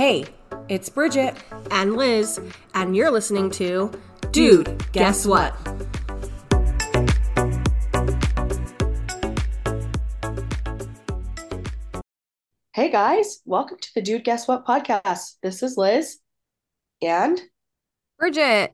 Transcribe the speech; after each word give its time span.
Hey, 0.00 0.24
it's 0.70 0.88
Bridget 0.88 1.36
and 1.70 1.94
Liz, 1.94 2.40
and 2.72 2.96
you're 2.96 3.10
listening 3.10 3.50
to 3.50 3.92
Dude, 4.30 4.82
Guess 4.92 5.26
What? 5.26 5.54
Hey 12.72 12.90
guys, 12.90 13.42
welcome 13.44 13.76
to 13.78 13.90
the 13.94 14.00
Dude 14.00 14.24
Guess 14.24 14.48
What 14.48 14.64
podcast. 14.64 15.34
This 15.42 15.62
is 15.62 15.76
Liz 15.76 16.20
and 17.02 17.38
Bridget. 18.18 18.72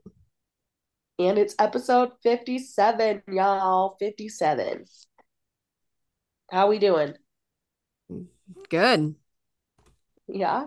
And 1.18 1.38
it's 1.38 1.56
episode 1.58 2.12
57, 2.22 3.22
y'all. 3.32 3.96
57. 3.98 4.84
How 6.52 6.68
we 6.68 6.79
doing? 6.79 7.14
Good. 8.68 9.16
Yeah. 10.29 10.66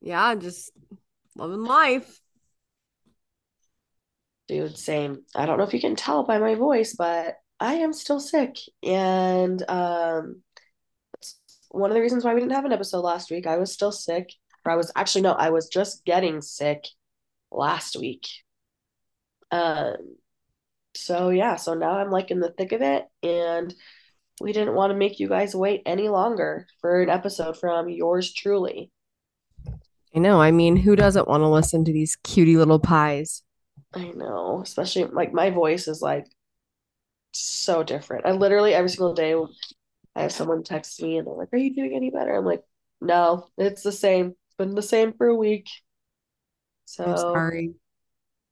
Yeah, 0.00 0.34
just 0.36 0.72
loving 1.36 1.62
life. 1.62 2.20
Dude, 4.48 4.78
same. 4.78 5.24
I 5.34 5.44
don't 5.46 5.58
know 5.58 5.64
if 5.64 5.74
you 5.74 5.80
can 5.80 5.94
tell 5.96 6.24
by 6.24 6.38
my 6.38 6.54
voice, 6.54 6.94
but 6.96 7.36
I 7.60 7.74
am 7.74 7.92
still 7.92 8.20
sick. 8.20 8.56
And 8.82 9.62
um 9.68 10.42
one 11.70 11.90
of 11.90 11.94
the 11.94 12.00
reasons 12.00 12.24
why 12.24 12.34
we 12.34 12.40
didn't 12.40 12.52
have 12.54 12.64
an 12.64 12.72
episode 12.72 13.00
last 13.00 13.30
week. 13.30 13.46
I 13.46 13.58
was 13.58 13.72
still 13.72 13.92
sick. 13.92 14.32
Or 14.64 14.72
I 14.72 14.76
was 14.76 14.90
actually 14.96 15.22
no, 15.22 15.32
I 15.32 15.50
was 15.50 15.68
just 15.68 16.04
getting 16.04 16.40
sick 16.40 16.84
last 17.50 17.96
week. 17.96 18.26
Um 19.50 20.16
so 20.94 21.30
yeah, 21.30 21.56
so 21.56 21.74
now 21.74 21.92
I'm 21.98 22.10
like 22.10 22.30
in 22.30 22.40
the 22.40 22.52
thick 22.52 22.72
of 22.72 22.82
it 22.82 23.06
and 23.22 23.74
we 24.40 24.52
didn't 24.52 24.74
want 24.74 24.92
to 24.92 24.98
make 24.98 25.20
you 25.20 25.28
guys 25.28 25.54
wait 25.56 25.82
any 25.86 26.08
longer 26.08 26.66
for 26.80 27.02
an 27.02 27.10
episode 27.10 27.58
from 27.58 27.88
yours 27.88 28.32
truly. 28.32 28.90
I 30.18 30.20
know. 30.20 30.40
I 30.40 30.50
mean, 30.50 30.74
who 30.76 30.96
doesn't 30.96 31.28
want 31.28 31.42
to 31.42 31.48
listen 31.48 31.84
to 31.84 31.92
these 31.92 32.16
cutie 32.24 32.56
little 32.56 32.80
pies? 32.80 33.44
I 33.94 34.10
know, 34.16 34.60
especially 34.64 35.04
like 35.04 35.32
my 35.32 35.50
voice 35.50 35.86
is 35.86 36.02
like 36.02 36.26
so 37.30 37.84
different. 37.84 38.26
I 38.26 38.32
literally 38.32 38.74
every 38.74 38.90
single 38.90 39.14
day 39.14 39.36
I 40.16 40.22
have 40.22 40.32
someone 40.32 40.64
text 40.64 41.00
me 41.00 41.18
and 41.18 41.26
they're 41.26 41.34
like, 41.34 41.50
"Are 41.52 41.58
you 41.58 41.72
doing 41.72 41.94
any 41.94 42.10
better?" 42.10 42.34
I'm 42.34 42.44
like, 42.44 42.64
"No, 43.00 43.46
it's 43.56 43.84
the 43.84 43.92
same. 43.92 44.30
It's 44.30 44.56
been 44.58 44.74
the 44.74 44.82
same 44.82 45.12
for 45.12 45.28
a 45.28 45.36
week." 45.36 45.68
So 46.86 47.04
I'm 47.04 47.16
sorry. 47.16 47.74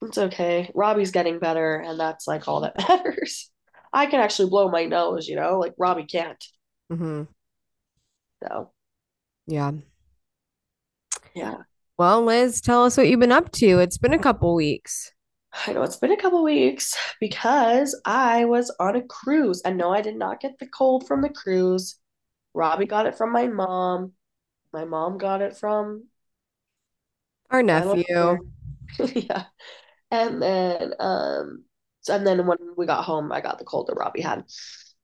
It's 0.03 0.19
okay. 0.19 0.71
Robbie's 0.73 1.11
getting 1.11 1.41
better, 1.41 1.79
and 1.79 1.99
that's 1.99 2.29
like 2.29 2.47
all 2.47 2.61
that 2.61 2.79
matters. 2.89 3.51
I 3.93 4.07
can 4.07 4.21
actually 4.21 4.51
blow 4.51 4.71
my 4.71 4.85
nose, 4.85 5.27
you 5.27 5.35
know, 5.35 5.59
like 5.59 5.75
Robbie 5.79 6.05
can't. 6.05 6.43
Mm-hmm. 6.93 7.25
So, 8.45 8.71
yeah. 9.49 9.73
Yeah. 11.37 11.59
Well, 11.99 12.25
Liz, 12.25 12.63
tell 12.63 12.85
us 12.85 12.97
what 12.97 13.09
you've 13.09 13.21
been 13.21 13.31
up 13.31 13.53
to. 13.53 13.79
It's 13.79 13.99
been 13.99 14.15
a 14.15 14.19
couple 14.19 14.55
weeks. 14.55 15.13
I 15.67 15.75
know 15.75 15.83
it's 15.83 15.97
been 15.97 16.13
a 16.13 16.17
couple 16.17 16.43
weeks 16.43 16.97
because 17.21 17.99
I 18.07 18.47
was 18.47 18.75
on 18.81 18.97
a 18.97 19.03
cruise. 19.03 19.61
And 19.63 19.77
no, 19.77 19.93
I 19.93 20.01
did 20.01 20.17
not 20.17 20.41
get 20.41 20.59
the 20.59 20.67
cold 20.67 21.07
from 21.07 21.21
the 21.21 21.29
cruise. 21.29 21.99
Robbie 22.55 22.87
got 22.87 23.05
it 23.05 23.19
from 23.19 23.33
my 23.33 23.49
mom. 23.49 24.13
My 24.73 24.87
mom 24.87 25.19
got 25.19 25.43
it 25.43 25.57
from 25.57 26.07
our 27.51 27.63
nephew. 27.63 28.39
yeah. 29.15 29.45
And 30.11 30.41
then 30.41 30.95
um 30.99 31.65
and 32.09 32.27
then 32.27 32.47
when 32.47 32.59
we 32.79 32.87
got 32.87 33.05
home, 33.05 33.31
I 33.31 33.43
got 33.43 33.59
the 33.59 33.65
cold 33.65 33.89
that 33.89 33.97
Robbie 33.97 34.23
had. 34.23 34.45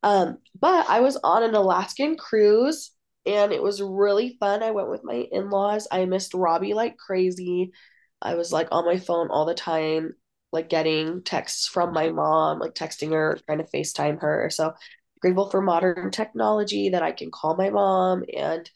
Um, 0.02 0.39
but 0.58 0.89
I 0.89 1.00
was 1.00 1.19
on 1.22 1.42
an 1.42 1.55
Alaskan 1.55 2.17
cruise 2.17 2.91
and 3.26 3.52
it 3.52 3.62
was 3.62 3.80
really 3.80 4.36
fun. 4.40 4.62
I 4.62 4.72
went 4.72 4.90
with 4.90 5.04
my 5.04 5.26
in-laws. 5.30 5.88
I 5.90 6.04
missed 6.04 6.34
Robbie 6.34 6.74
like 6.74 6.96
crazy. 6.96 7.72
I 8.20 8.34
was 8.34 8.52
like 8.52 8.68
on 8.70 8.84
my 8.84 8.98
phone 8.98 9.30
all 9.30 9.46
the 9.46 9.55
time, 9.55 10.14
like 10.52 10.68
getting 10.68 11.22
texts 11.22 11.66
from 11.66 11.92
my 11.92 12.11
mom, 12.11 12.58
like 12.58 12.74
texting 12.74 13.12
her, 13.12 13.38
trying 13.46 13.58
to 13.58 13.64
FaceTime 13.64 14.20
her. 14.20 14.48
So 14.50 14.74
grateful 15.20 15.50
for 15.50 15.62
modern 15.62 16.11
technology 16.11 16.90
that 16.90 17.02
I 17.02 17.12
can 17.12 17.30
call 17.30 17.56
my 17.56 17.70
mom 17.70 18.24
and 18.36 18.68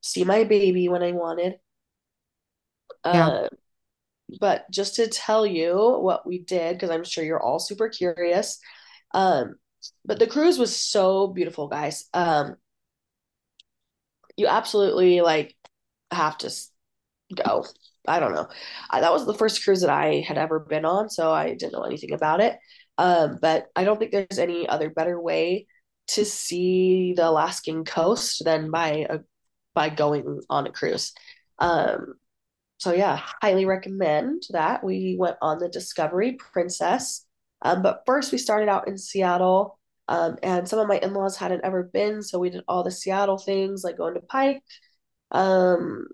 see 0.00 0.24
my 0.24 0.44
baby 0.44 0.88
when 0.88 1.02
I 1.02 1.12
wanted. 1.12 1.56
Yeah. 3.04 3.28
Uh, 3.28 3.48
but 4.40 4.70
just 4.70 4.96
to 4.96 5.08
tell 5.08 5.44
you 5.46 5.98
what 6.00 6.26
we 6.26 6.38
did, 6.38 6.76
because 6.76 6.90
I'm 6.90 7.04
sure 7.04 7.24
you're 7.24 7.42
all 7.42 7.58
super 7.58 7.88
curious. 7.88 8.58
Um, 9.12 9.56
but 10.04 10.18
the 10.18 10.26
cruise 10.26 10.58
was 10.58 10.76
so 10.76 11.26
beautiful, 11.26 11.68
guys. 11.68 12.08
Um, 12.14 12.56
you 14.36 14.46
absolutely 14.46 15.20
like 15.20 15.54
have 16.10 16.38
to 16.38 16.52
go. 17.34 17.64
I 18.06 18.20
don't 18.20 18.34
know. 18.34 18.48
I, 18.88 19.00
that 19.00 19.12
was 19.12 19.26
the 19.26 19.34
first 19.34 19.62
cruise 19.62 19.82
that 19.82 19.90
I 19.90 20.24
had 20.26 20.38
ever 20.38 20.58
been 20.58 20.84
on, 20.84 21.10
so 21.10 21.32
I 21.32 21.50
didn't 21.54 21.72
know 21.72 21.82
anything 21.82 22.12
about 22.12 22.40
it. 22.40 22.58
Um, 22.98 23.38
but 23.40 23.68
I 23.76 23.84
don't 23.84 23.98
think 23.98 24.12
there's 24.12 24.38
any 24.38 24.68
other 24.68 24.90
better 24.90 25.20
way 25.20 25.66
to 26.08 26.24
see 26.24 27.14
the 27.14 27.28
Alaskan 27.28 27.84
coast 27.84 28.44
than 28.44 28.70
by 28.70 29.06
a 29.08 29.20
by 29.74 29.88
going 29.88 30.40
on 30.50 30.66
a 30.66 30.72
cruise. 30.72 31.12
Um, 31.58 32.14
so 32.78 32.92
yeah, 32.92 33.20
highly 33.42 33.66
recommend 33.66 34.42
that. 34.50 34.82
We 34.82 35.16
went 35.18 35.36
on 35.42 35.58
the 35.58 35.68
Discovery 35.68 36.32
Princess. 36.32 37.24
Um, 37.62 37.82
but 37.82 38.02
first 38.06 38.32
we 38.32 38.38
started 38.38 38.68
out 38.68 38.88
in 38.88 38.96
Seattle. 38.96 39.78
Um, 40.10 40.38
and 40.42 40.68
some 40.68 40.80
of 40.80 40.88
my 40.88 40.98
in-laws 40.98 41.36
hadn't 41.36 41.64
ever 41.64 41.84
been, 41.84 42.22
so 42.22 42.40
we 42.40 42.50
did 42.50 42.64
all 42.66 42.82
the 42.82 42.90
Seattle 42.90 43.38
things 43.38 43.84
like 43.84 43.96
going 43.96 44.14
to 44.14 44.20
Pike, 44.20 44.60
um, 45.30 46.08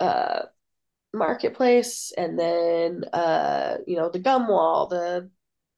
uh, 0.00 0.40
Marketplace, 1.12 2.12
and 2.16 2.38
then 2.38 3.04
uh, 3.12 3.76
you 3.86 3.96
know, 3.96 4.08
the 4.08 4.20
gum 4.20 4.48
wall, 4.48 4.86
the 4.86 5.30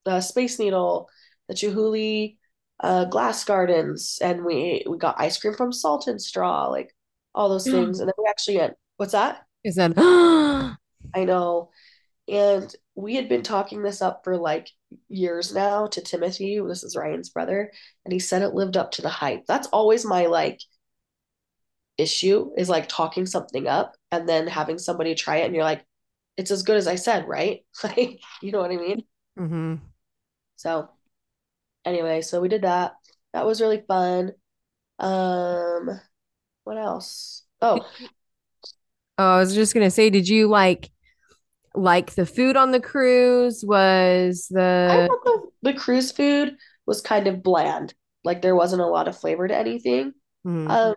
the 0.05 0.21
Space 0.21 0.61
Needle, 0.61 1.09
the 1.49 1.55
Chihuly 1.55 2.37
uh, 2.79 3.07
glass 3.07 3.45
gardens, 3.45 4.21
and 4.23 4.45
we 4.45 4.85
we 4.89 4.97
got 4.97 5.21
ice 5.21 5.37
cream 5.37 5.55
from 5.55 5.73
Salt 5.73 6.07
and 6.07 6.23
Straw, 6.23 6.69
like 6.69 6.95
all 7.35 7.49
those 7.49 7.67
mm. 7.67 7.73
things. 7.73 7.99
And 7.99 8.09
then 8.09 8.15
we 8.19 8.27
actually 8.29 8.59
went, 8.59 8.75
what's 8.99 9.13
that? 9.13 9.43
Is 9.65 9.75
that 9.75 9.95
I 9.99 11.25
know. 11.25 11.71
And 12.29 12.73
we 12.95 13.17
had 13.17 13.29
been 13.29 13.43
talking 13.43 13.83
this 13.83 14.01
up 14.01 14.23
for 14.23 14.37
like 14.37 14.71
years 15.09 15.55
now 15.55 15.87
to 15.89 16.01
Timothy. 16.01 16.61
This 16.67 16.85
is 16.85 16.97
Ryan's 16.97 17.31
brother. 17.31 17.73
And 18.05 18.13
he 18.13 18.19
said 18.19 18.43
it 18.43 18.55
lived 18.55 18.77
up 18.77 18.93
to 18.93 19.03
the 19.03 19.09
hype. 19.09 19.47
That's 19.47 19.69
always 19.69 20.05
my 20.05 20.27
like 20.27 20.61
issue 21.97 22.53
is 22.57 22.69
like 22.69 22.89
talking 22.89 23.27
something 23.27 23.67
up 23.67 23.95
and 24.13 24.29
then 24.29 24.47
having 24.47 24.79
somebody 24.79 25.15
try 25.15 25.39
it 25.39 25.47
and 25.47 25.55
you're 25.55 25.65
like, 25.65 25.85
it's 26.37 26.51
as 26.51 26.63
good 26.63 26.77
as 26.77 26.87
I 26.87 26.95
said, 26.95 27.27
right? 27.29 27.65
Like, 27.83 28.21
you 28.43 28.53
know 28.53 28.61
what 28.61 28.71
I 28.71 28.77
mean? 28.77 29.05
Mm-hmm. 29.39 29.75
So 30.57 30.89
anyway, 31.85 32.23
so 32.23 32.41
we 32.41 32.49
did 32.49 32.63
that. 32.63 32.95
That 33.33 33.47
was 33.47 33.61
really 33.61 33.83
fun. 33.87 34.33
Um, 34.99 36.01
what 36.65 36.79
else? 36.79 37.45
Oh, 37.61 37.87
Oh, 39.19 39.25
I 39.25 39.39
was 39.41 39.55
just 39.55 39.75
gonna 39.75 39.91
say, 39.91 40.11
did 40.11 40.29
you 40.29 40.49
like 40.49 40.91
like 41.75 42.15
the 42.15 42.27
food 42.27 42.57
on 42.57 42.71
the 42.71 42.81
cruise? 42.81 43.65
Was 43.67 44.49
the 44.51 45.09
the, 45.25 45.73
the 45.73 45.79
cruise 45.79 46.13
food 46.13 46.57
was 46.87 47.01
kind 47.01 47.27
of 47.27 47.43
bland. 47.43 47.95
Like 48.25 48.43
there 48.43 48.57
wasn't 48.57 48.83
a 48.83 48.87
lot 48.87 49.09
of 49.09 49.19
flavor 49.19 49.47
to 49.47 49.57
anything. 49.57 50.13
Mm-hmm. 50.47 50.71
Um, 50.71 50.95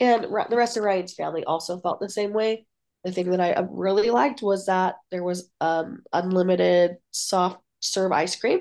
and 0.00 0.24
the 0.24 0.56
rest 0.56 0.76
of 0.76 0.84
Ryan's 0.84 1.14
family 1.14 1.44
also 1.44 1.78
felt 1.80 2.00
the 2.00 2.08
same 2.08 2.32
way. 2.32 2.66
The 3.04 3.12
thing 3.12 3.30
that 3.30 3.40
I 3.40 3.66
really 3.70 4.10
liked 4.10 4.42
was 4.42 4.66
that 4.66 4.96
there 5.10 5.24
was 5.24 5.50
um 5.60 6.00
unlimited 6.12 6.96
soft 7.10 7.60
serve 7.80 8.12
ice 8.12 8.36
cream. 8.36 8.60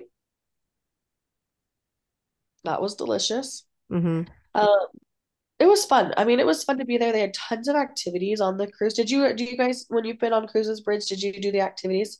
That 2.64 2.82
was 2.82 2.96
delicious. 2.96 3.66
Mm-hmm. 3.92 4.24
Um, 4.56 4.88
it 5.60 5.68
was 5.68 5.86
fun. 5.86 6.14
I 6.16 6.24
mean, 6.24 6.40
it 6.40 6.46
was 6.46 6.64
fun 6.64 6.78
to 6.78 6.86
be 6.86 6.98
there. 6.98 7.12
They 7.12 7.20
had 7.20 7.34
tons 7.34 7.68
of 7.68 7.76
activities 7.76 8.40
on 8.40 8.58
the 8.58 8.68
cruise. 8.68 8.94
Did 8.94 9.12
you 9.12 9.34
do 9.34 9.44
you 9.44 9.58
guys 9.58 9.86
when 9.90 10.06
you've 10.06 10.20
been 10.20 10.34
on 10.34 10.48
cruises, 10.48 10.82
Bridge, 10.82 11.06
did 11.08 11.22
you 11.22 11.34
do 11.40 11.52
the 11.52 11.62
activities? 11.62 12.20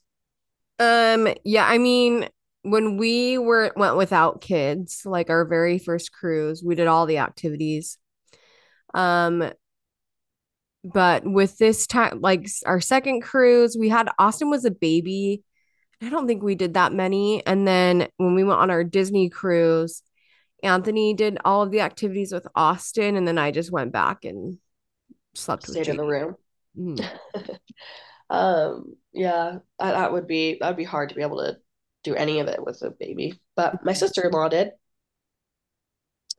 Um, 0.78 1.28
yeah, 1.44 1.66
I 1.66 1.78
mean, 1.78 2.30
when 2.64 2.98
we 2.98 3.38
were 3.38 3.72
went 3.76 3.96
without 3.96 4.42
kids, 4.42 5.04
like 5.06 5.30
our 5.30 5.46
very 5.46 5.80
first 5.80 6.12
cruise, 6.12 6.62
we 6.64 6.76
did 6.76 6.88
all 6.88 7.06
the 7.06 7.20
activities. 7.20 7.98
Um, 8.94 9.52
but 10.84 11.24
with 11.26 11.58
this 11.58 11.88
time, 11.88 12.22
like 12.22 12.48
our 12.66 12.82
second 12.82 13.22
cruise, 13.22 13.78
we 13.80 13.90
had 13.90 14.10
Austin 14.18 14.50
was 14.50 14.66
a 14.66 14.72
baby. 14.72 15.44
I 16.02 16.10
don't 16.10 16.28
think 16.28 16.44
we 16.44 16.56
did 16.56 16.76
that 16.76 16.94
many. 16.94 17.46
And 17.46 17.68
then 17.68 18.08
when 18.18 18.36
we 18.36 18.44
went 18.44 18.60
on 18.60 18.72
our 18.72 18.86
Disney 18.86 19.30
cruise, 19.30 20.02
Anthony 20.64 21.14
did 21.14 21.38
all 21.46 21.62
of 21.62 21.72
the 21.72 21.82
activities 21.82 22.32
with 22.32 22.48
Austin, 22.56 23.16
and 23.16 23.28
then 23.28 23.38
I 23.38 23.52
just 23.52 23.72
went 23.72 23.92
back 23.92 24.26
and 24.26 24.58
slept 25.36 25.68
Stayed 25.68 25.88
in 25.88 25.98
the 25.98 26.06
room. 26.06 26.36
Mm-hmm. 26.78 27.52
um, 28.30 28.96
yeah, 29.14 29.60
that, 29.80 29.92
that 29.92 30.12
would 30.12 30.28
be 30.28 30.58
that 30.60 30.68
would 30.68 30.78
be 30.78 30.84
hard 30.84 31.10
to 31.10 31.16
be 31.16 31.22
able 31.22 31.38
to 31.38 31.58
do 32.04 32.16
any 32.16 32.40
of 32.40 32.48
it 32.48 32.64
with 32.64 32.82
a 32.82 32.92
baby. 32.92 33.40
But 33.56 33.84
my 33.84 33.94
sister 33.94 34.26
in 34.26 34.32
law 34.32 34.50
did. 34.50 34.72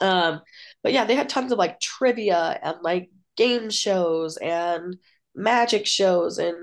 Um, 0.01 0.41
but 0.83 0.93
yeah, 0.93 1.05
they 1.05 1.15
had 1.15 1.29
tons 1.29 1.53
of 1.53 1.59
like 1.59 1.81
trivia 1.81 2.59
and 2.63 2.77
like 2.83 3.11
game 3.37 3.71
shows 3.71 4.37
and 4.39 4.97
magic 5.35 5.87
shows 5.87 6.39
and 6.39 6.57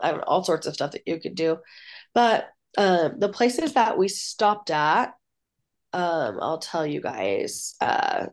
I 0.00 0.10
don't 0.10 0.18
know, 0.18 0.24
all 0.26 0.44
sorts 0.44 0.66
of 0.66 0.74
stuff 0.74 0.92
that 0.92 1.02
you 1.06 1.20
could 1.20 1.34
do. 1.34 1.58
But 2.14 2.48
um, 2.76 3.18
the 3.18 3.28
places 3.28 3.74
that 3.74 3.96
we 3.96 4.08
stopped 4.08 4.70
at, 4.70 5.14
um, 5.92 6.38
I'll 6.40 6.58
tell 6.58 6.86
you 6.86 7.00
guys. 7.00 7.74
Uh, 7.80 8.26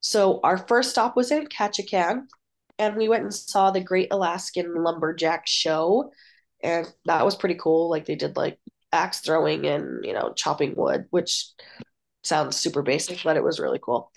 so 0.00 0.40
our 0.42 0.58
first 0.58 0.90
stop 0.90 1.16
was 1.16 1.30
in 1.30 1.46
Ketchikan, 1.46 2.26
and 2.78 2.96
we 2.96 3.08
went 3.08 3.22
and 3.22 3.34
saw 3.34 3.70
the 3.70 3.80
Great 3.80 4.08
Alaskan 4.10 4.74
Lumberjack 4.82 5.46
Show, 5.46 6.12
and 6.62 6.86
that 7.06 7.24
was 7.24 7.36
pretty 7.36 7.54
cool. 7.56 7.88
Like 7.88 8.06
they 8.06 8.16
did 8.16 8.36
like 8.36 8.58
axe 8.92 9.20
throwing 9.20 9.66
and 9.66 10.04
you 10.04 10.12
know 10.12 10.32
chopping 10.34 10.74
wood, 10.76 11.06
which 11.10 11.48
sounds 12.22 12.56
super 12.56 12.82
basic, 12.82 13.22
but 13.22 13.36
it 13.36 13.44
was 13.44 13.60
really 13.60 13.80
cool. 13.82 14.10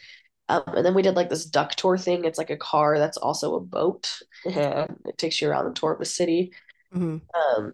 Um, 0.50 0.64
and 0.68 0.86
then 0.86 0.94
we 0.94 1.02
did 1.02 1.16
like 1.16 1.30
this 1.30 1.46
duck 1.46 1.76
tour 1.76 1.98
thing. 1.98 2.26
It's 2.26 2.38
like 2.38 2.50
a 2.50 2.58
car 2.58 2.98
that's 2.98 3.18
also 3.18 3.56
a 3.56 3.60
boat, 3.60 4.20
and 4.46 4.98
it 5.06 5.18
takes 5.18 5.42
you 5.42 5.50
around 5.50 5.66
the 5.66 5.74
tour 5.74 5.94
of 5.94 6.00
the 6.00 6.06
city. 6.06 6.54
Mm-hmm. 6.94 7.18
Um, 7.64 7.74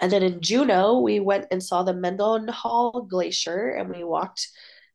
and 0.00 0.10
then 0.10 0.22
in 0.22 0.40
Juneau, 0.40 1.00
we 1.00 1.20
went 1.20 1.46
and 1.50 1.62
saw 1.62 1.82
the 1.82 1.94
Mendenhall 1.94 3.02
Glacier, 3.02 3.70
and 3.70 3.88
we 3.88 4.04
walked 4.04 4.48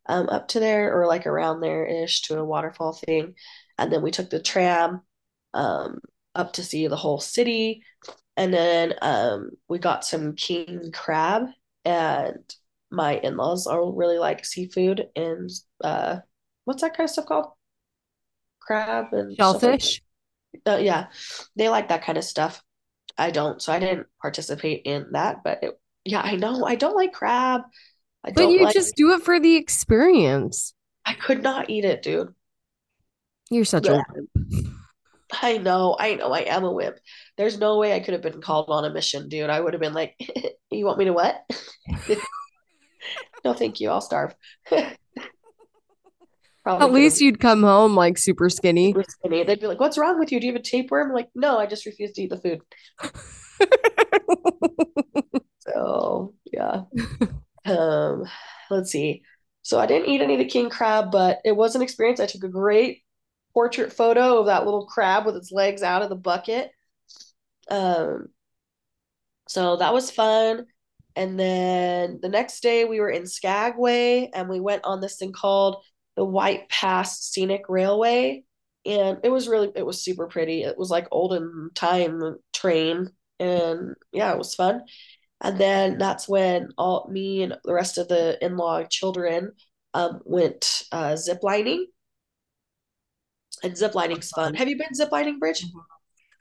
um, 0.07 0.29
up 0.29 0.47
to 0.49 0.59
there 0.59 0.99
or 0.99 1.07
like 1.07 1.25
around 1.25 1.61
there 1.61 1.85
ish 1.85 2.21
to 2.23 2.39
a 2.39 2.45
waterfall 2.45 2.93
thing, 2.93 3.35
and 3.77 3.91
then 3.91 4.01
we 4.01 4.11
took 4.11 4.29
the 4.29 4.41
tram 4.41 5.01
um, 5.53 5.99
up 6.33 6.53
to 6.53 6.63
see 6.63 6.87
the 6.87 6.95
whole 6.95 7.19
city, 7.19 7.83
and 8.37 8.53
then 8.53 8.93
um, 9.01 9.51
we 9.67 9.79
got 9.79 10.05
some 10.05 10.35
king 10.35 10.91
crab, 10.93 11.47
and 11.83 12.55
my 12.91 13.17
in-laws 13.17 13.67
are 13.67 13.91
really 13.91 14.17
like 14.17 14.45
seafood 14.45 15.07
and 15.15 15.49
uh, 15.83 16.17
what's 16.65 16.81
that 16.81 16.95
kind 16.95 17.05
of 17.05 17.11
stuff 17.11 17.25
called? 17.25 17.47
Crab 18.61 19.13
and 19.13 19.35
Shellfish. 19.35 20.01
Like 20.65 20.79
uh, 20.79 20.81
yeah, 20.81 21.07
they 21.55 21.69
like 21.69 21.89
that 21.89 22.03
kind 22.03 22.17
of 22.17 22.23
stuff. 22.23 22.63
I 23.17 23.31
don't, 23.31 23.61
so 23.61 23.71
I 23.71 23.79
didn't 23.79 24.07
participate 24.21 24.81
in 24.85 25.07
that. 25.11 25.43
But 25.43 25.63
it, 25.63 25.79
yeah, 26.03 26.21
I 26.21 26.35
know 26.35 26.65
I 26.65 26.75
don't 26.75 26.95
like 26.95 27.13
crab. 27.13 27.61
I 28.23 28.31
but 28.31 28.49
you 28.49 28.63
like, 28.63 28.73
just 28.73 28.95
do 28.95 29.13
it 29.13 29.23
for 29.23 29.39
the 29.39 29.55
experience. 29.55 30.73
I 31.05 31.13
could 31.13 31.43
not 31.43 31.69
eat 31.69 31.85
it, 31.85 32.01
dude. 32.01 32.33
You're 33.49 33.65
such 33.65 33.85
yeah. 33.85 34.01
a 34.09 34.13
wimp. 34.13 34.29
I 35.41 35.57
know, 35.57 35.95
I 35.99 36.15
know, 36.15 36.31
I 36.31 36.41
am 36.41 36.63
a 36.63 36.71
wimp. 36.71 36.97
There's 37.37 37.59
no 37.59 37.77
way 37.77 37.93
I 37.93 37.99
could 37.99 38.13
have 38.13 38.21
been 38.21 38.41
called 38.41 38.69
on 38.69 38.85
a 38.85 38.89
mission, 38.89 39.29
dude. 39.29 39.49
I 39.49 39.59
would 39.59 39.73
have 39.73 39.81
been 39.81 39.93
like, 39.93 40.15
"You 40.71 40.85
want 40.85 40.97
me 40.97 41.05
to 41.05 41.13
what?" 41.13 41.43
no, 43.45 43.53
thank 43.53 43.79
you. 43.79 43.89
I'll 43.89 44.01
starve. 44.01 44.35
At 46.65 46.91
least 46.91 47.21
you'd 47.21 47.39
come 47.39 47.61
home 47.61 47.95
like 47.95 48.17
super 48.17 48.49
skinny. 48.49 48.91
Super 48.91 49.05
skinny. 49.07 49.43
They'd 49.43 49.59
be 49.59 49.67
like, 49.67 49.79
"What's 49.79 49.97
wrong 49.97 50.17
with 50.17 50.31
you? 50.31 50.39
Do 50.39 50.47
you 50.47 50.53
have 50.53 50.59
a 50.59 50.63
tapeworm?" 50.63 51.09
I'm 51.09 51.13
like, 51.13 51.29
no, 51.35 51.59
I 51.59 51.67
just 51.67 51.85
refuse 51.85 52.11
to 52.13 52.23
eat 52.23 52.31
the 52.31 52.37
food. 52.37 52.61
so 55.59 56.33
yeah. 56.51 56.81
Um, 57.65 58.25
let's 58.69 58.91
see. 58.91 59.23
So 59.61 59.79
I 59.79 59.85
didn't 59.85 60.09
eat 60.09 60.21
any 60.21 60.33
of 60.33 60.39
the 60.39 60.45
king 60.45 60.69
crab, 60.69 61.11
but 61.11 61.39
it 61.43 61.55
was 61.55 61.75
an 61.75 61.81
experience. 61.81 62.19
I 62.19 62.27
took 62.27 62.43
a 62.43 62.49
great 62.49 63.01
portrait 63.53 63.93
photo 63.93 64.39
of 64.39 64.47
that 64.47 64.65
little 64.65 64.85
crab 64.85 65.25
with 65.25 65.35
its 65.35 65.51
legs 65.51 65.81
out 65.81 66.01
of 66.01 66.09
the 66.09 66.15
bucket. 66.15 66.71
Um, 67.69 68.27
so 69.47 69.77
that 69.77 69.93
was 69.93 70.11
fun. 70.11 70.65
And 71.15 71.39
then 71.39 72.19
the 72.21 72.29
next 72.29 72.61
day 72.61 72.85
we 72.85 72.99
were 72.99 73.09
in 73.09 73.25
Skagway 73.25 74.29
and 74.33 74.49
we 74.49 74.59
went 74.59 74.83
on 74.83 75.01
this 75.01 75.17
thing 75.17 75.31
called 75.31 75.77
the 76.15 76.25
White 76.25 76.69
Pass 76.69 77.21
Scenic 77.21 77.63
Railway. 77.69 78.43
And 78.85 79.19
it 79.23 79.29
was 79.29 79.47
really, 79.47 79.71
it 79.75 79.85
was 79.85 80.03
super 80.03 80.27
pretty. 80.27 80.63
It 80.63 80.77
was 80.77 80.89
like 80.89 81.07
olden 81.11 81.71
time 81.73 82.37
train. 82.53 83.09
And 83.39 83.95
yeah, 84.11 84.31
it 84.31 84.37
was 84.37 84.55
fun. 84.55 84.83
And 85.41 85.57
then 85.59 85.97
that's 85.97 86.27
when 86.27 86.69
all 86.77 87.09
me 87.11 87.43
and 87.43 87.57
the 87.63 87.73
rest 87.73 87.97
of 87.97 88.07
the 88.07 88.43
in 88.43 88.57
law 88.57 88.83
children 88.83 89.51
um, 89.93 90.21
went 90.23 90.83
uh, 90.91 91.13
ziplining. 91.13 91.85
And 93.63 93.73
ziplining's 93.73 94.29
fun. 94.29 94.53
Have 94.55 94.69
you 94.69 94.77
been 94.77 94.89
ziplining, 94.99 95.39
Bridge? 95.39 95.65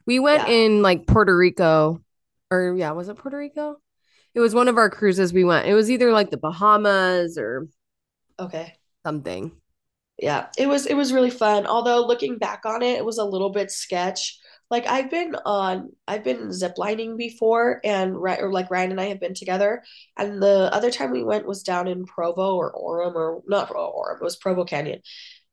We 0.05 0.19
went 0.19 0.47
yeah. 0.47 0.55
in 0.55 0.81
like 0.81 1.07
Puerto 1.07 1.35
Rico, 1.35 2.01
or 2.51 2.75
yeah, 2.77 2.91
was 2.91 3.09
it 3.09 3.17
Puerto 3.17 3.37
Rico? 3.37 3.77
It 4.33 4.41
was 4.41 4.53
one 4.53 4.67
of 4.67 4.77
our 4.77 4.89
cruises 4.89 5.33
we 5.33 5.45
went. 5.45 5.67
It 5.67 5.73
was 5.73 5.89
either 5.89 6.11
like 6.11 6.29
the 6.29 6.37
Bahamas 6.37 7.37
or 7.37 7.67
okay 8.37 8.75
something. 9.05 9.51
Yeah, 10.17 10.47
it 10.57 10.67
was 10.67 10.85
it 10.85 10.95
was 10.95 11.11
really 11.11 11.29
fun. 11.29 11.65
Although 11.65 12.05
looking 12.05 12.37
back 12.37 12.61
on 12.65 12.81
it, 12.81 12.97
it 12.97 13.05
was 13.05 13.17
a 13.17 13.25
little 13.25 13.49
bit 13.49 13.69
sketch. 13.71 14.39
Like 14.71 14.87
I've 14.87 15.11
been 15.11 15.35
on 15.45 15.91
I've 16.07 16.23
been 16.23 16.49
ziplining 16.49 17.17
before 17.17 17.81
and 17.83 18.15
right 18.19 18.41
or 18.41 18.51
like 18.51 18.71
Ryan 18.71 18.91
and 18.91 19.01
I 19.01 19.05
have 19.05 19.19
been 19.19 19.33
together. 19.33 19.83
And 20.17 20.41
the 20.41 20.69
other 20.73 20.89
time 20.89 21.11
we 21.11 21.23
went 21.23 21.45
was 21.45 21.63
down 21.63 21.87
in 21.87 22.05
Provo 22.05 22.55
or 22.55 22.71
Orem 22.73 23.13
or 23.15 23.43
not 23.47 23.69
Orem, 23.69 24.15
it 24.21 24.23
was 24.23 24.37
Provo 24.37 24.63
Canyon. 24.63 25.01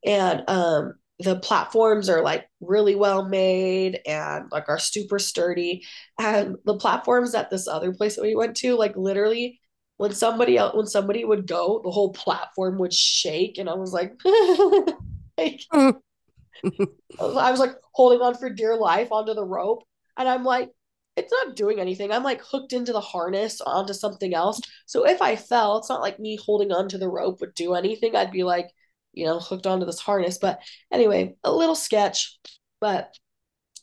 And 0.05 0.45
um 0.49 0.95
the 1.21 1.39
platforms 1.41 2.09
are 2.11 2.23
like 2.23 2.49
really 2.61 2.97
well 2.97 3.25
made 3.29 4.01
and 4.07 4.51
like 4.53 4.69
are 4.69 4.79
super 4.79 5.19
sturdy 5.21 5.85
and 6.21 6.57
the 6.67 6.77
platforms 6.77 7.35
at 7.35 7.51
this 7.51 7.69
other 7.69 7.93
place 7.95 8.17
that 8.17 8.23
we 8.23 8.37
went 8.37 8.57
to 8.59 8.77
like 8.77 8.97
literally 8.97 9.61
when 10.03 10.13
somebody 10.13 10.57
else 10.57 10.75
when 10.75 10.87
somebody 10.87 11.25
would 11.25 11.47
go 11.47 11.81
the 11.85 11.91
whole 11.91 12.13
platform 12.13 12.79
would 12.79 12.93
shake 12.93 13.59
and 13.59 13.71
i 13.71 13.75
was 13.75 13.93
like, 13.93 14.13
like 15.39 15.61
i 15.73 17.51
was 17.51 17.61
like 17.61 17.75
holding 17.93 18.21
on 18.21 18.35
for 18.35 18.51
dear 18.51 18.77
life 18.77 19.13
onto 19.13 19.35
the 19.35 19.45
rope 19.45 19.85
and 20.19 20.29
i'm 20.29 20.45
like 20.45 20.71
it's 21.17 21.33
not 21.33 21.57
doing 21.57 21.79
anything 21.79 22.11
i'm 22.11 22.25
like 22.25 22.43
hooked 22.43 22.73
into 22.73 22.93
the 22.93 23.01
harness 23.01 23.61
onto 23.61 23.93
something 23.93 24.35
else 24.35 24.61
so 24.87 25.07
if 25.07 25.23
i 25.23 25.37
fell 25.37 25.79
it's 25.79 25.89
not 25.89 26.01
like 26.01 26.19
me 26.19 26.37
holding 26.37 26.73
onto 26.73 26.99
the 26.99 27.09
rope 27.09 27.41
would 27.41 27.55
do 27.55 27.75
anything 27.75 28.17
i'd 28.17 28.33
be 28.33 28.43
like 28.43 28.67
you 29.13 29.27
know, 29.27 29.39
hooked 29.39 29.67
onto 29.67 29.87
this 29.87 30.01
harness. 30.01 30.39
But 30.39 30.61
anyway, 30.91 31.37
a 31.45 31.53
little 31.53 31.75
sketch, 31.75 32.39
but 32.81 33.15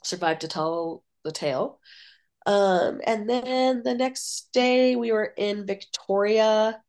survived 0.03 0.41
to 0.41 0.47
tell 0.47 1.03
the 1.23 1.31
tale. 1.31 1.79
Um, 2.49 3.01
and 3.05 3.29
then 3.29 3.83
the 3.83 3.93
next 3.93 4.49
day 4.53 4.95
we 4.95 5.11
were 5.11 5.33
in 5.37 5.67
Victoria, 5.67 6.81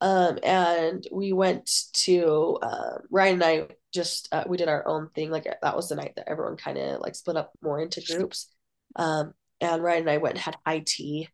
um, 0.00 0.38
and 0.44 1.04
we 1.10 1.32
went 1.32 1.68
to 2.04 2.58
uh, 2.62 2.98
Ryan 3.10 3.34
and 3.34 3.44
I 3.44 3.68
just 3.92 4.28
uh, 4.32 4.44
we 4.46 4.56
did 4.56 4.68
our 4.68 4.86
own 4.86 5.10
thing. 5.14 5.30
Like 5.30 5.46
that 5.62 5.76
was 5.76 5.88
the 5.88 5.96
night 5.96 6.12
that 6.16 6.28
everyone 6.28 6.56
kind 6.56 6.78
of 6.78 7.00
like 7.00 7.16
split 7.16 7.36
up 7.36 7.52
more 7.62 7.80
into 7.80 8.00
groups. 8.00 8.48
Um, 8.96 9.34
and 9.60 9.82
Ryan 9.82 10.02
and 10.02 10.10
I 10.10 10.18
went 10.18 10.36
and 10.36 10.42
had 10.44 10.56
high 10.64 10.84
tea, 10.86 11.28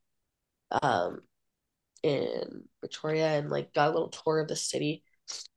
um, 0.82 1.20
in 2.02 2.64
Victoria 2.80 3.38
and 3.38 3.50
like 3.50 3.74
got 3.74 3.90
a 3.90 3.92
little 3.92 4.08
tour 4.08 4.40
of 4.40 4.48
the 4.48 4.56
city 4.56 5.02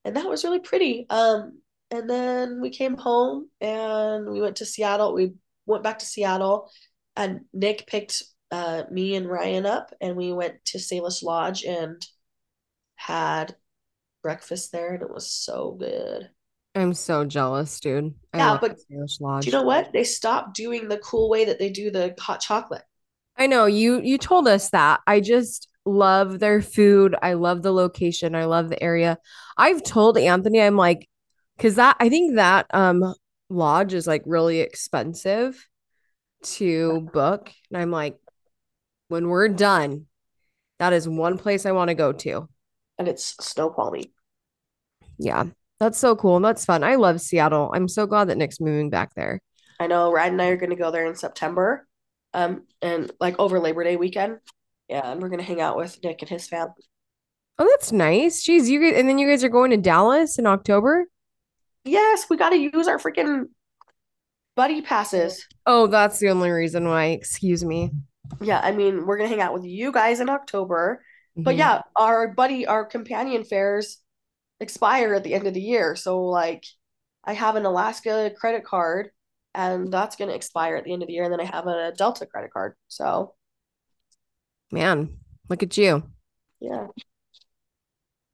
and 0.06 0.16
that 0.16 0.28
was 0.28 0.44
really 0.44 0.60
pretty. 0.60 1.06
Um, 1.10 1.60
and 1.92 2.10
then 2.10 2.62
we 2.62 2.70
came 2.70 2.98
home 2.98 3.50
and 3.62 4.30
we 4.30 4.42
went 4.42 4.58
to 4.58 4.66
Seattle. 4.66 5.14
We 5.14 5.34
went 5.66 5.84
back 5.84 6.00
to 6.00 6.06
Seattle, 6.06 6.70
and 7.18 7.42
Nick 7.52 7.88
picked 7.88 8.24
uh, 8.52 8.84
me 8.90 9.16
and 9.16 9.28
Ryan 9.28 9.66
up, 9.66 9.94
and 10.00 10.16
we 10.16 10.32
went 10.32 10.64
to 10.66 10.78
Salish 10.78 11.24
Lodge 11.24 11.66
and 11.66 12.06
had 12.96 13.56
breakfast 14.24 14.72
there, 14.72 14.94
and 14.94 15.04
it 15.04 15.14
was 15.14 15.30
so 15.30 15.76
good. 15.78 16.30
I'm 16.76 16.94
so 16.94 17.26
jealous, 17.26 17.80
dude. 17.80 18.14
I 18.34 18.38
yeah, 18.38 18.58
but 18.62 18.78
Salish 18.92 19.20
Lodge. 19.20 19.44
Do 19.46 19.52
you 19.52 19.58
know 19.58 19.64
what? 19.64 19.92
They 19.92 20.04
stopped 20.04 20.56
doing 20.56 20.88
the 20.88 21.00
cool 21.00 21.30
way 21.30 21.46
that 21.46 21.60
they 21.60 21.70
do 21.70 21.92
the 21.92 22.14
hot 22.20 22.40
chocolate. 22.40 22.84
I 23.36 23.48
know 23.48 23.66
you. 23.66 24.00
You 24.02 24.18
told 24.18 24.48
us 24.48 24.70
that. 24.70 25.02
I 25.08 25.20
just 25.20 25.68
love 25.86 26.40
their 26.40 26.62
food. 26.62 27.16
I 27.22 27.34
love 27.34 27.64
the 27.64 27.74
location. 27.74 28.36
I 28.36 28.46
love 28.46 28.70
the 28.70 28.82
area. 28.82 29.18
I've 29.58 29.84
told 29.84 30.18
Anthony, 30.18 30.62
I'm 30.62 30.76
like, 30.76 31.08
because 31.56 31.76
that 31.76 31.98
I 32.00 32.10
think 32.10 32.36
that 32.36 32.68
um 32.72 33.14
lodge 33.50 33.94
is 33.94 34.06
like 34.06 34.24
really 34.26 34.60
expensive 34.60 35.68
to 36.44 37.10
book. 37.14 37.52
And 37.70 37.82
I'm 37.82 37.92
like, 37.92 38.18
when 39.08 39.28
we're 39.30 39.50
done, 39.50 40.06
that 40.80 40.94
is 40.94 41.08
one 41.08 41.38
place 41.38 41.66
I 41.66 41.72
want 41.72 41.90
to 41.90 41.96
go 41.96 42.12
to. 42.12 42.48
And 42.98 43.08
it's 43.08 43.36
Snoqualmie. 43.40 44.14
Yeah. 45.18 45.46
That's 45.80 45.98
so 45.98 46.16
cool. 46.16 46.38
And 46.38 46.46
that's 46.46 46.66
fun. 46.66 46.84
I 46.84 46.96
love 46.96 47.22
Seattle. 47.22 47.72
I'm 47.74 47.88
so 47.88 48.08
glad 48.08 48.26
that 48.26 48.38
Nick's 48.38 48.60
moving 48.60 48.90
back 48.90 49.14
there. 49.16 49.40
I 49.80 49.88
know 49.88 50.12
Ryan 50.12 50.34
and 50.34 50.42
I 50.42 50.48
are 50.48 50.58
going 50.58 50.72
to 50.72 50.76
go 50.76 50.92
there 50.92 51.06
in 51.06 51.16
September. 51.16 51.88
Um, 52.34 52.64
and 52.82 53.12
like 53.20 53.40
over 53.40 53.60
Labor 53.60 53.84
Day 53.84 53.96
weekend. 53.96 54.40
Yeah, 54.90 55.12
and 55.12 55.22
we're 55.22 55.30
gonna 55.30 55.44
hang 55.44 55.60
out 55.60 55.76
with 55.76 56.02
Nick 56.04 56.22
and 56.22 56.30
his 56.30 56.48
family. 56.48 56.86
Oh, 57.60 57.66
that's 57.66 57.92
nice. 57.92 58.46
Jeez, 58.46 58.68
you 58.68 58.80
guys, 58.80 58.94
and 58.98 59.10
then 59.10 59.18
you 59.18 59.28
guys 59.28 59.44
are 59.44 59.50
going 59.50 59.72
to 59.72 59.78
Dallas 59.78 60.38
in 60.38 60.46
October. 60.46 61.08
Yes, 61.84 62.28
we 62.30 62.38
got 62.38 62.50
to 62.50 62.58
use 62.58 62.88
our 62.88 63.00
freaking 63.00 63.46
buddy 64.58 64.82
passes. 64.82 65.48
Oh, 65.66 65.88
that's 65.88 66.20
the 66.20 66.30
only 66.30 66.50
reason 66.50 66.90
why. 66.90 67.06
Excuse 67.06 67.64
me. 67.64 67.92
Yeah, 68.42 68.60
I 68.62 68.74
mean, 68.74 69.06
we're 69.06 69.18
gonna 69.18 69.30
hang 69.30 69.40
out 69.40 69.54
with 69.54 69.64
you 69.64 69.94
guys 69.94 70.20
in 70.20 70.30
October, 70.30 71.02
mm-hmm. 71.32 71.44
but 71.44 71.56
yeah, 71.56 71.84
our 71.96 72.28
buddy, 72.28 72.68
our 72.68 72.84
companion 72.84 73.46
fares 73.46 74.00
expire 74.60 75.14
at 75.14 75.24
the 75.24 75.34
end 75.34 75.48
of 75.48 75.54
the 75.54 75.62
year. 75.62 75.96
So 75.96 76.26
like, 76.26 76.66
I 77.24 77.34
have 77.34 77.56
an 77.56 77.66
Alaska 77.66 78.32
credit 78.38 78.66
card 78.66 79.12
and 79.54 79.92
that's 79.92 80.16
going 80.16 80.30
to 80.30 80.36
expire 80.36 80.76
at 80.76 80.84
the 80.84 80.94
end 80.94 81.02
of 81.02 81.08
the 81.08 81.14
year. 81.14 81.24
And 81.24 81.34
then 81.34 81.42
I 81.42 81.46
have 81.46 81.66
a 81.68 81.92
Delta 81.98 82.26
credit 82.26 82.52
card. 82.54 82.76
So, 82.88 83.34
Man, 84.72 85.18
look 85.50 85.64
at 85.64 85.78
you. 85.78 86.04
yeah. 86.60 86.88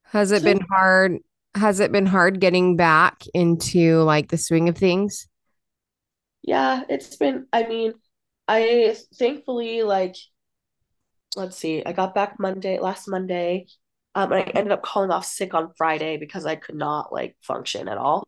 Has 0.04 0.32
it 0.32 0.44
been 0.44 0.62
hard? 0.70 1.20
Has 1.56 1.80
it 1.80 1.92
been 1.92 2.06
hard 2.06 2.40
getting 2.40 2.76
back 2.76 3.24
into 3.34 4.02
like 4.04 4.30
the 4.30 4.38
swing 4.38 4.70
of 4.70 4.78
things? 4.78 5.28
Yeah, 6.44 6.84
it's 6.90 7.16
been, 7.16 7.48
I 7.54 7.68
mean, 7.68 7.94
I 8.48 8.96
thankfully, 9.18 9.84
like, 9.84 10.16
let's 11.36 11.58
see, 11.58 11.84
I 11.86 11.94
got 11.94 12.16
back 12.16 12.40
Monday, 12.40 12.80
last 12.80 13.08
Monday. 13.08 13.68
Um, 14.16 14.32
and 14.32 14.42
I 14.44 14.52
ended 14.54 14.72
up 14.72 14.84
calling 14.84 15.10
off 15.12 15.26
sick 15.26 15.54
on 15.56 15.74
Friday 15.78 16.18
because 16.18 16.46
I 16.46 16.56
could 16.56 16.76
not 16.76 17.12
like 17.12 17.36
function 17.42 17.88
at 17.88 17.98
all. 17.98 18.24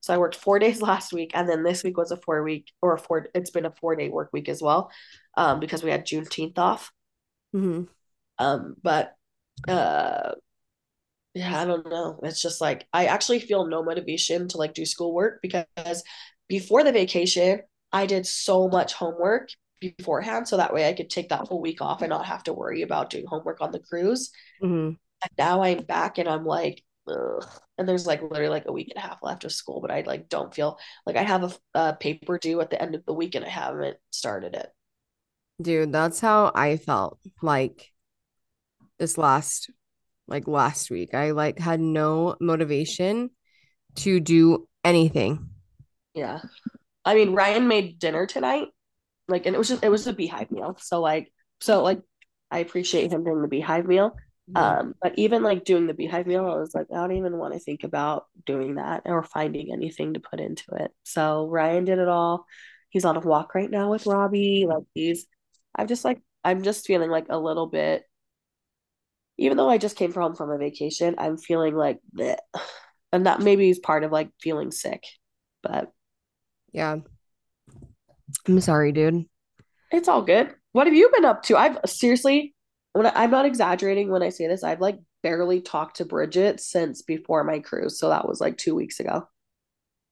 So 0.00 0.14
I 0.14 0.18
worked 0.18 0.36
four 0.36 0.58
days 0.60 0.80
last 0.80 1.12
week, 1.12 1.32
and 1.34 1.48
then 1.48 1.62
this 1.62 1.84
week 1.84 1.96
was 1.98 2.10
a 2.10 2.16
four 2.18 2.42
week 2.42 2.72
or 2.80 2.94
a 2.94 2.98
four. 2.98 3.28
It's 3.34 3.50
been 3.50 3.66
a 3.66 3.72
four 3.80 3.96
day 3.96 4.08
work 4.08 4.30
week 4.32 4.48
as 4.48 4.62
well, 4.62 4.90
um, 5.36 5.60
because 5.60 5.82
we 5.82 5.90
had 5.90 6.06
Juneteenth 6.06 6.58
off. 6.58 6.90
hmm 7.52 7.88
Um, 8.38 8.76
but 8.82 9.14
uh, 9.68 10.32
yeah, 11.34 11.60
I 11.60 11.64
don't 11.66 11.88
know. 11.88 12.18
It's 12.22 12.40
just 12.40 12.60
like 12.60 12.86
I 12.92 13.06
actually 13.06 13.40
feel 13.40 13.66
no 13.66 13.82
motivation 13.82 14.48
to 14.48 14.56
like 14.58 14.74
do 14.74 14.86
schoolwork 14.86 15.40
because 15.42 16.02
before 16.48 16.84
the 16.84 16.92
vacation, 16.92 17.62
I 17.92 18.06
did 18.06 18.26
so 18.26 18.68
much 18.68 18.94
homework 18.94 19.50
beforehand, 19.80 20.48
so 20.48 20.56
that 20.56 20.74
way 20.74 20.88
I 20.88 20.92
could 20.94 21.10
take 21.10 21.28
that 21.30 21.48
whole 21.48 21.60
week 21.60 21.80
off 21.82 22.02
and 22.02 22.10
not 22.10 22.26
have 22.26 22.44
to 22.44 22.52
worry 22.52 22.82
about 22.82 23.10
doing 23.10 23.26
homework 23.26 23.60
on 23.60 23.72
the 23.72 23.80
cruise. 23.80 24.30
hmm 24.60 24.98
And 25.22 25.30
now 25.38 25.62
I'm 25.62 25.84
back 25.84 26.18
and 26.18 26.28
I'm 26.28 26.44
like, 26.44 26.82
ugh. 27.08 27.44
And 27.78 27.88
there's 27.88 28.06
like 28.06 28.22
literally 28.22 28.48
like 28.48 28.66
a 28.66 28.72
week 28.72 28.88
and 28.94 29.02
a 29.02 29.06
half 29.06 29.22
left 29.22 29.44
of 29.44 29.52
school, 29.52 29.80
but 29.80 29.90
I 29.90 30.02
like 30.02 30.28
don't 30.28 30.54
feel 30.54 30.78
like 31.06 31.16
I 31.16 31.22
have 31.22 31.44
a, 31.74 31.80
a 31.80 31.96
paper 31.96 32.38
due 32.38 32.60
at 32.60 32.70
the 32.70 32.80
end 32.80 32.94
of 32.94 33.04
the 33.06 33.14
week 33.14 33.34
and 33.34 33.44
I 33.44 33.48
haven't 33.48 33.98
started 34.10 34.54
it. 34.54 34.70
Dude, 35.60 35.92
that's 35.92 36.20
how 36.20 36.52
I 36.54 36.76
felt 36.76 37.18
like 37.42 37.92
this 38.98 39.18
last 39.18 39.70
like 40.28 40.48
last 40.48 40.90
week. 40.90 41.14
I 41.14 41.32
like 41.32 41.58
had 41.58 41.80
no 41.80 42.36
motivation 42.40 43.30
to 43.96 44.20
do 44.20 44.68
anything. 44.84 45.50
Yeah. 46.16 46.40
I 47.04 47.14
mean, 47.14 47.34
Ryan 47.34 47.68
made 47.68 47.98
dinner 48.00 48.26
tonight, 48.26 48.68
like, 49.28 49.46
and 49.46 49.54
it 49.54 49.58
was 49.58 49.68
just 49.68 49.84
it 49.84 49.90
was 49.90 50.06
a 50.06 50.14
beehive 50.14 50.50
meal. 50.52 50.76
So 50.80 51.00
like, 51.00 51.32
so 51.60 51.82
like, 51.82 52.02
I 52.50 52.60
appreciate 52.60 53.12
him 53.12 53.24
doing 53.24 53.42
the 53.42 53.48
beehive 53.48 53.86
meal. 53.86 54.16
Mhm. 54.50 54.60
Um, 54.60 54.94
but 55.02 55.14
even 55.18 55.42
like 55.44 55.64
doing 55.64 55.86
the 55.88 55.94
beehive 55.94 56.26
meal, 56.26 56.46
I 56.46 56.56
was 56.56 56.74
like, 56.74 56.88
I 56.92 56.96
don't 56.96 57.16
even 57.16 57.38
want 57.38 57.54
to 57.54 57.60
think 57.60 57.84
about 57.84 58.26
doing 58.46 58.76
that 58.76 59.02
or 59.06 59.22
finding 59.24 59.72
anything 59.72 60.14
to 60.14 60.20
put 60.20 60.40
into 60.40 60.74
it. 60.76 60.92
So 61.04 61.48
Ryan 61.48 61.86
did 61.86 62.00
it 62.00 62.08
all. 62.08 62.46
He's 62.90 63.06
on 63.06 63.16
a 63.16 63.20
walk 63.20 63.54
right 63.54 63.70
now 63.70 63.90
with 63.90 64.06
Robbie. 64.06 64.66
Like 64.68 64.84
he's, 64.94 65.26
I'm 65.76 65.88
just 65.88 66.04
like, 66.04 66.22
I'm 66.44 66.62
just 66.64 66.86
feeling 66.86 67.10
like 67.10 67.26
a 67.30 67.38
little 67.38 67.68
bit, 67.68 68.04
even 69.38 69.56
though 69.56 69.68
I 69.68 69.78
just 69.78 69.96
came 69.96 70.12
home 70.12 70.34
from 70.34 70.50
a 70.50 70.58
vacation, 70.58 71.16
I'm 71.18 71.36
feeling 71.36 71.74
like 71.76 72.00
bleh. 72.14 72.36
And 73.12 73.26
that 73.26 73.40
maybe 73.40 73.70
is 73.70 73.78
part 73.78 74.04
of 74.04 74.12
like 74.12 74.30
feeling 74.40 74.70
sick, 74.72 75.02
but 75.62 75.92
Yeah. 76.76 76.96
I'm 78.46 78.60
sorry, 78.60 78.92
dude. 78.92 79.24
it's 79.90 80.08
all 80.08 80.22
good. 80.22 80.54
What 80.72 80.86
have 80.86 80.94
you 80.94 81.10
been 81.14 81.24
up 81.24 81.42
to? 81.44 81.56
I've 81.56 81.78
seriously, 81.86 82.54
when 82.92 83.06
I, 83.06 83.12
I'm 83.14 83.30
not 83.30 83.46
exaggerating 83.46 84.10
when 84.10 84.22
I 84.22 84.28
say 84.28 84.46
this, 84.46 84.62
I've 84.62 84.80
like 84.80 84.98
barely 85.22 85.62
talked 85.62 85.96
to 85.96 86.04
Bridget 86.04 86.60
since 86.60 87.00
before 87.00 87.44
my 87.44 87.60
cruise. 87.60 87.98
So 87.98 88.10
that 88.10 88.28
was 88.28 88.40
like 88.40 88.58
two 88.58 88.74
weeks 88.74 89.00
ago. 89.00 89.26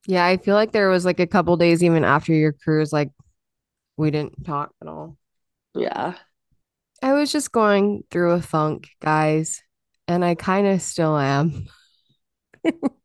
Yeah, 0.07 0.25
I 0.25 0.39
feel 0.39 0.55
like 0.55 0.73
there 0.73 0.89
was 0.89 1.05
like 1.05 1.21
a 1.21 1.27
couple 1.27 1.57
days 1.59 1.85
even 1.85 2.03
after 2.03 2.33
your 2.33 2.53
cruise, 2.53 2.93
like 2.95 3.11
we 3.99 4.11
didn't 4.11 4.45
talk 4.45 4.73
at 4.81 4.89
all. 4.89 5.19
Yeah. 5.75 6.15
I 7.03 7.13
was 7.13 7.31
just 7.31 7.53
going 7.53 8.05
through 8.11 8.33
a 8.33 8.41
funk, 8.43 8.89
guys, 9.03 9.63
and 10.09 10.25
I 10.25 10.35
kind 10.35 10.67
of 10.67 10.81
still 10.81 11.19
am. 11.19 11.67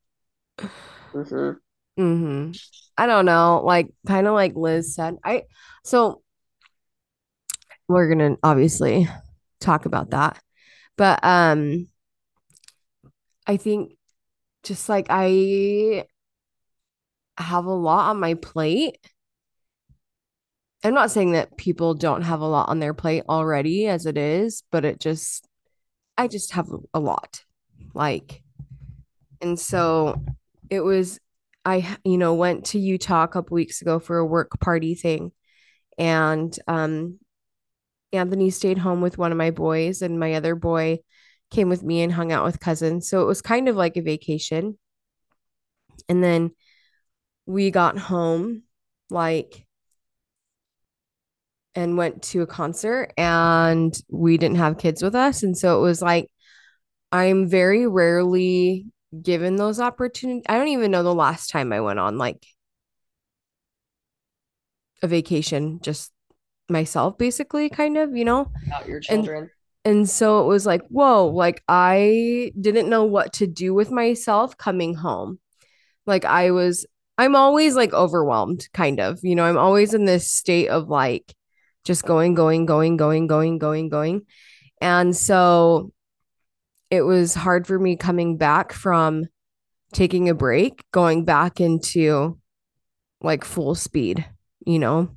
hmm 1.14 1.52
hmm 2.00 2.52
I 2.98 3.06
don't 3.08 3.26
know, 3.26 3.62
like 3.64 3.88
kind 4.08 4.28
of 4.28 4.34
like 4.34 4.56
Liz 4.56 4.96
said. 4.96 5.18
I 5.24 5.44
so 5.84 6.22
we're 7.88 8.10
gonna 8.10 8.38
obviously 8.44 9.08
talk 9.60 9.86
about 9.86 10.12
that. 10.12 10.42
But 10.98 11.20
um 11.24 11.88
I 13.48 13.58
think 13.58 13.94
just 14.64 14.90
like 14.90 15.08
I 15.10 16.06
have 17.38 17.66
a 17.66 17.74
lot 17.74 18.10
on 18.10 18.20
my 18.20 18.34
plate. 18.36 18.98
I'm 20.84 20.94
not 20.94 21.12
saying 21.12 21.34
that 21.34 21.58
people 21.58 21.94
don't 21.94 22.22
have 22.22 22.40
a 22.42 22.48
lot 22.48 22.70
on 22.70 22.80
their 22.80 22.94
plate 22.94 23.24
already 23.28 23.88
as 23.88 24.06
it 24.06 24.18
is, 24.18 24.64
but 24.72 24.86
it 24.86 25.00
just 25.00 25.46
I 26.18 26.28
just 26.28 26.54
have 26.54 26.70
a 26.94 27.00
lot. 27.00 27.44
Like 27.94 28.44
and 29.42 29.60
so 29.60 30.24
it 30.70 30.82
was 30.82 31.20
I 31.66 31.98
you 32.04 32.18
know 32.18 32.36
went 32.36 32.66
to 32.68 32.80
Utah 32.80 33.24
a 33.24 33.28
couple 33.28 33.56
weeks 33.56 33.82
ago 33.82 34.00
for 34.00 34.18
a 34.18 34.26
work 34.26 34.60
party 34.60 34.96
thing 34.96 35.32
and 35.98 36.58
um 36.68 37.20
Anthony 38.12 38.50
stayed 38.50 38.78
home 38.80 39.02
with 39.02 39.18
one 39.18 39.32
of 39.32 39.38
my 39.38 39.52
boys 39.52 40.02
and 40.02 40.20
my 40.20 40.34
other 40.34 40.56
boy 40.56 41.00
came 41.52 41.70
with 41.70 41.84
me 41.84 42.02
and 42.02 42.14
hung 42.14 42.32
out 42.32 42.46
with 42.46 42.60
cousins. 42.60 43.10
So 43.10 43.22
it 43.22 43.26
was 43.26 43.42
kind 43.42 43.68
of 43.68 43.76
like 43.76 43.98
a 43.98 44.02
vacation. 44.02 44.78
And 46.08 46.24
then 46.24 46.52
we 47.46 47.72
got 47.72 47.98
home 47.98 48.64
like 49.10 49.66
and 51.76 51.98
went 51.98 52.24
to 52.24 52.42
a 52.42 52.48
concert 52.48 53.14
and 53.18 54.00
we 54.10 54.38
didn't 54.38 54.58
have 54.58 54.78
kids 54.78 55.02
with 55.02 55.16
us 55.16 55.44
and 55.44 55.58
so 55.58 55.78
it 55.78 55.82
was 55.82 56.02
like 56.02 56.30
I'm 57.12 57.48
very 57.48 57.88
rarely 57.88 58.88
given 59.22 59.56
those 59.56 59.80
opportunities. 59.80 60.44
I 60.48 60.58
don't 60.58 60.68
even 60.70 60.92
know 60.92 61.04
the 61.04 61.14
last 61.14 61.50
time 61.50 61.74
I 61.74 61.82
went 61.82 62.00
on 62.00 62.18
like 62.18 62.46
a 65.02 65.08
vacation 65.08 65.80
just 65.82 66.12
myself 66.70 67.18
basically 67.18 67.70
kind 67.70 67.98
of, 67.98 68.16
you 68.16 68.26
know. 68.26 68.52
Your 68.88 69.02
And 69.10 69.24
children. 69.24 69.50
and 69.86 70.10
so 70.10 70.42
it 70.44 70.48
was 70.48 70.66
like, 70.66 70.82
whoa, 70.90 71.28
like 71.28 71.64
I 71.68 72.52
didn't 72.60 72.90
know 72.90 73.06
what 73.06 73.34
to 73.34 73.48
do 73.48 73.74
with 73.74 73.92
myself 73.92 74.58
coming 74.58 74.94
home. 74.96 75.40
Like 76.06 76.26
I 76.26 76.52
was 76.52 76.86
I'm 77.18 77.36
always 77.36 77.76
like 77.76 77.94
overwhelmed 77.94 78.68
kind 78.74 79.00
of. 79.00 79.20
You 79.24 79.36
know, 79.36 79.46
I'm 79.46 79.58
always 79.58 79.94
in 79.94 80.06
this 80.06 80.32
state 80.32 80.70
of 80.70 80.90
like 80.90 81.34
just 81.86 82.06
going 82.06 82.34
going 82.36 82.66
going 82.66 82.98
going 82.98 83.28
going 83.28 83.58
going 83.58 83.90
going. 83.90 84.22
And 84.82 85.16
so 85.16 85.92
it 86.90 87.02
was 87.02 87.34
hard 87.36 87.68
for 87.68 87.78
me 87.78 87.96
coming 87.96 88.38
back 88.38 88.74
from 88.74 89.26
taking 89.94 90.30
a 90.30 90.34
break, 90.34 90.84
going 90.92 91.26
back 91.26 91.60
into 91.60 92.40
like 93.22 93.44
full 93.44 93.76
speed, 93.76 94.26
you 94.66 94.80
know? 94.80 95.10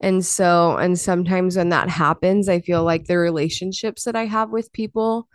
And 0.00 0.24
so, 0.24 0.76
and 0.76 0.98
sometimes 0.98 1.56
when 1.56 1.70
that 1.70 1.88
happens, 1.88 2.48
I 2.48 2.60
feel 2.60 2.84
like 2.84 3.06
the 3.06 3.18
relationships 3.18 4.04
that 4.04 4.14
I 4.14 4.26
have 4.26 4.50
with 4.50 4.72
people 4.72 5.28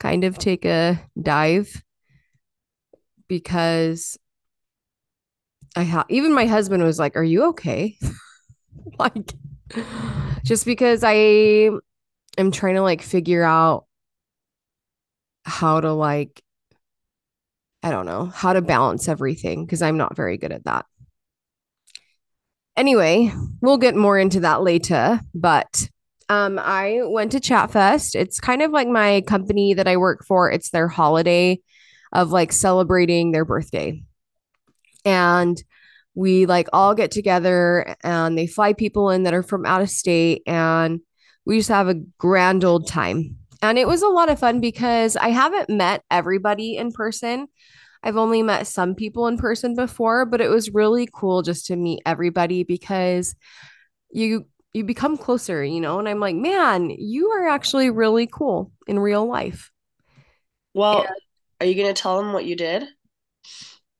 kind 0.00 0.24
of 0.24 0.36
take 0.36 0.64
a 0.64 1.00
dive 1.20 1.82
because 3.28 4.18
I 5.76 5.82
have, 5.82 6.06
even 6.08 6.34
my 6.34 6.46
husband 6.46 6.82
was 6.82 6.98
like, 6.98 7.16
Are 7.16 7.22
you 7.22 7.50
okay? 7.50 7.96
like, 8.98 9.32
just 10.44 10.64
because 10.64 11.04
I 11.04 11.70
am 12.36 12.50
trying 12.50 12.74
to 12.74 12.82
like 12.82 13.02
figure 13.02 13.44
out 13.44 13.84
how 15.50 15.80
to 15.80 15.92
like, 15.92 16.42
I 17.82 17.90
don't 17.90 18.06
know, 18.06 18.26
how 18.26 18.52
to 18.52 18.62
balance 18.62 19.08
everything 19.08 19.64
because 19.64 19.82
I'm 19.82 19.96
not 19.96 20.16
very 20.16 20.38
good 20.38 20.52
at 20.52 20.64
that. 20.64 20.86
Anyway, 22.76 23.32
we'll 23.60 23.78
get 23.78 23.96
more 23.96 24.18
into 24.18 24.40
that 24.40 24.62
later, 24.62 25.20
but 25.34 25.88
um 26.28 26.58
I 26.58 27.00
went 27.04 27.32
to 27.32 27.40
Chatfest. 27.40 28.14
It's 28.14 28.40
kind 28.40 28.62
of 28.62 28.70
like 28.70 28.88
my 28.88 29.22
company 29.22 29.74
that 29.74 29.88
I 29.88 29.96
work 29.96 30.24
for. 30.26 30.50
It's 30.50 30.70
their 30.70 30.88
holiday 30.88 31.60
of 32.12 32.30
like 32.30 32.52
celebrating 32.52 33.32
their 33.32 33.44
birthday. 33.44 34.02
And 35.04 35.62
we 36.14 36.46
like 36.46 36.68
all 36.72 36.94
get 36.94 37.10
together 37.10 37.96
and 38.02 38.36
they 38.36 38.46
fly 38.46 38.72
people 38.72 39.10
in 39.10 39.24
that 39.24 39.34
are 39.34 39.42
from 39.42 39.64
out 39.64 39.82
of 39.82 39.90
state 39.90 40.42
and 40.46 41.00
we 41.44 41.58
just 41.58 41.68
have 41.68 41.88
a 41.88 42.02
grand 42.18 42.64
old 42.64 42.86
time. 42.86 43.39
And 43.62 43.78
it 43.78 43.86
was 43.86 44.02
a 44.02 44.08
lot 44.08 44.30
of 44.30 44.38
fun 44.38 44.60
because 44.60 45.16
I 45.16 45.28
haven't 45.28 45.68
met 45.68 46.02
everybody 46.10 46.76
in 46.76 46.92
person. 46.92 47.48
I've 48.02 48.16
only 48.16 48.42
met 48.42 48.66
some 48.66 48.94
people 48.94 49.26
in 49.26 49.36
person 49.36 49.74
before, 49.74 50.24
but 50.24 50.40
it 50.40 50.48
was 50.48 50.70
really 50.72 51.06
cool 51.12 51.42
just 51.42 51.66
to 51.66 51.76
meet 51.76 52.00
everybody 52.06 52.64
because 52.64 53.34
you 54.10 54.46
you 54.72 54.84
become 54.84 55.16
closer, 55.16 55.64
you 55.64 55.80
know? 55.80 55.98
And 55.98 56.08
I'm 56.08 56.20
like, 56.20 56.36
"Man, 56.36 56.90
you 56.90 57.30
are 57.30 57.48
actually 57.48 57.90
really 57.90 58.26
cool 58.26 58.72
in 58.86 58.98
real 58.98 59.26
life." 59.26 59.72
And 60.74 60.80
Well, 60.80 61.06
are 61.60 61.66
you 61.66 61.74
gonna 61.74 61.92
tell 61.92 62.16
them 62.18 62.32
what 62.32 62.44
you 62.44 62.56
did? 62.56 62.88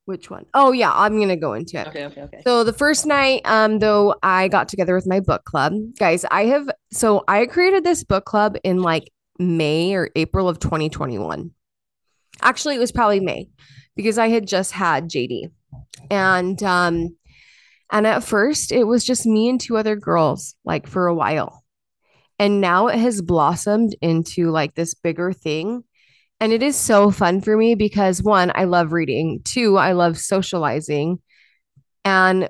which 0.05 0.29
one? 0.29 0.45
Oh 0.53 0.71
yeah, 0.71 0.91
I'm 0.91 1.19
gonna 1.19 1.37
go 1.37 1.53
into 1.53 1.79
it. 1.79 1.87
Okay, 1.87 2.05
okay, 2.05 2.21
okay. 2.23 2.41
So 2.43 2.63
the 2.63 2.73
first 2.73 3.05
night, 3.05 3.41
um, 3.45 3.79
though, 3.79 4.15
I 4.23 4.47
got 4.47 4.67
together 4.67 4.95
with 4.95 5.07
my 5.07 5.19
book 5.19 5.43
club. 5.45 5.73
Guys, 5.99 6.25
I 6.31 6.45
have 6.45 6.69
so 6.91 7.23
I 7.27 7.45
created 7.45 7.83
this 7.83 8.03
book 8.03 8.25
club 8.25 8.57
in 8.63 8.81
like 8.81 9.11
May 9.41 9.93
or 9.93 10.09
April 10.15 10.47
of 10.47 10.59
2021. 10.59 11.51
Actually, 12.41 12.75
it 12.75 12.79
was 12.79 12.91
probably 12.91 13.19
May 13.19 13.49
because 13.95 14.17
I 14.17 14.29
had 14.29 14.47
just 14.47 14.71
had 14.71 15.09
JD. 15.09 15.51
And 16.09 16.61
um 16.63 17.15
and 17.91 18.07
at 18.07 18.23
first 18.23 18.71
it 18.71 18.85
was 18.85 19.03
just 19.03 19.25
me 19.25 19.49
and 19.49 19.59
two 19.59 19.77
other 19.77 19.95
girls 19.95 20.55
like 20.63 20.87
for 20.87 21.07
a 21.07 21.15
while. 21.15 21.63
And 22.39 22.59
now 22.61 22.87
it 22.87 22.97
has 22.97 23.21
blossomed 23.21 23.95
into 24.01 24.49
like 24.49 24.73
this 24.73 24.93
bigger 24.95 25.31
thing. 25.33 25.83
And 26.39 26.51
it 26.51 26.63
is 26.63 26.75
so 26.75 27.11
fun 27.11 27.41
for 27.41 27.55
me 27.55 27.75
because 27.75 28.23
one, 28.23 28.51
I 28.55 28.63
love 28.63 28.93
reading. 28.93 29.41
Two, 29.43 29.77
I 29.77 29.91
love 29.91 30.17
socializing. 30.17 31.19
And 32.03 32.49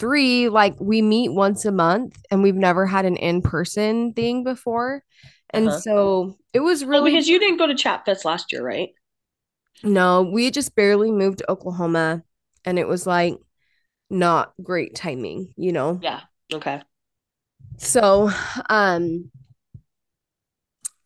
three, 0.00 0.50
like 0.50 0.76
we 0.80 1.02
meet 1.02 1.30
once 1.30 1.66
a 1.66 1.72
month 1.72 2.18
and 2.32 2.42
we've 2.42 2.56
never 2.56 2.86
had 2.86 3.06
an 3.06 3.16
in-person 3.18 4.14
thing 4.14 4.44
before. 4.44 5.04
And 5.50 5.74
Uh-huh. 5.74 5.82
so 5.84 6.38
it 6.54 6.60
was 6.60 6.84
Well, 6.92 7.02
really 7.02 7.10
because 7.10 7.28
you 7.28 7.40
didn't 7.40 7.56
go 7.56 7.66
to 7.66 7.74
Chat 7.74 8.04
Fest 8.04 8.24
last 8.24 8.52
year, 8.52 8.62
right? 8.64 8.90
no, 9.82 10.22
we 10.22 10.50
just 10.50 10.74
barely 10.74 11.10
moved 11.10 11.38
to 11.38 11.50
Oklahoma 11.50 12.22
and 12.64 12.78
it 12.78 12.86
was 12.88 13.06
like 13.06 13.34
not 14.10 14.54
great 14.62 14.94
timing, 14.96 15.54
you 15.56 15.72
know. 15.72 16.02
Yeah. 16.02 16.22
Okay. 16.52 16.82
So, 17.78 18.30
um 18.68 19.30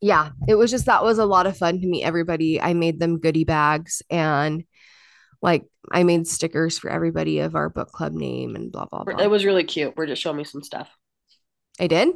yeah, 0.01 0.31
it 0.49 0.55
was 0.57 0.71
just 0.71 0.87
that 0.87 1.03
was 1.03 1.19
a 1.19 1.25
lot 1.27 1.47
of 1.47 1.57
fun 1.57 1.81
to 1.81 1.87
meet 1.87 2.05
everybody. 2.05 2.61
I 2.61 2.75
made 2.75 3.01
them 3.01 3.19
goodie 3.19 3.45
bags 3.45 4.03
and 4.11 4.65
like 5.45 5.65
I 5.93 6.03
made 6.03 6.27
stickers 6.27 6.79
for 6.79 6.91
everybody 6.91 7.41
of 7.41 7.55
our 7.55 7.69
book 7.69 7.93
club 7.93 8.13
name 8.15 8.57
and 8.57 8.73
blah 8.73 8.87
blah 8.87 9.05
blah. 9.05 9.19
It 9.23 9.29
was 9.31 9.45
really 9.45 9.65
cute. 9.65 9.95
We're 9.97 10.07
just 10.07 10.23
showing 10.23 10.39
me 10.39 10.45
some 10.45 10.63
stuff. 10.63 10.89
I 11.79 11.87
did? 11.87 12.09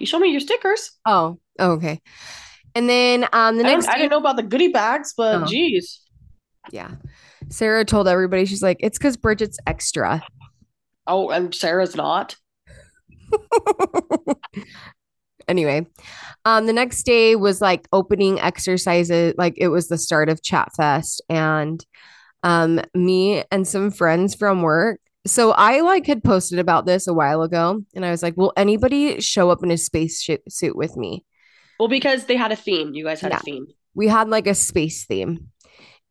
You 0.00 0.06
showed 0.06 0.18
me 0.18 0.30
your 0.30 0.40
stickers. 0.40 0.90
Oh, 1.06 1.38
oh, 1.58 1.72
okay. 1.72 2.00
And 2.74 2.88
then 2.90 3.26
um 3.32 3.56
the 3.56 3.64
I, 3.64 3.68
next 3.74 3.86
I 3.88 3.92
day- 3.92 3.98
didn't 4.00 4.10
know 4.10 4.18
about 4.18 4.36
the 4.36 4.42
goodie 4.42 4.68
bags, 4.68 5.14
but 5.16 5.42
Oh. 5.42 5.44
geez. 5.46 6.00
yeah. 6.72 6.90
Sarah 7.48 7.84
told 7.84 8.08
everybody 8.08 8.44
she's 8.44 8.62
like 8.62 8.78
it's 8.80 8.98
cuz 8.98 9.16
Bridget's 9.16 9.58
extra. 9.66 10.22
Oh, 11.06 11.30
and 11.30 11.54
Sarah's 11.54 11.94
not. 11.94 12.34
anyway, 15.48 15.86
um, 16.44 16.66
the 16.66 16.72
next 16.72 17.04
day 17.04 17.36
was 17.36 17.60
like 17.60 17.86
opening 17.92 18.40
exercises, 18.40 19.34
like 19.38 19.54
it 19.56 19.68
was 19.68 19.88
the 19.88 19.98
start 19.98 20.28
of 20.28 20.42
Chat 20.42 20.70
Fest, 20.76 21.22
and 21.28 21.84
um, 22.46 22.80
me 22.94 23.42
and 23.50 23.66
some 23.66 23.90
friends 23.90 24.34
from 24.36 24.62
work. 24.62 25.00
So 25.26 25.50
I 25.50 25.80
like 25.80 26.06
had 26.06 26.22
posted 26.22 26.60
about 26.60 26.86
this 26.86 27.08
a 27.08 27.12
while 27.12 27.42
ago, 27.42 27.82
and 27.94 28.04
I 28.06 28.10
was 28.12 28.22
like, 28.22 28.36
"Will 28.36 28.52
anybody 28.56 29.20
show 29.20 29.50
up 29.50 29.64
in 29.64 29.72
a 29.72 29.76
spaceship 29.76 30.42
suit 30.48 30.76
with 30.76 30.96
me?" 30.96 31.24
Well, 31.80 31.88
because 31.88 32.26
they 32.26 32.36
had 32.36 32.52
a 32.52 32.56
theme. 32.56 32.94
You 32.94 33.04
guys 33.04 33.20
had 33.20 33.32
Yeah. 33.32 33.38
a 33.38 33.40
theme. 33.40 33.66
We 33.94 34.06
had 34.06 34.28
like 34.28 34.46
a 34.46 34.54
space 34.54 35.04
theme, 35.04 35.48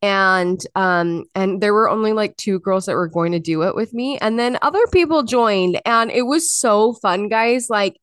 and 0.02 0.60
um, 0.76 1.24
and 1.34 1.62
there 1.62 1.74
were 1.74 1.90
only 1.90 2.12
like 2.12 2.36
two 2.36 2.60
girls 2.60 2.86
that 2.88 2.96
were 2.96 3.08
going 3.08 3.32
to 3.32 3.40
do 3.40 3.64
it 3.64 3.74
with 3.74 3.94
me, 3.94 4.18
and 4.20 4.38
then 4.38 4.58
other 4.62 4.86
people 4.88 5.24
joined, 5.24 5.80
and 5.86 6.12
it 6.12 6.24
was 6.24 6.52
so 6.52 6.94
fun, 6.96 7.30
guys. 7.30 7.68
Like 7.70 7.96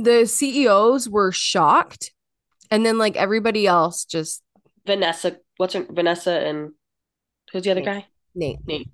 the 0.00 0.26
CEOs 0.26 1.08
were 1.08 1.30
shocked, 1.30 2.12
and 2.70 2.84
then 2.84 2.98
like 2.98 3.16
everybody 3.16 3.66
else 3.68 4.04
just 4.04 4.42
Vanessa, 4.84 5.36
what's 5.56 5.74
her 5.74 5.86
Vanessa 5.88 6.32
and 6.32 6.72
who's 7.52 7.62
the 7.62 7.70
other 7.70 7.80
Nate. 7.80 7.86
guy? 7.86 8.06
Nate. 8.34 8.58
Nate. 8.66 8.88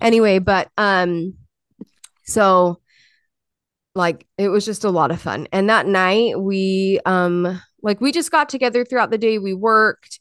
Anyway, 0.00 0.38
but 0.38 0.70
um, 0.76 1.34
so 2.24 2.80
like 3.94 4.26
it 4.36 4.48
was 4.48 4.64
just 4.64 4.84
a 4.84 4.90
lot 4.90 5.10
of 5.10 5.20
fun. 5.20 5.48
And 5.52 5.68
that 5.68 5.86
night 5.86 6.38
we 6.40 7.00
um 7.04 7.60
like 7.82 8.00
we 8.00 8.12
just 8.12 8.30
got 8.30 8.48
together 8.48 8.84
throughout 8.84 9.10
the 9.10 9.18
day. 9.18 9.38
We 9.38 9.54
worked. 9.54 10.20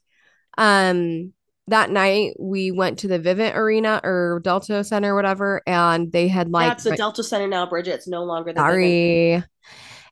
Um 0.58 1.34
that 1.68 1.92
night 1.92 2.34
we 2.40 2.72
went 2.72 3.00
to 3.00 3.10
the 3.10 3.20
Vivint 3.20 3.56
Arena 3.56 4.00
or 4.04 4.40
Delta 4.44 4.84
Center, 4.86 5.14
whatever, 5.14 5.62
and 5.68 6.12
they 6.12 6.28
had 6.30 6.50
like 6.50 6.70
That's 6.70 6.86
the 6.86 6.96
Delta 6.96 7.24
Center 7.24 7.48
now, 7.48 7.66
Bridget. 7.66 7.96
It's 7.96 8.08
no 8.08 8.24
longer 8.24 8.54
the 8.54 8.60
Vivint. 8.60 8.64
sorry. 8.64 9.44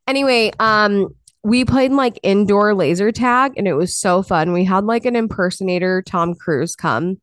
Anyway, 0.08 0.52
um 0.60 1.16
we 1.46 1.64
played 1.64 1.92
like 1.92 2.20
indoor 2.24 2.74
laser 2.74 3.12
tag 3.12 3.54
and 3.56 3.68
it 3.68 3.74
was 3.76 3.96
so 3.96 4.24
fun. 4.24 4.52
We 4.52 4.66
had 4.66 4.84
like 4.86 5.06
an 5.06 5.16
impersonator, 5.16 6.02
Tom 6.02 6.34
Cruise, 6.34 6.76
come. 6.76 7.22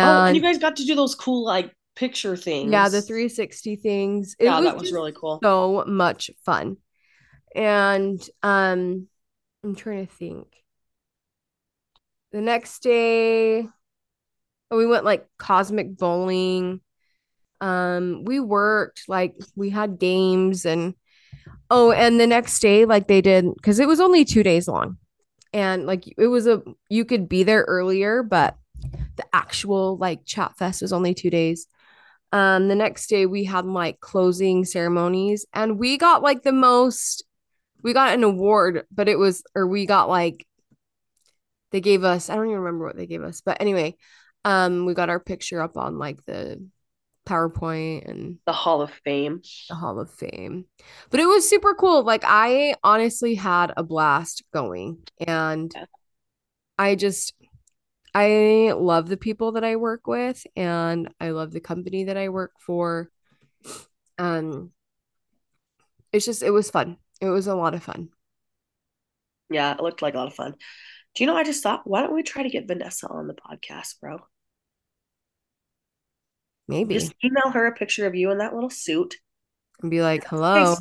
Oh, 0.00 0.22
And 0.22 0.28
and 0.28 0.36
you 0.36 0.42
guys 0.42 0.58
got 0.58 0.76
to 0.76 0.84
do 0.84 0.94
those 0.94 1.14
cool 1.14 1.44
like 1.44 1.74
picture 1.96 2.36
things. 2.36 2.70
yeah, 2.70 2.88
the 2.88 3.02
360 3.02 3.76
things. 3.76 4.36
It 4.38 4.44
Yeah, 4.44 4.60
was 4.60 4.64
that 4.66 4.78
was 4.78 4.92
really 4.92 5.12
cool. 5.12 5.40
so 5.42 5.84
much 5.86 6.30
fun. 6.44 6.76
And 7.54 8.20
um 8.42 9.08
I'm 9.64 9.74
trying 9.74 10.06
to 10.06 10.12
think. 10.12 10.46
The 12.32 12.40
next 12.40 12.80
day 12.82 13.66
oh, 14.70 14.76
we 14.76 14.86
went 14.86 15.04
like 15.04 15.26
cosmic 15.38 15.96
bowling. 15.96 16.80
Um 17.60 18.24
we 18.24 18.40
worked 18.40 19.02
like 19.08 19.34
we 19.56 19.70
had 19.70 19.98
games 19.98 20.64
and 20.66 20.94
oh 21.70 21.92
and 21.92 22.18
the 22.18 22.26
next 22.26 22.60
day 22.60 22.84
like 22.84 23.08
they 23.08 23.20
did 23.20 23.46
cuz 23.62 23.78
it 23.78 23.88
was 23.88 24.00
only 24.00 24.24
2 24.24 24.42
days 24.42 24.68
long. 24.68 24.98
And 25.52 25.86
like 25.86 26.04
it 26.18 26.26
was 26.26 26.46
a 26.46 26.62
you 26.88 27.04
could 27.04 27.28
be 27.28 27.42
there 27.42 27.64
earlier 27.68 28.22
but 28.22 28.56
the 29.16 29.24
actual 29.32 29.96
like 29.96 30.24
chat 30.24 30.56
fest 30.56 30.82
was 30.82 30.92
only 30.92 31.14
2 31.14 31.30
days. 31.30 31.66
Um, 32.32 32.68
the 32.68 32.74
next 32.74 33.08
day 33.08 33.26
we 33.26 33.44
had 33.44 33.64
like 33.64 34.00
closing 34.00 34.64
ceremonies, 34.64 35.46
and 35.52 35.78
we 35.78 35.96
got 35.96 36.22
like 36.22 36.42
the 36.42 36.52
most. 36.52 37.24
We 37.82 37.92
got 37.92 38.12
an 38.12 38.24
award, 38.24 38.86
but 38.90 39.08
it 39.08 39.18
was, 39.18 39.44
or 39.54 39.66
we 39.66 39.86
got 39.86 40.08
like, 40.08 40.46
they 41.70 41.80
gave 41.80 42.04
us. 42.04 42.28
I 42.28 42.34
don't 42.34 42.46
even 42.46 42.58
remember 42.58 42.84
what 42.86 42.96
they 42.96 43.06
gave 43.06 43.22
us, 43.22 43.40
but 43.40 43.60
anyway, 43.60 43.96
um, 44.44 44.84
we 44.84 44.94
got 44.94 45.10
our 45.10 45.20
picture 45.20 45.62
up 45.62 45.76
on 45.76 45.98
like 45.98 46.24
the 46.26 46.62
PowerPoint 47.28 48.08
and 48.08 48.38
The 48.46 48.52
Hall 48.52 48.82
of 48.82 48.90
Fame. 49.04 49.42
the 49.68 49.74
Hall 49.74 50.00
of 50.00 50.10
Fame. 50.10 50.64
But 51.10 51.20
it 51.20 51.26
was 51.26 51.48
super 51.48 51.74
cool. 51.74 52.02
Like 52.02 52.22
I 52.26 52.74
honestly 52.82 53.34
had 53.34 53.72
a 53.76 53.82
blast 53.82 54.42
going, 54.52 54.98
and 55.26 55.72
Yeah. 55.74 55.84
I 56.78 56.94
just 56.94 57.34
I 58.14 58.72
love 58.76 59.08
the 59.08 59.16
people 59.16 59.52
that 59.52 59.64
I 59.64 59.76
work 59.76 60.06
with 60.06 60.46
and 60.56 61.12
I 61.20 61.30
love 61.30 61.52
the 61.52 61.60
company 61.60 62.04
that 62.04 62.16
I 62.16 62.30
work 62.30 62.52
for. 62.60 63.10
Um 64.18 64.72
it's 66.12 66.24
just 66.26 66.42
it 66.42 66.50
was 66.50 66.70
fun. 66.70 66.96
It 67.20 67.28
was 67.28 67.46
a 67.46 67.54
lot 67.54 67.74
of 67.74 67.82
fun. 67.82 68.10
Yeah, 69.50 69.72
it 69.74 69.80
looked 69.82 70.02
like 70.02 70.14
a 70.14 70.18
lot 70.18 70.26
of 70.28 70.34
fun. 70.34 70.54
Do 71.14 71.24
you 71.24 71.26
know, 71.26 71.36
I 71.36 71.44
just 71.44 71.62
thought, 71.62 71.86
why 71.86 72.02
don't 72.02 72.14
we 72.14 72.22
try 72.22 72.42
to 72.42 72.50
get 72.50 72.68
Vanessa 72.68 73.08
on 73.08 73.26
the 73.26 73.34
podcast, 73.34 74.00
bro? 74.00 74.20
Maybe. 76.68 76.94
Just 76.94 77.14
email 77.24 77.50
her 77.50 77.66
a 77.66 77.72
picture 77.72 78.06
of 78.06 78.14
you 78.14 78.30
in 78.30 78.38
that 78.38 78.54
little 78.54 78.70
suit 78.70 79.16
and 79.80 79.90
be 79.90 80.02
like, 80.02 80.26
"Hello." 80.26 80.76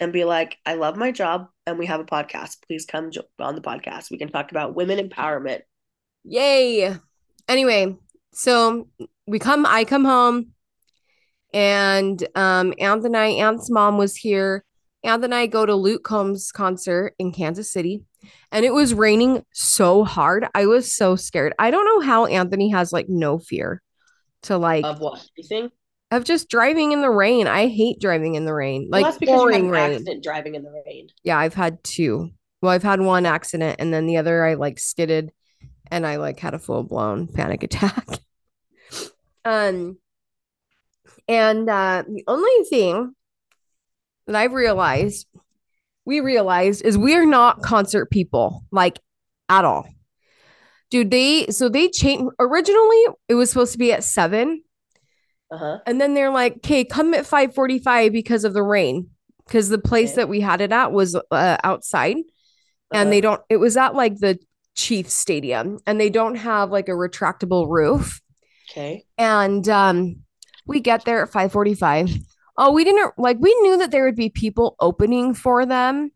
and 0.00 0.12
be 0.12 0.24
like, 0.24 0.58
I 0.64 0.74
love 0.74 0.96
my 0.96 1.10
job 1.10 1.48
and 1.66 1.78
we 1.78 1.86
have 1.86 2.00
a 2.00 2.04
podcast. 2.04 2.62
Please 2.66 2.86
come 2.86 3.10
on 3.38 3.54
the 3.54 3.60
podcast. 3.60 4.10
We 4.10 4.18
can 4.18 4.28
talk 4.30 4.50
about 4.50 4.74
women 4.74 4.98
empowerment. 4.98 5.60
Yay. 6.24 6.94
Anyway, 7.48 7.96
so 8.32 8.88
we 9.26 9.38
come 9.38 9.66
I 9.66 9.84
come 9.84 10.04
home 10.04 10.52
and 11.52 12.26
um 12.34 12.74
Anthony 12.78 13.40
Ant's 13.40 13.70
mom 13.70 13.98
was 13.98 14.16
here. 14.16 14.64
Anth 15.04 15.24
and 15.24 15.34
I 15.34 15.46
go 15.46 15.64
to 15.64 15.74
Luke 15.74 16.04
Combs 16.04 16.50
concert 16.52 17.14
in 17.18 17.32
Kansas 17.32 17.72
City 17.72 18.02
and 18.52 18.64
it 18.64 18.74
was 18.74 18.94
raining 18.94 19.44
so 19.52 20.04
hard. 20.04 20.46
I 20.54 20.66
was 20.66 20.94
so 20.94 21.16
scared. 21.16 21.54
I 21.58 21.70
don't 21.70 21.84
know 21.84 22.00
how 22.00 22.26
Anthony 22.26 22.70
has 22.70 22.92
like 22.92 23.08
no 23.08 23.38
fear 23.38 23.82
to 24.42 24.56
like 24.58 24.84
Of 24.84 25.00
what? 25.00 25.24
You 25.36 25.44
think? 25.44 25.72
of 26.10 26.24
just 26.24 26.48
driving 26.48 26.92
in 26.92 27.02
the 27.02 27.10
rain. 27.10 27.46
I 27.46 27.66
hate 27.68 28.00
driving 28.00 28.34
in 28.34 28.44
the 28.46 28.54
rain. 28.54 28.88
Well, 28.90 29.02
Like 29.02 29.08
that's 29.08 29.18
because 29.18 29.32
you 29.32 29.38
had 29.38 29.40
pouring 29.40 29.64
an 29.66 29.70
rain. 29.70 29.92
accident 29.92 30.24
driving 30.24 30.54
in 30.54 30.62
the 30.62 30.82
rain. 30.86 31.08
Yeah, 31.22 31.38
I've 31.38 31.54
had 31.54 31.82
two. 31.84 32.30
Well, 32.62 32.72
I've 32.72 32.82
had 32.82 33.00
one 33.00 33.26
accident 33.26 33.76
and 33.78 33.92
then 33.92 34.06
the 34.06 34.16
other 34.16 34.44
I 34.44 34.54
like 34.54 34.78
skidded 34.78 35.32
and 35.90 36.06
I 36.06 36.16
like 36.16 36.40
had 36.40 36.54
a 36.54 36.58
full 36.58 36.82
blown 36.82 37.26
panic 37.28 37.62
attack. 37.64 38.06
um 39.44 39.98
and 41.28 41.68
uh 41.68 42.04
the 42.06 42.24
only 42.26 42.64
thing 42.68 43.14
that 44.26 44.36
I've 44.36 44.52
realized 44.52 45.26
we 46.04 46.20
realized 46.20 46.82
is 46.84 46.96
we 46.98 47.14
are 47.16 47.26
not 47.26 47.62
concert 47.62 48.06
people 48.10 48.64
like 48.70 48.98
at 49.48 49.64
all. 49.64 49.86
Dude, 50.90 51.10
they 51.10 51.46
so 51.48 51.68
they 51.68 51.88
changed 51.88 52.32
originally 52.40 53.04
it 53.28 53.34
was 53.34 53.50
supposed 53.50 53.72
to 53.72 53.78
be 53.78 53.92
at 53.92 54.04
7 54.04 54.62
Uh-huh. 55.50 55.78
and 55.86 56.00
then 56.00 56.14
they're 56.14 56.30
like, 56.30 56.56
"Okay, 56.58 56.84
come 56.84 57.14
at 57.14 57.26
5:45 57.26 58.12
because 58.12 58.44
of 58.44 58.54
the 58.54 58.62
rain." 58.62 59.10
Because 59.46 59.68
the 59.70 59.78
place 59.78 60.10
Okay. 60.10 60.16
that 60.16 60.28
we 60.28 60.40
had 60.40 60.60
it 60.60 60.72
at 60.72 60.92
was 60.92 61.14
uh, 61.14 61.56
outside 61.64 62.16
Uh-huh. 62.16 63.00
and 63.00 63.12
they 63.12 63.20
don't 63.20 63.40
it 63.48 63.56
was 63.58 63.76
at 63.76 63.94
like 63.94 64.18
the 64.18 64.38
Chiefs 64.76 65.14
Stadium 65.14 65.78
and 65.86 65.98
they 66.00 66.10
don't 66.10 66.36
have 66.36 66.70
like 66.70 66.88
a 66.88 66.92
retractable 66.92 67.66
roof. 67.68 68.20
Okay. 68.70 69.04
And 69.16 69.68
um 69.68 70.16
we 70.66 70.80
get 70.80 71.04
there 71.04 71.22
at 71.22 71.30
5:45. 71.32 72.10
Oh, 72.58 72.72
we 72.72 72.84
didn't 72.84 73.12
like 73.18 73.38
we 73.40 73.54
knew 73.62 73.78
that 73.78 73.90
there 73.90 74.04
would 74.04 74.16
be 74.16 74.28
people 74.30 74.76
opening 74.80 75.32
for 75.34 75.64
them. 75.64 76.10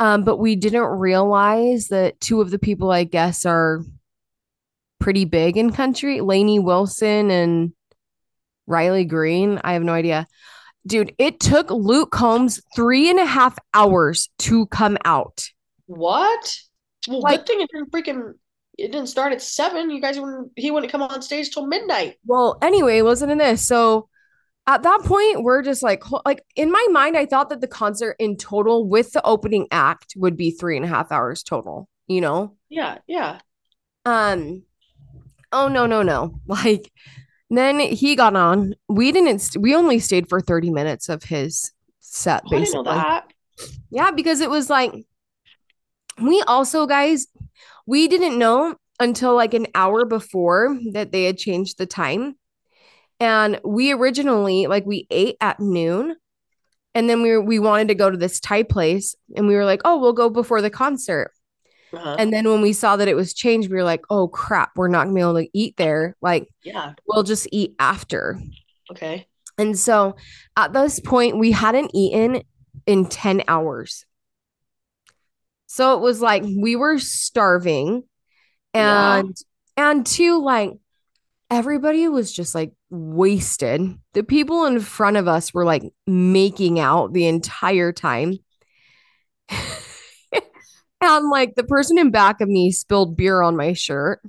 Um, 0.00 0.22
but 0.24 0.36
we 0.36 0.54
didn't 0.56 0.82
realize 0.86 1.88
that 1.88 2.20
two 2.20 2.40
of 2.40 2.50
the 2.50 2.58
people, 2.58 2.90
I 2.90 3.04
guess, 3.04 3.44
are 3.44 3.82
pretty 5.00 5.24
big 5.24 5.56
in 5.56 5.72
country, 5.72 6.20
Lainey 6.20 6.58
Wilson 6.58 7.30
and 7.30 7.72
Riley 8.66 9.04
Green. 9.04 9.60
I 9.64 9.72
have 9.72 9.82
no 9.82 9.92
idea. 9.92 10.26
Dude, 10.86 11.14
it 11.18 11.40
took 11.40 11.70
Luke 11.70 12.10
Combs 12.12 12.62
three 12.74 13.10
and 13.10 13.18
a 13.18 13.24
half 13.26 13.58
hours 13.74 14.28
to 14.40 14.66
come 14.66 14.96
out. 15.04 15.48
What? 15.86 16.56
Well, 17.08 17.20
Like- 17.20 17.40
good 17.40 17.46
thing 17.46 17.60
it 17.60 17.70
didn't 17.72 17.90
freaking 17.92 18.34
it 18.78 18.92
didn't 18.92 19.08
start 19.08 19.32
at 19.32 19.42
seven. 19.42 19.90
You 19.90 20.00
guys 20.00 20.20
wouldn't 20.20 20.52
he 20.54 20.70
wouldn't 20.70 20.92
come 20.92 21.02
on 21.02 21.20
stage 21.22 21.50
till 21.50 21.66
midnight. 21.66 22.16
Well, 22.24 22.58
anyway, 22.62 23.02
wasn't 23.02 23.32
in 23.32 23.38
this. 23.38 23.66
So 23.66 24.08
at 24.68 24.82
that 24.82 25.00
point, 25.02 25.42
we're 25.42 25.62
just 25.62 25.82
like, 25.82 26.02
like 26.26 26.44
in 26.54 26.70
my 26.70 26.86
mind, 26.90 27.16
I 27.16 27.24
thought 27.24 27.48
that 27.48 27.62
the 27.62 27.66
concert 27.66 28.16
in 28.18 28.36
total 28.36 28.86
with 28.86 29.12
the 29.12 29.24
opening 29.24 29.66
act 29.70 30.12
would 30.14 30.36
be 30.36 30.50
three 30.50 30.76
and 30.76 30.84
a 30.84 30.88
half 30.88 31.10
hours 31.10 31.42
total, 31.42 31.88
you 32.06 32.20
know? 32.20 32.54
Yeah, 32.68 32.98
yeah. 33.06 33.38
Um, 34.04 34.64
oh 35.52 35.68
no, 35.68 35.86
no, 35.86 36.02
no. 36.02 36.40
Like 36.46 36.92
then 37.50 37.80
he 37.80 38.14
got 38.14 38.36
on. 38.36 38.74
We 38.88 39.10
didn't, 39.10 39.56
we 39.58 39.74
only 39.74 40.00
stayed 40.00 40.28
for 40.28 40.38
30 40.42 40.70
minutes 40.70 41.08
of 41.08 41.22
his 41.22 41.72
set, 42.00 42.42
Oh, 42.44 42.56
I 42.56 42.60
didn't 42.60 42.74
know 42.74 42.82
basically. 42.82 43.02
that. 43.02 43.32
Yeah, 43.90 44.10
because 44.10 44.40
it 44.40 44.50
was 44.50 44.68
like 44.68 44.92
we 46.20 46.42
also, 46.42 46.86
guys, 46.86 47.26
we 47.86 48.06
didn't 48.06 48.38
know 48.38 48.76
until 49.00 49.34
like 49.34 49.54
an 49.54 49.66
hour 49.74 50.04
before 50.04 50.78
that 50.92 51.10
they 51.10 51.24
had 51.24 51.38
changed 51.38 51.78
the 51.78 51.86
time. 51.86 52.36
And 53.20 53.60
we 53.64 53.92
originally 53.92 54.66
like 54.66 54.86
we 54.86 55.06
ate 55.10 55.36
at 55.40 55.60
noon 55.60 56.16
and 56.94 57.08
then 57.08 57.22
we 57.22 57.30
were, 57.30 57.40
we 57.40 57.58
wanted 57.58 57.88
to 57.88 57.94
go 57.94 58.10
to 58.10 58.16
this 58.16 58.40
Thai 58.40 58.62
place 58.62 59.14
and 59.36 59.46
we 59.46 59.54
were 59.54 59.64
like, 59.64 59.82
"Oh, 59.84 59.98
we'll 59.98 60.12
go 60.12 60.30
before 60.30 60.62
the 60.62 60.70
concert." 60.70 61.32
Uh-huh. 61.92 62.16
And 62.18 62.32
then 62.32 62.48
when 62.48 62.60
we 62.60 62.72
saw 62.72 62.96
that 62.96 63.08
it 63.08 63.14
was 63.16 63.34
changed, 63.34 63.70
we 63.70 63.76
were 63.76 63.84
like, 63.84 64.04
"Oh 64.10 64.28
crap, 64.28 64.72
we're 64.76 64.88
not 64.88 65.04
going 65.04 65.14
to 65.14 65.18
be 65.18 65.22
able 65.22 65.34
to 65.42 65.48
eat 65.52 65.76
there. 65.76 66.16
Like 66.20 66.48
yeah. 66.62 66.94
we'll 67.06 67.22
just 67.22 67.48
eat 67.52 67.74
after." 67.78 68.40
Okay. 68.90 69.26
And 69.58 69.78
so 69.78 70.16
at 70.56 70.72
this 70.72 71.00
point, 71.00 71.38
we 71.38 71.50
hadn't 71.50 71.90
eaten 71.94 72.42
in 72.86 73.06
10 73.06 73.42
hours. 73.48 74.06
So 75.66 75.94
it 75.94 76.00
was 76.00 76.20
like 76.22 76.42
we 76.42 76.76
were 76.76 76.98
starving 76.98 78.04
Yeah. 78.74 79.18
and 79.18 79.36
and 79.76 80.06
two 80.06 80.42
like 80.42 80.72
everybody 81.50 82.08
was 82.08 82.32
just 82.32 82.54
like 82.54 82.72
wasted. 82.90 83.98
The 84.14 84.22
people 84.22 84.64
in 84.64 84.80
front 84.80 85.16
of 85.16 85.28
us 85.28 85.52
were 85.52 85.64
like 85.64 85.82
making 86.06 86.80
out 86.80 87.12
the 87.12 87.26
entire 87.26 87.92
time. 87.92 88.38
and 91.00 91.30
like 91.30 91.54
the 91.54 91.64
person 91.64 91.98
in 91.98 92.10
back 92.10 92.40
of 92.40 92.48
me 92.48 92.70
spilled 92.70 93.16
beer 93.16 93.42
on 93.42 93.56
my 93.56 93.72
shirt. 93.72 94.20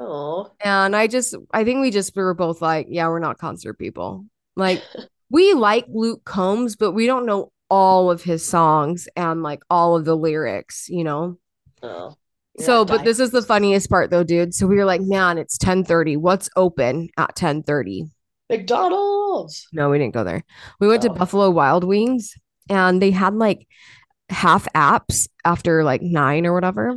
Oh. 0.00 0.52
And 0.60 0.94
I 0.94 1.06
just, 1.06 1.34
I 1.52 1.64
think 1.64 1.80
we 1.80 1.90
just 1.90 2.14
we 2.14 2.22
were 2.22 2.34
both 2.34 2.62
like, 2.62 2.86
yeah, 2.88 3.08
we're 3.08 3.18
not 3.18 3.38
concert 3.38 3.74
people. 3.74 4.24
Like, 4.56 4.82
we 5.30 5.54
like 5.54 5.86
Luke 5.88 6.24
Combs, 6.24 6.76
but 6.76 6.92
we 6.92 7.06
don't 7.06 7.26
know 7.26 7.52
all 7.70 8.10
of 8.10 8.22
his 8.22 8.44
songs 8.44 9.08
and 9.16 9.42
like 9.42 9.60
all 9.68 9.96
of 9.96 10.04
the 10.04 10.16
lyrics, 10.16 10.88
you 10.88 11.04
know? 11.04 11.38
Oh. 11.82 12.16
So, 12.58 12.84
but 12.84 13.04
this 13.04 13.20
is 13.20 13.30
the 13.30 13.42
funniest 13.42 13.88
part 13.88 14.10
though, 14.10 14.24
dude. 14.24 14.54
So 14.54 14.66
we 14.66 14.76
were 14.76 14.84
like, 14.84 15.00
man, 15.00 15.38
it's 15.38 15.58
1030. 15.58 16.16
What's 16.16 16.48
open 16.56 17.08
at 17.16 17.30
1030? 17.30 18.06
McDonald's. 18.50 19.66
No, 19.72 19.90
we 19.90 19.98
didn't 19.98 20.14
go 20.14 20.24
there. 20.24 20.44
We 20.80 20.88
went 20.88 21.02
to 21.02 21.10
Oh. 21.10 21.14
Buffalo 21.14 21.50
Wild 21.50 21.84
Wings 21.84 22.34
and 22.68 23.00
they 23.00 23.10
had 23.10 23.34
like 23.34 23.66
half 24.30 24.66
apps 24.74 25.28
after 25.44 25.84
like 25.84 26.02
nine 26.02 26.46
or 26.46 26.54
whatever. 26.54 26.96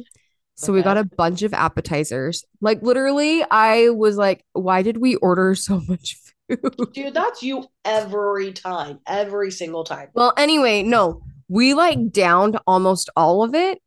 So 0.55 0.71
we 0.73 0.83
got 0.83 0.97
a 0.97 1.03
bunch 1.03 1.41
of 1.41 1.53
appetizers. 1.55 2.43
Like 2.61 2.81
literally, 2.83 3.43
I 3.49 3.89
was 3.89 4.15
like, 4.17 4.45
why 4.53 4.83
did 4.83 4.97
we 4.97 5.15
order 5.15 5.55
so 5.55 5.81
much 5.87 6.17
food? 6.49 6.91
Dude, 6.93 7.13
that's 7.13 7.41
you 7.41 7.65
every 7.85 8.51
time. 8.51 8.99
Every 9.07 9.51
single 9.51 9.83
time. 9.83 10.09
Well, 10.13 10.33
anyway, 10.37 10.83
no, 10.83 11.23
we 11.47 11.73
like 11.73 12.11
downed 12.11 12.59
almost 12.67 13.09
all 13.15 13.43
of 13.43 13.55
it 13.55 13.79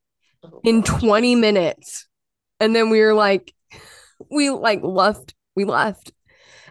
in 0.65 0.83
20 0.83 1.35
minutes. 1.35 2.07
And 2.61 2.75
then 2.75 2.91
we 2.91 3.01
were 3.01 3.15
like, 3.15 3.53
we 4.31 4.51
like 4.51 4.81
left, 4.83 5.35
we 5.57 5.65
left. 5.65 6.13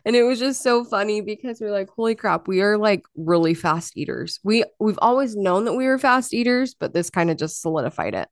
And 0.06 0.16
it 0.16 0.24
was 0.24 0.40
just 0.40 0.62
so 0.62 0.84
funny 0.84 1.22
because 1.22 1.62
we 1.62 1.68
are 1.68 1.72
like, 1.72 1.90
holy 1.90 2.16
crap, 2.16 2.48
we 2.48 2.62
are 2.62 2.78
like 2.78 3.04
really 3.16 3.54
fast 3.54 3.98
eaters. 3.98 4.40
We 4.44 4.66
we've 4.80 5.00
always 5.02 5.36
known 5.36 5.66
that 5.66 5.76
we 5.76 5.86
were 5.86 5.98
fast 5.98 6.34
eaters, 6.34 6.76
but 6.78 6.94
this 6.94 7.10
kind 7.10 7.32
of 7.32 7.38
just 7.38 7.62
solidified 7.62 8.14
it. 8.14 8.28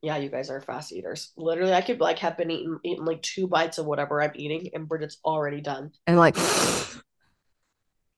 Yeah, 0.00 0.16
you 0.16 0.30
guys 0.30 0.50
are 0.50 0.60
fast 0.60 0.92
eaters. 0.92 1.32
Literally, 1.36 1.74
I 1.74 1.82
could 1.82 2.00
like 2.00 2.18
have 2.20 2.38
been 2.38 2.50
eating 2.50 2.78
eating 2.84 3.04
like 3.04 3.22
two 3.22 3.46
bites 3.48 3.78
of 3.78 3.86
whatever 3.86 4.22
I'm 4.22 4.32
eating, 4.34 4.70
and 4.72 4.88
Bridget's 4.88 5.18
already 5.24 5.60
done. 5.60 5.92
And 6.06 6.16
like, 6.16 6.36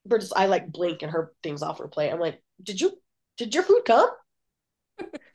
Bridget's, 0.07 0.33
I 0.37 0.47
like 0.47 0.71
blink 0.71 1.03
and 1.03 1.11
her 1.11 1.33
thing's 1.43 1.63
off 1.63 1.79
her 1.79 1.89
plate. 1.89 2.11
I'm 2.11 2.21
like, 2.21 2.41
did 2.63 2.81
you, 2.81 2.93
did 3.37 3.55
your 3.55 3.65
food 3.65 3.83
come? 3.85 4.09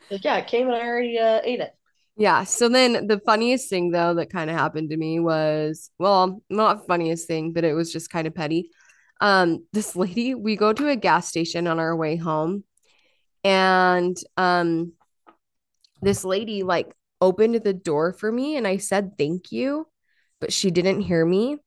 Like, 0.10 0.24
yeah, 0.24 0.38
it 0.38 0.48
came 0.48 0.68
and 0.68 0.76
I 0.76 0.82
already 0.86 1.18
uh, 1.18 1.42
ate 1.44 1.60
it. 1.60 1.74
yeah. 2.18 2.44
So 2.44 2.70
then 2.70 3.08
the 3.08 3.20
funniest 3.20 3.70
thing 3.70 3.92
though 3.92 4.14
that 4.16 4.32
kind 4.32 4.50
of 4.50 4.56
happened 4.56 4.90
to 4.92 4.98
me 4.98 5.20
was, 5.20 5.90
well, 6.00 6.42
not 6.50 6.88
funniest 6.88 7.28
thing, 7.28 7.54
but 7.54 7.64
it 7.64 7.74
was 7.74 7.92
just 7.92 8.10
kind 8.10 8.28
of 8.28 8.36
petty. 8.36 8.70
Um, 9.22 9.66
this 9.74 9.96
lady, 9.96 10.36
we 10.36 10.56
go 10.56 10.74
to 10.74 10.90
a 10.90 10.96
gas 10.96 11.28
station 11.28 11.68
on 11.68 11.80
our 11.80 11.96
way 11.96 12.16
home, 12.18 12.64
and 13.44 14.18
um, 14.38 14.94
this 16.02 16.24
lady 16.26 16.64
like 16.64 16.94
opened 17.22 17.56
the 17.64 17.74
door 17.74 18.14
for 18.14 18.32
me, 18.32 18.58
and 18.58 18.68
I 18.68 18.78
said 18.78 19.18
thank 19.18 19.52
you, 19.52 19.88
but 20.40 20.54
she 20.54 20.72
didn't 20.72 21.02
hear 21.02 21.26
me. 21.26 21.58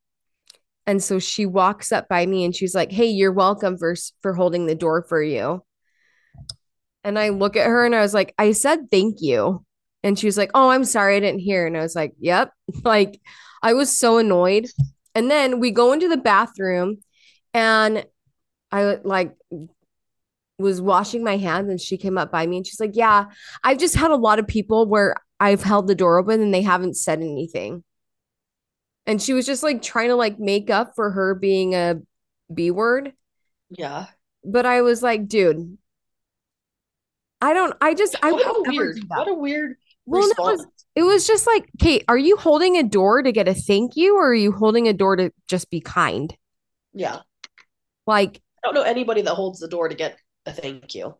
And 0.87 1.02
so 1.02 1.18
she 1.18 1.46
walks 1.46 1.92
up 1.92 2.09
by 2.09 2.26
me 2.26 2.44
and 2.44 2.54
she's 2.54 2.74
like, 2.74 2.92
"Hey, 2.92 3.07
you're 3.07 3.33
welcome 3.33 3.78
for 3.78 3.94
for 4.22 4.35
holding 4.35 4.66
the 4.66 4.74
door 4.74 5.02
for 5.09 5.22
you." 5.22 5.64
And 7.04 7.18
I 7.18 7.28
look 7.30 7.56
at 7.56 7.66
her 7.66 7.84
and 7.84 7.94
I 7.94 8.00
was 8.00 8.14
like, 8.14 8.34
"I 8.38 8.52
said 8.52 8.90
thank 8.90 9.18
you." 9.20 9.64
And 10.02 10.18
she 10.18 10.26
was 10.26 10.36
like, 10.38 10.50
"Oh, 10.54 10.70
I'm 10.70 10.84
sorry, 10.84 11.16
I 11.16 11.20
didn't 11.20 11.40
hear." 11.40 11.66
And 11.66 11.76
I 11.76 11.80
was 11.82 11.94
like, 11.94 12.14
"Yep." 12.20 12.52
Like 12.84 13.20
I 13.62 13.74
was 13.74 13.96
so 13.96 14.18
annoyed. 14.18 14.68
And 15.14 15.30
then 15.30 15.60
we 15.60 15.70
go 15.70 15.92
into 15.92 16.08
the 16.08 16.16
bathroom 16.16 16.98
and 17.54 18.04
I 18.72 18.98
like 19.04 19.34
was 20.58 20.80
washing 20.80 21.24
my 21.24 21.36
hands 21.36 21.68
and 21.68 21.80
she 21.80 21.96
came 21.96 22.16
up 22.18 22.30
by 22.30 22.46
me 22.46 22.58
and 22.58 22.66
she's 22.66 22.80
like, 22.80 22.96
"Yeah, 22.96 23.26
I've 23.62 23.78
just 23.78 23.96
had 23.96 24.10
a 24.10 24.16
lot 24.16 24.38
of 24.38 24.46
people 24.46 24.86
where 24.86 25.16
I've 25.40 25.62
held 25.62 25.86
the 25.88 25.94
door 25.94 26.18
open 26.18 26.40
and 26.40 26.54
they 26.54 26.62
haven't 26.62 26.96
said 26.96 27.20
anything." 27.20 27.84
And 29.06 29.20
she 29.20 29.32
was 29.34 29.46
just 29.46 29.62
like 29.62 29.82
trying 29.82 30.08
to 30.08 30.16
like 30.16 30.38
make 30.38 30.70
up 30.70 30.94
for 30.94 31.10
her 31.10 31.34
being 31.34 31.74
a 31.74 32.00
B 32.52 32.70
word. 32.70 33.12
Yeah. 33.70 34.06
But 34.44 34.66
I 34.66 34.82
was 34.82 35.02
like, 35.02 35.28
dude, 35.28 35.78
I 37.40 37.52
don't, 37.52 37.74
I 37.80 37.94
just, 37.94 38.16
I 38.22 38.32
Well, 38.32 38.44
how 38.44 38.52
never 38.62 38.70
weird. 38.70 38.96
do 38.96 39.02
that. 39.08 39.18
What 39.18 39.28
a 39.28 39.34
weird 39.34 39.76
well, 40.06 40.30
it 40.30 40.38
was, 40.38 40.66
it 40.94 41.02
was 41.02 41.26
just 41.26 41.46
like, 41.46 41.68
Kate, 41.78 42.04
are 42.08 42.18
you 42.18 42.36
holding 42.36 42.76
a 42.76 42.82
door 42.82 43.22
to 43.22 43.32
get 43.32 43.48
a 43.48 43.54
thank 43.54 43.96
you 43.96 44.16
or 44.16 44.30
are 44.30 44.34
you 44.34 44.52
holding 44.52 44.86
a 44.88 44.92
door 44.92 45.16
to 45.16 45.30
just 45.48 45.70
be 45.70 45.80
kind? 45.80 46.34
yeah. 46.92 47.20
Like, 48.06 48.42
I 48.62 48.66
don't 48.66 48.74
know 48.74 48.82
anybody 48.82 49.22
that 49.22 49.34
holds 49.34 49.60
the 49.60 49.68
door 49.68 49.88
to 49.88 49.94
get 49.94 50.18
a 50.44 50.52
thank 50.52 50.94
you. 50.94 51.16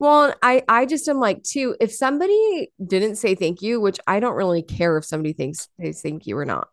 well, 0.00 0.34
I, 0.42 0.62
I 0.68 0.84
just 0.84 1.08
am 1.08 1.20
like, 1.20 1.44
too, 1.44 1.76
if 1.80 1.92
somebody 1.92 2.72
didn't 2.84 3.16
say 3.16 3.36
thank 3.36 3.62
you, 3.62 3.80
which 3.80 4.00
I 4.06 4.18
don't 4.18 4.34
really 4.34 4.62
care 4.62 4.98
if 4.98 5.04
somebody 5.04 5.32
thinks 5.32 5.68
they 5.78 5.92
thank 5.92 6.26
you 6.26 6.36
or 6.36 6.44
not, 6.44 6.68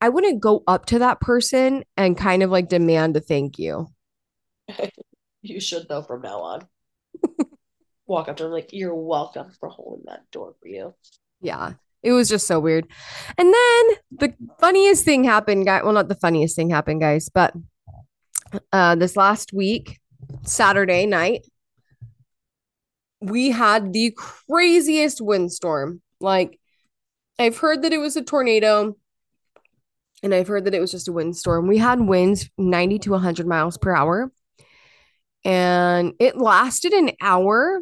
I 0.00 0.10
wouldn't 0.10 0.40
go 0.40 0.62
up 0.68 0.86
to 0.86 1.00
that 1.00 1.20
person 1.20 1.84
and 1.96 2.16
kind 2.16 2.42
of 2.44 2.50
like 2.50 2.68
demand 2.68 3.16
a 3.16 3.20
thank 3.20 3.58
you. 3.58 3.88
You 5.44 5.58
should 5.58 5.88
though 5.88 6.02
from 6.02 6.22
now 6.22 6.38
on. 6.38 6.68
Walk 8.12 8.28
up 8.28 8.36
to 8.36 8.42
them 8.42 8.52
like, 8.52 8.74
you're 8.74 8.94
welcome 8.94 9.50
for 9.58 9.70
holding 9.70 10.04
that 10.04 10.30
door 10.30 10.54
for 10.60 10.68
you. 10.68 10.94
Yeah. 11.40 11.72
It 12.02 12.12
was 12.12 12.28
just 12.28 12.46
so 12.46 12.60
weird. 12.60 12.86
And 13.38 13.46
then 13.46 13.84
the 14.10 14.34
funniest 14.60 15.04
thing 15.06 15.24
happened, 15.24 15.64
guy. 15.64 15.82
Well, 15.82 15.94
not 15.94 16.08
the 16.08 16.14
funniest 16.14 16.54
thing 16.54 16.68
happened, 16.68 17.00
guys, 17.00 17.30
but 17.32 17.54
uh 18.70 18.96
this 18.96 19.16
last 19.16 19.54
week, 19.54 19.98
Saturday 20.42 21.06
night, 21.06 21.46
we 23.20 23.50
had 23.50 23.94
the 23.94 24.12
craziest 24.14 25.22
windstorm. 25.22 26.02
Like 26.20 26.60
I've 27.38 27.56
heard 27.56 27.80
that 27.80 27.94
it 27.94 27.98
was 27.98 28.16
a 28.16 28.22
tornado 28.22 28.94
and 30.22 30.34
I've 30.34 30.48
heard 30.48 30.66
that 30.66 30.74
it 30.74 30.80
was 30.80 30.90
just 30.90 31.08
a 31.08 31.12
windstorm. 31.12 31.66
We 31.66 31.78
had 31.78 31.98
winds 31.98 32.50
90 32.58 32.98
to 32.98 33.10
100 33.12 33.46
miles 33.46 33.78
per 33.78 33.96
hour. 33.96 34.30
And 35.46 36.12
it 36.20 36.36
lasted 36.36 36.92
an 36.92 37.12
hour. 37.22 37.80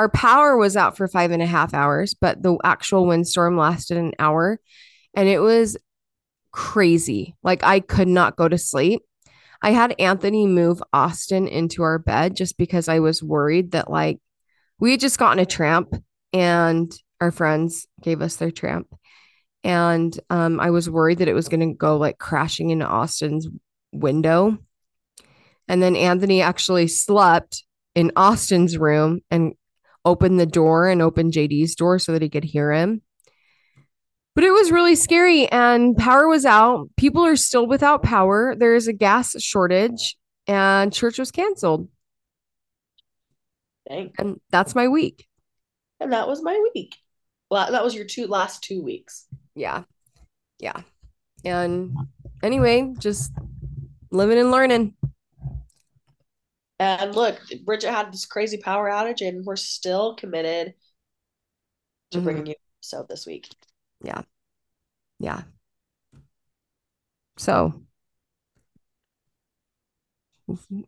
Our 0.00 0.08
power 0.08 0.56
was 0.56 0.78
out 0.78 0.96
for 0.96 1.06
five 1.08 1.30
and 1.30 1.42
a 1.42 1.46
half 1.46 1.74
hours, 1.74 2.14
but 2.14 2.42
the 2.42 2.56
actual 2.64 3.06
windstorm 3.06 3.58
lasted 3.58 3.98
an 3.98 4.14
hour 4.18 4.58
and 5.14 5.28
it 5.28 5.40
was 5.40 5.76
crazy. 6.52 7.36
Like 7.42 7.62
I 7.62 7.80
could 7.80 8.08
not 8.08 8.34
go 8.34 8.48
to 8.48 8.56
sleep. 8.56 9.02
I 9.60 9.72
had 9.72 9.94
Anthony 9.98 10.46
move 10.46 10.82
Austin 10.94 11.46
into 11.46 11.82
our 11.82 11.98
bed 11.98 12.34
just 12.34 12.56
because 12.56 12.88
I 12.88 13.00
was 13.00 13.22
worried 13.22 13.72
that 13.72 13.90
like 13.90 14.20
we 14.78 14.92
had 14.92 15.00
just 15.00 15.18
gotten 15.18 15.38
a 15.38 15.44
tramp 15.44 15.92
and 16.32 16.90
our 17.20 17.30
friends 17.30 17.86
gave 18.00 18.22
us 18.22 18.36
their 18.36 18.50
tramp. 18.50 18.86
And 19.64 20.18
um, 20.30 20.60
I 20.60 20.70
was 20.70 20.88
worried 20.88 21.18
that 21.18 21.28
it 21.28 21.34
was 21.34 21.50
going 21.50 21.60
to 21.60 21.76
go 21.76 21.98
like 21.98 22.16
crashing 22.16 22.70
into 22.70 22.86
Austin's 22.86 23.48
window. 23.92 24.56
And 25.68 25.82
then 25.82 25.94
Anthony 25.94 26.40
actually 26.40 26.88
slept 26.88 27.64
in 27.94 28.12
Austin's 28.16 28.78
room 28.78 29.20
and 29.30 29.52
opened 30.04 30.40
the 30.40 30.46
door 30.46 30.88
and 30.88 31.02
opened 31.02 31.32
JD's 31.32 31.74
door 31.74 31.98
so 31.98 32.12
that 32.12 32.22
he 32.22 32.28
could 32.28 32.44
hear 32.44 32.72
him. 32.72 33.02
But 34.34 34.44
it 34.44 34.52
was 34.52 34.70
really 34.70 34.94
scary 34.94 35.48
and 35.48 35.96
power 35.96 36.28
was 36.28 36.46
out. 36.46 36.88
People 36.96 37.24
are 37.26 37.36
still 37.36 37.66
without 37.66 38.02
power. 38.02 38.54
There 38.54 38.74
is 38.74 38.88
a 38.88 38.92
gas 38.92 39.34
shortage 39.40 40.16
and 40.46 40.92
church 40.92 41.18
was 41.18 41.30
canceled. 41.30 41.88
Dang. 43.88 44.12
And 44.18 44.40
that's 44.50 44.74
my 44.74 44.88
week. 44.88 45.26
And 45.98 46.12
that 46.12 46.28
was 46.28 46.42
my 46.42 46.58
week. 46.74 46.96
Well, 47.50 47.72
that 47.72 47.84
was 47.84 47.94
your 47.94 48.04
two 48.04 48.28
last 48.28 48.62
two 48.62 48.82
weeks. 48.82 49.26
Yeah. 49.54 49.82
Yeah. 50.60 50.80
And 51.44 51.96
anyway, 52.42 52.94
just 52.98 53.32
living 54.10 54.38
and 54.38 54.50
learning. 54.50 54.94
And 56.80 57.14
look, 57.14 57.38
Bridget 57.66 57.90
had 57.90 58.10
this 58.10 58.24
crazy 58.24 58.56
power 58.56 58.88
outage, 58.88 59.20
and 59.20 59.44
we're 59.44 59.56
still 59.56 60.16
committed 60.16 60.72
to 62.10 62.18
Mhm. 62.18 62.24
bringing 62.24 62.46
you 62.46 62.54
so 62.80 63.04
this 63.06 63.26
week. 63.26 63.54
Yeah. 64.02 64.22
Yeah. 65.18 65.42
So, 67.36 67.82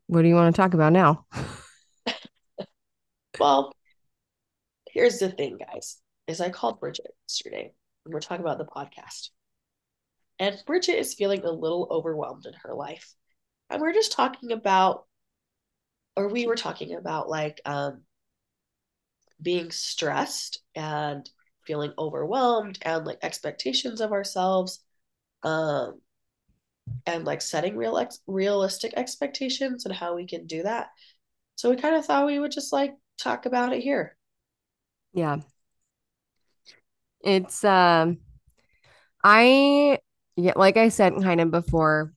what 0.06 0.22
do 0.22 0.28
you 0.28 0.34
want 0.34 0.54
to 0.54 0.60
talk 0.60 0.74
about 0.74 0.92
now? 0.92 1.26
Well, 3.40 3.72
here's 4.90 5.18
the 5.18 5.30
thing, 5.30 5.56
guys. 5.56 6.00
Is 6.26 6.40
I 6.40 6.50
called 6.50 6.80
Bridget 6.80 7.16
yesterday, 7.26 7.74
and 8.04 8.12
we're 8.14 8.20
talking 8.20 8.44
about 8.44 8.58
the 8.58 8.66
podcast. 8.66 9.30
And 10.38 10.62
Bridget 10.66 10.98
is 10.98 11.14
feeling 11.14 11.42
a 11.42 11.50
little 11.50 11.88
overwhelmed 11.90 12.44
in 12.46 12.52
her 12.62 12.74
life. 12.74 13.14
And 13.70 13.80
we're 13.80 13.94
just 13.94 14.12
talking 14.12 14.52
about, 14.52 15.06
or 16.16 16.28
we 16.28 16.46
were 16.46 16.56
talking 16.56 16.94
about 16.94 17.28
like 17.28 17.60
um 17.64 18.02
being 19.40 19.70
stressed 19.70 20.60
and 20.74 21.28
feeling 21.66 21.92
overwhelmed 21.98 22.78
and 22.82 23.04
like 23.06 23.18
expectations 23.22 24.00
of 24.00 24.12
ourselves 24.12 24.80
um 25.42 26.00
and 27.06 27.24
like 27.24 27.42
setting 27.42 27.76
real 27.76 27.98
ex 27.98 28.20
realistic 28.26 28.94
expectations 28.96 29.84
and 29.84 29.94
how 29.94 30.14
we 30.14 30.26
can 30.26 30.46
do 30.46 30.62
that. 30.62 30.88
So 31.56 31.70
we 31.70 31.76
kind 31.76 31.96
of 31.96 32.04
thought 32.04 32.26
we 32.26 32.38
would 32.38 32.52
just 32.52 32.72
like 32.72 32.94
talk 33.18 33.46
about 33.46 33.72
it 33.72 33.82
here. 33.82 34.16
Yeah. 35.12 35.38
It's 37.20 37.64
um 37.64 38.18
I 39.24 39.98
yeah, 40.36 40.52
like 40.56 40.76
I 40.76 40.88
said 40.88 41.14
kind 41.22 41.40
of 41.40 41.50
before, 41.50 42.12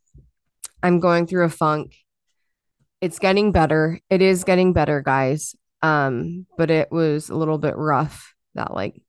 I'm 0.82 1.00
going 1.00 1.28
through 1.28 1.46
a 1.46 1.50
funk. 1.50 1.94
It's 3.06 3.20
getting 3.20 3.52
better. 3.52 4.00
It 4.10 4.24
is 4.24 4.46
getting 4.46 4.74
better, 4.74 5.00
guys. 5.00 5.56
Um, 5.84 6.48
but 6.58 6.72
it 6.72 6.92
was 6.92 7.30
a 7.30 7.36
little 7.36 7.60
bit 7.60 7.78
rough 7.78 8.34
that 8.56 8.74
like 8.74 9.00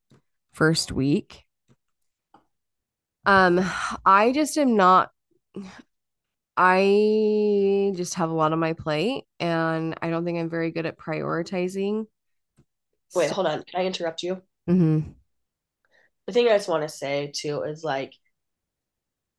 first 0.53 0.93
week. 0.93 1.43
Um, 3.25 3.65
I 4.05 4.33
just 4.33 4.59
am 4.59 4.77
not 4.77 5.13
I 6.59 7.95
just 7.97 8.13
have 8.17 8.29
a 8.29 8.35
lot 8.35 8.53
on 8.53 8.59
my 8.59 8.75
plate 8.75 9.25
and 9.41 9.97
I 10.03 10.11
don't 10.11 10.27
think 10.27 10.41
I'm 10.41 10.51
very 10.51 10.73
good 10.73 10.85
at 10.85 10.99
prioritizing. 10.99 12.05
Wait, 13.15 13.31
hold 13.31 13.47
on. 13.47 13.63
Can 13.63 13.81
I 13.81 13.87
interrupt 13.87 14.23
you? 14.23 14.43
Mhm. 14.69 15.15
The 16.27 16.33
thing 16.35 16.49
I 16.49 16.59
just 16.59 16.69
want 16.69 16.83
to 16.83 16.91
say 16.91 17.33
too 17.35 17.63
is 17.63 17.83
like, 17.83 18.13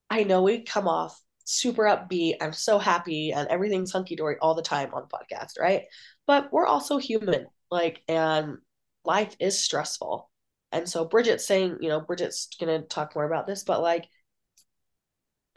I 0.09 0.23
know 0.23 0.41
we 0.41 0.63
come 0.63 0.87
off 0.87 1.21
super 1.47 1.83
upbeat. 1.83 2.35
I'm 2.41 2.53
so 2.53 2.77
happy 2.77 3.31
and 3.31 3.47
everything's 3.47 3.91
hunky 3.93 4.15
dory 4.17 4.35
all 4.41 4.53
the 4.53 4.61
time 4.61 4.93
on 4.93 5.03
the 5.03 5.17
podcast, 5.17 5.59
right? 5.59 5.83
But 6.25 6.51
we're 6.51 6.65
also 6.65 6.97
human, 6.97 7.47
like, 7.71 8.01
and 8.09 8.57
life 9.05 9.35
is 9.39 9.57
stressful. 9.57 10.29
And 10.73 10.87
so 10.89 11.05
Bridget's 11.05 11.47
saying, 11.47 11.77
you 11.79 11.87
know, 11.87 12.01
Bridget's 12.01 12.49
gonna 12.59 12.81
talk 12.81 13.15
more 13.15 13.25
about 13.25 13.47
this, 13.47 13.63
but 13.63 13.81
like, 13.81 14.05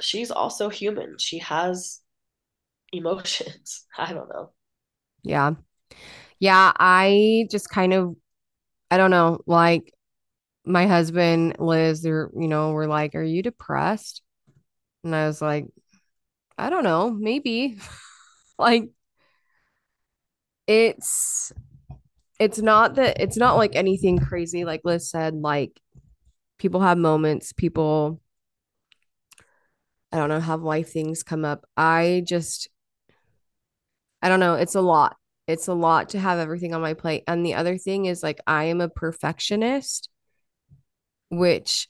she's 0.00 0.31
also 0.31 0.68
human. 0.68 1.16
She 1.18 1.38
has 1.38 2.00
emotions. 2.92 3.87
I 3.98 4.12
don't 4.12 4.29
know. 4.29 4.53
Yeah. 5.24 5.53
Yeah, 6.38 6.72
I 6.79 7.46
just 7.50 7.68
kind 7.68 7.92
of 7.92 8.16
I 8.90 8.96
don't 8.98 9.11
know, 9.11 9.40
like 9.46 9.92
my 10.64 10.87
husband, 10.87 11.57
Liz, 11.59 12.03
they're, 12.03 12.31
you 12.38 12.48
know, 12.48 12.72
we're 12.72 12.87
like, 12.87 13.14
"Are 13.14 13.22
you 13.22 13.42
depressed?" 13.42 14.22
And 15.05 15.14
I 15.14 15.26
was 15.26 15.42
like, 15.42 15.66
"I 16.61 16.70
don't 16.70 16.85
know, 16.85 17.11
maybe." 17.11 17.79
Like 18.59 18.90
it's 20.66 21.53
it's 22.38 22.59
not 22.59 22.94
that 22.96 23.20
it's 23.20 23.37
not 23.37 23.57
like 23.57 23.77
anything 23.77 24.18
crazy 24.18 24.64
like 24.64 24.83
Liz 24.85 25.11
said, 25.11 25.35
like 25.35 25.81
people 26.59 26.81
have 26.81 26.99
moments, 26.99 27.53
people 27.53 28.20
I 30.12 30.18
don't 30.18 30.29
know, 30.29 30.40
have 30.40 30.62
life 30.62 30.92
things 30.92 31.23
come 31.23 31.44
up. 31.44 31.66
I 31.77 32.23
just 32.27 32.68
I 34.23 34.29
don't 34.29 34.40
know, 34.40 34.55
it's 34.55 34.75
a 34.75 34.81
lot. 34.81 35.16
It's 35.46 35.68
a 35.68 35.75
lot 35.75 36.11
to 36.11 36.18
have 36.20 36.38
everything 36.38 36.75
on 36.75 36.81
my 36.81 36.94
plate. 36.94 37.25
And 37.27 37.44
the 37.44 37.55
other 37.55 37.79
thing 37.79 38.07
is 38.07 38.23
like 38.23 38.40
I 38.46 38.64
am 38.64 38.81
a 38.81 38.88
perfectionist, 38.88 40.09
which 41.31 41.88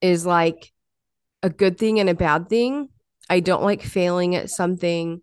is 0.00 0.24
like 0.26 0.72
a 1.42 1.50
good 1.50 1.78
thing 1.78 2.00
and 2.00 2.08
a 2.08 2.14
bad 2.14 2.48
thing. 2.48 2.88
I 3.30 3.40
don't 3.40 3.62
like 3.62 3.82
failing 3.82 4.34
at 4.36 4.50
something. 4.50 5.22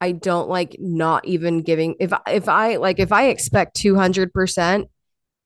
I 0.00 0.12
don't 0.12 0.48
like 0.48 0.76
not 0.78 1.26
even 1.26 1.62
giving 1.62 1.96
if 2.00 2.12
if 2.26 2.48
I 2.48 2.76
like 2.76 2.98
if 2.98 3.12
I 3.12 3.28
expect 3.28 3.76
200% 3.76 4.88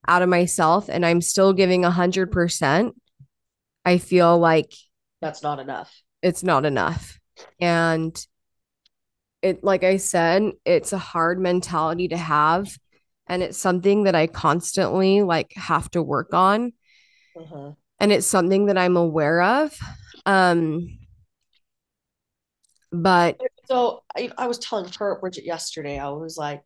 out 0.06 0.22
of 0.22 0.28
myself 0.28 0.88
and 0.88 1.04
I'm 1.04 1.20
still 1.20 1.52
giving 1.52 1.82
100%, 1.82 2.94
I 3.84 3.98
feel 3.98 4.38
like 4.38 4.72
That's 5.20 5.42
not 5.42 5.58
enough. 5.58 5.92
it's 6.22 6.42
not 6.42 6.64
enough. 6.64 7.18
And 7.60 8.14
it 9.42 9.64
like 9.64 9.84
I 9.84 9.96
said, 9.96 10.52
it's 10.64 10.92
a 10.92 10.98
hard 10.98 11.38
mentality 11.40 12.08
to 12.08 12.16
have 12.16 12.78
and 13.26 13.42
it's 13.42 13.58
something 13.58 14.04
that 14.04 14.14
I 14.14 14.26
constantly 14.26 15.22
like 15.22 15.52
have 15.56 15.90
to 15.92 16.02
work 16.02 16.32
on 16.34 16.72
Uh-huh. 17.36 17.72
and 17.98 18.12
it's 18.12 18.26
something 18.26 18.66
that 18.66 18.78
I'm 18.78 18.96
aware 18.96 19.42
of. 19.42 19.76
Um 20.26 20.98
but 23.02 23.40
So 23.68 24.04
I, 24.16 24.30
I 24.38 24.46
was 24.46 24.58
telling 24.58 24.90
her, 24.98 25.18
Bridget, 25.20 25.44
yesterday, 25.44 25.98
I 25.98 26.08
was 26.10 26.36
like, 26.36 26.62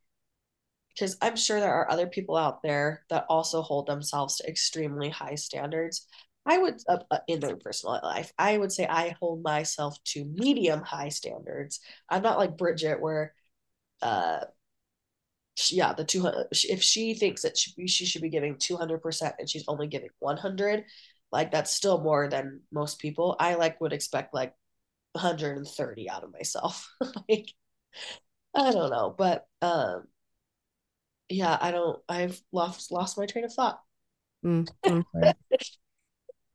because 0.95 1.17
I'm 1.23 1.37
sure 1.37 1.61
there 1.61 1.73
are 1.75 1.91
other 1.91 2.07
people 2.07 2.37
out 2.37 2.63
there 2.63 3.05
that 3.11 3.27
also 3.29 3.63
hold 3.63 3.87
themselves 3.87 4.37
to 4.39 4.49
extremely 4.49 5.11
high 5.11 5.37
standards. 5.37 6.07
I 6.47 6.59
would, 6.59 6.77
uh, 6.89 6.99
uh, 7.11 7.19
in 7.29 7.41
their 7.41 7.57
personal 7.57 8.01
life, 8.03 8.33
I 8.39 8.59
would 8.59 8.73
say 8.73 8.87
I 8.87 9.17
hold 9.21 9.43
myself 9.43 10.03
to 10.15 10.25
medium 10.25 10.83
high 10.83 11.11
standards. 11.11 11.81
I'm 12.09 12.23
not 12.23 12.39
like 12.39 12.57
Bridget, 12.57 13.01
where, 13.01 13.35
uh, 14.03 14.41
she- 15.55 15.77
yeah, 15.77 15.93
the 15.93 16.05
200, 16.05 16.47
if 16.53 16.83
she 16.83 17.15
thinks 17.15 17.43
that 17.43 17.57
she, 17.57 17.87
she 17.89 18.05
should 18.07 18.23
be 18.23 18.29
giving 18.29 18.57
200% 18.57 19.35
and 19.39 19.49
she's 19.49 19.65
only 19.69 19.87
giving 19.87 20.11
100, 20.19 20.85
like 21.33 21.51
that's 21.51 21.75
still 21.75 22.01
more 22.01 22.29
than 22.29 22.61
most 22.71 22.99
people. 22.99 23.37
I 23.39 23.55
like 23.55 23.81
would 23.81 23.93
expect 23.93 24.35
like 24.35 24.55
130 25.19 26.09
out 26.09 26.25
of 26.25 26.33
myself. 26.33 26.91
like, 27.29 27.53
I 28.55 28.73
don't 28.73 28.91
know, 28.91 29.15
but 29.17 29.47
um, 29.63 30.09
yeah, 31.29 31.59
I 31.61 31.71
don't. 31.71 32.01
I've 32.09 32.41
lost 32.53 32.91
lost 32.91 33.19
my 33.19 33.27
train 33.27 33.45
of 33.45 33.53
thought. 33.53 33.81
mm, 34.45 34.67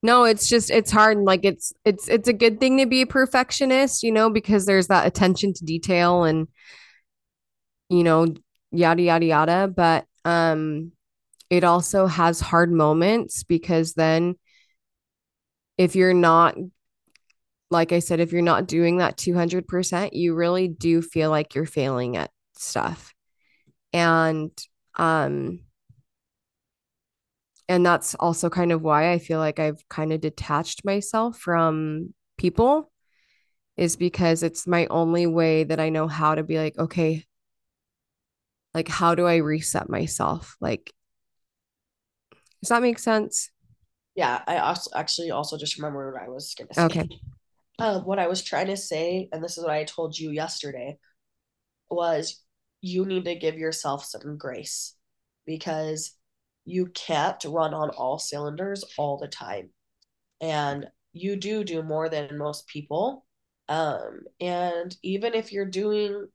No, 0.02 0.26
it's 0.26 0.50
just 0.50 0.70
it's 0.70 0.92
hard. 0.92 1.20
Like 1.20 1.46
it's 1.46 1.72
it's 1.86 2.10
it's 2.10 2.28
a 2.28 2.34
good 2.34 2.60
thing 2.60 2.78
to 2.80 2.86
be 2.86 3.02
a 3.04 3.08
perfectionist, 3.08 4.04
you 4.04 4.12
know, 4.12 4.30
because 4.30 4.66
there's 4.66 4.88
that 4.88 5.08
attention 5.08 5.54
to 5.54 5.66
detail 5.66 6.24
and 6.24 6.48
you 7.90 8.04
know, 8.04 8.28
yada 8.72 9.02
yada 9.02 9.26
yada. 9.26 9.74
But 9.74 10.06
um 10.26 10.92
it 11.50 11.64
also 11.64 12.08
has 12.08 12.40
hard 12.40 12.72
moments 12.72 13.44
because 13.44 13.94
then 13.94 14.36
if 15.78 15.96
you're 15.96 16.14
not 16.14 16.56
like 17.74 17.92
I 17.92 18.00
said, 18.00 18.22
if 18.22 18.32
you're 18.32 18.42
not 18.42 18.68
doing 18.68 18.98
that 19.00 19.18
200%, 19.18 20.14
you 20.14 20.36
really 20.36 20.70
do 20.70 21.02
feel 21.02 21.30
like 21.32 21.56
you're 21.56 21.66
failing 21.66 22.18
at 22.18 22.32
stuff. 22.56 23.14
And 23.94 24.52
Um, 24.98 25.62
and 27.70 27.86
that's 27.86 28.16
also 28.16 28.50
kind 28.50 28.72
of 28.72 28.82
why 28.82 29.12
I 29.12 29.20
feel 29.20 29.40
like 29.40 29.60
I've 29.60 29.88
kind 29.90 30.12
of 30.14 30.22
detached 30.22 30.84
myself 30.86 31.38
from 31.38 32.14
people 32.38 32.92
is 33.78 33.96
because 33.96 34.44
it's 34.44 34.68
my 34.68 34.88
only 34.88 35.28
way 35.28 35.64
that 35.64 35.80
I 35.80 35.90
know 35.90 36.08
how 36.08 36.36
to 36.36 36.44
be 36.44 36.58
like, 36.58 36.78
okay, 36.78 37.26
like 38.74 38.88
how 38.88 39.16
do 39.16 39.26
I 39.26 39.38
reset 39.38 39.90
myself? 39.90 40.58
Like, 40.60 40.94
does 42.62 42.70
that 42.70 42.82
make 42.82 43.00
sense? 43.00 43.50
Yeah, 44.16 44.44
I 44.48 44.58
also 44.58 44.92
actually 44.96 45.32
also 45.32 45.58
just 45.58 45.78
remember 45.78 46.14
what 46.14 46.22
I 46.22 46.30
was 46.30 46.56
gonna 46.58 46.74
say. 46.74 46.86
Okay. 46.86 47.10
Uh, 47.84 48.00
what 48.00 48.18
I 48.18 48.28
was 48.28 48.42
trying 48.42 48.68
to 48.68 48.78
say, 48.78 49.28
and 49.34 49.44
this 49.44 49.58
is 49.58 49.66
what 49.66 49.74
I 49.74 49.84
told 49.84 50.18
you 50.18 50.32
yesterday, 50.32 50.98
was 51.92 52.42
you 52.80 53.06
need 53.06 53.26
to 53.26 53.36
give 53.36 53.58
yourself 53.58 54.06
some 54.06 54.38
grace 54.38 54.96
because 55.46 56.16
you 56.64 56.86
can't 56.86 57.44
run 57.44 57.74
on 57.74 57.90
all 57.90 58.20
cylinders 58.20 58.86
all 58.98 59.18
the 59.18 59.28
time. 59.28 59.72
And 60.40 60.88
you 61.12 61.36
do 61.36 61.66
do 61.66 61.84
more 61.84 62.08
than 62.08 62.38
most 62.38 62.68
people. 62.68 63.26
Um, 63.68 64.22
and 64.40 64.96
even 65.04 65.34
if 65.34 65.52
you're 65.52 65.66
doing 65.66 66.30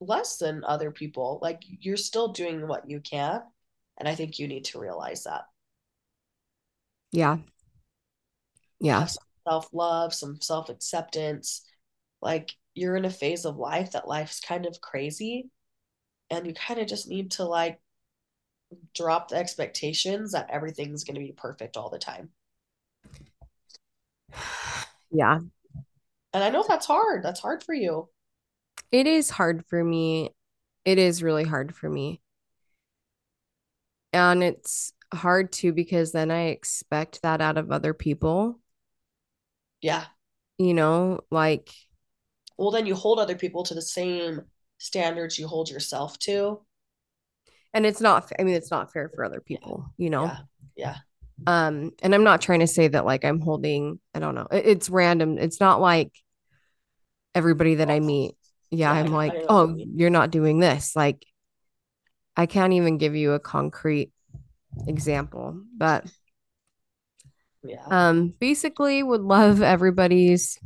less 0.00 0.38
than 0.38 0.64
other 0.64 0.90
people, 0.90 1.38
like 1.42 1.60
you're 1.66 1.98
still 1.98 2.28
doing 2.28 2.66
what 2.66 2.88
you 2.88 3.00
can. 3.00 3.42
And 3.98 4.08
I 4.08 4.14
think 4.14 4.38
you 4.38 4.48
need 4.48 4.64
to 4.64 4.80
realize 4.80 5.24
that. 5.24 5.42
Yeah. 7.12 7.36
Yeah. 8.80 9.06
Self 9.46 9.68
love, 9.72 10.14
some 10.14 10.40
self 10.40 10.68
acceptance. 10.68 11.62
Like 12.22 12.52
you're 12.74 12.96
in 12.96 13.04
a 13.04 13.10
phase 13.10 13.44
of 13.44 13.56
life 13.56 13.92
that 13.92 14.08
life's 14.08 14.40
kind 14.40 14.66
of 14.66 14.80
crazy. 14.80 15.50
And 16.30 16.46
you 16.46 16.54
kind 16.54 16.80
of 16.80 16.86
just 16.86 17.08
need 17.08 17.32
to 17.32 17.44
like 17.44 17.80
drop 18.94 19.28
the 19.28 19.36
expectations 19.36 20.32
that 20.32 20.50
everything's 20.50 21.04
going 21.04 21.14
to 21.14 21.20
be 21.20 21.32
perfect 21.32 21.76
all 21.76 21.90
the 21.90 21.98
time. 21.98 22.30
Yeah. 25.16 25.38
And 26.32 26.42
I 26.42 26.50
know 26.50 26.64
that's 26.66 26.86
hard. 26.86 27.22
That's 27.22 27.38
hard 27.38 27.62
for 27.62 27.72
you. 27.72 28.08
It 28.90 29.06
is 29.06 29.30
hard 29.30 29.64
for 29.66 29.84
me. 29.84 30.30
It 30.84 30.98
is 30.98 31.22
really 31.22 31.44
hard 31.44 31.72
for 31.72 31.88
me. 31.88 32.20
And 34.12 34.42
it's 34.42 34.92
hard 35.12 35.52
too 35.52 35.72
because 35.72 36.10
then 36.10 36.32
I 36.32 36.46
expect 36.46 37.22
that 37.22 37.40
out 37.40 37.58
of 37.58 37.70
other 37.70 37.94
people. 37.94 38.58
Yeah. 39.84 40.06
You 40.56 40.72
know, 40.72 41.20
like, 41.30 41.68
Well, 42.56 42.70
then 42.70 42.86
you 42.86 42.94
hold 42.94 43.18
other 43.18 43.36
people 43.36 43.64
to 43.64 43.74
the 43.74 43.82
same 43.82 44.40
standards 44.78 45.38
you 45.38 45.46
hold 45.46 45.68
yourself 45.68 46.18
to. 46.20 46.62
and 47.74 47.84
it's 47.84 48.00
not, 48.00 48.32
I 48.38 48.44
mean, 48.44 48.54
it's 48.54 48.70
not 48.70 48.92
fair 48.92 49.10
for 49.10 49.24
other 49.26 49.42
Yeah. 49.46 49.58
people, 49.58 49.92
you 49.98 50.08
know? 50.08 50.24
Yeah. 50.24 50.38
Yeah. 50.76 50.96
Um, 51.46 51.90
and 52.02 52.14
I'm 52.14 52.24
not 52.24 52.40
trying 52.40 52.60
to 52.60 52.66
say 52.66 52.88
that 52.88 53.04
like 53.04 53.26
I'm 53.26 53.40
holding, 53.40 54.00
I 54.14 54.20
don't 54.20 54.34
know, 54.34 54.46
it- 54.50 54.64
it's 54.64 54.88
random. 54.88 55.36
It's 55.36 55.60
not 55.60 55.82
like 55.82 56.12
everybody 57.34 57.74
that 57.74 57.90
I 57.90 58.00
meet, 58.00 58.36
yeah, 58.70 58.94
Yeah. 58.94 59.00
I'm 59.00 59.12
like, 59.12 59.32
I 59.32 59.38
know 59.42 59.66
what 59.66 59.78
you 59.78 59.84
oh, 59.84 59.90
you're 59.96 60.10
not 60.10 60.30
doing 60.30 60.60
this. 60.60 60.96
Like, 60.96 61.26
I 62.38 62.46
can't 62.46 62.72
even 62.72 62.96
give 62.96 63.14
you 63.14 63.32
a 63.32 63.40
concrete 63.40 64.12
example, 64.86 65.60
but 65.76 66.06
Yeah. 67.64 67.86
um, 67.86 68.34
basically 68.38 69.02
would 69.02 69.22
love 69.22 69.62
everybody's 69.62 70.58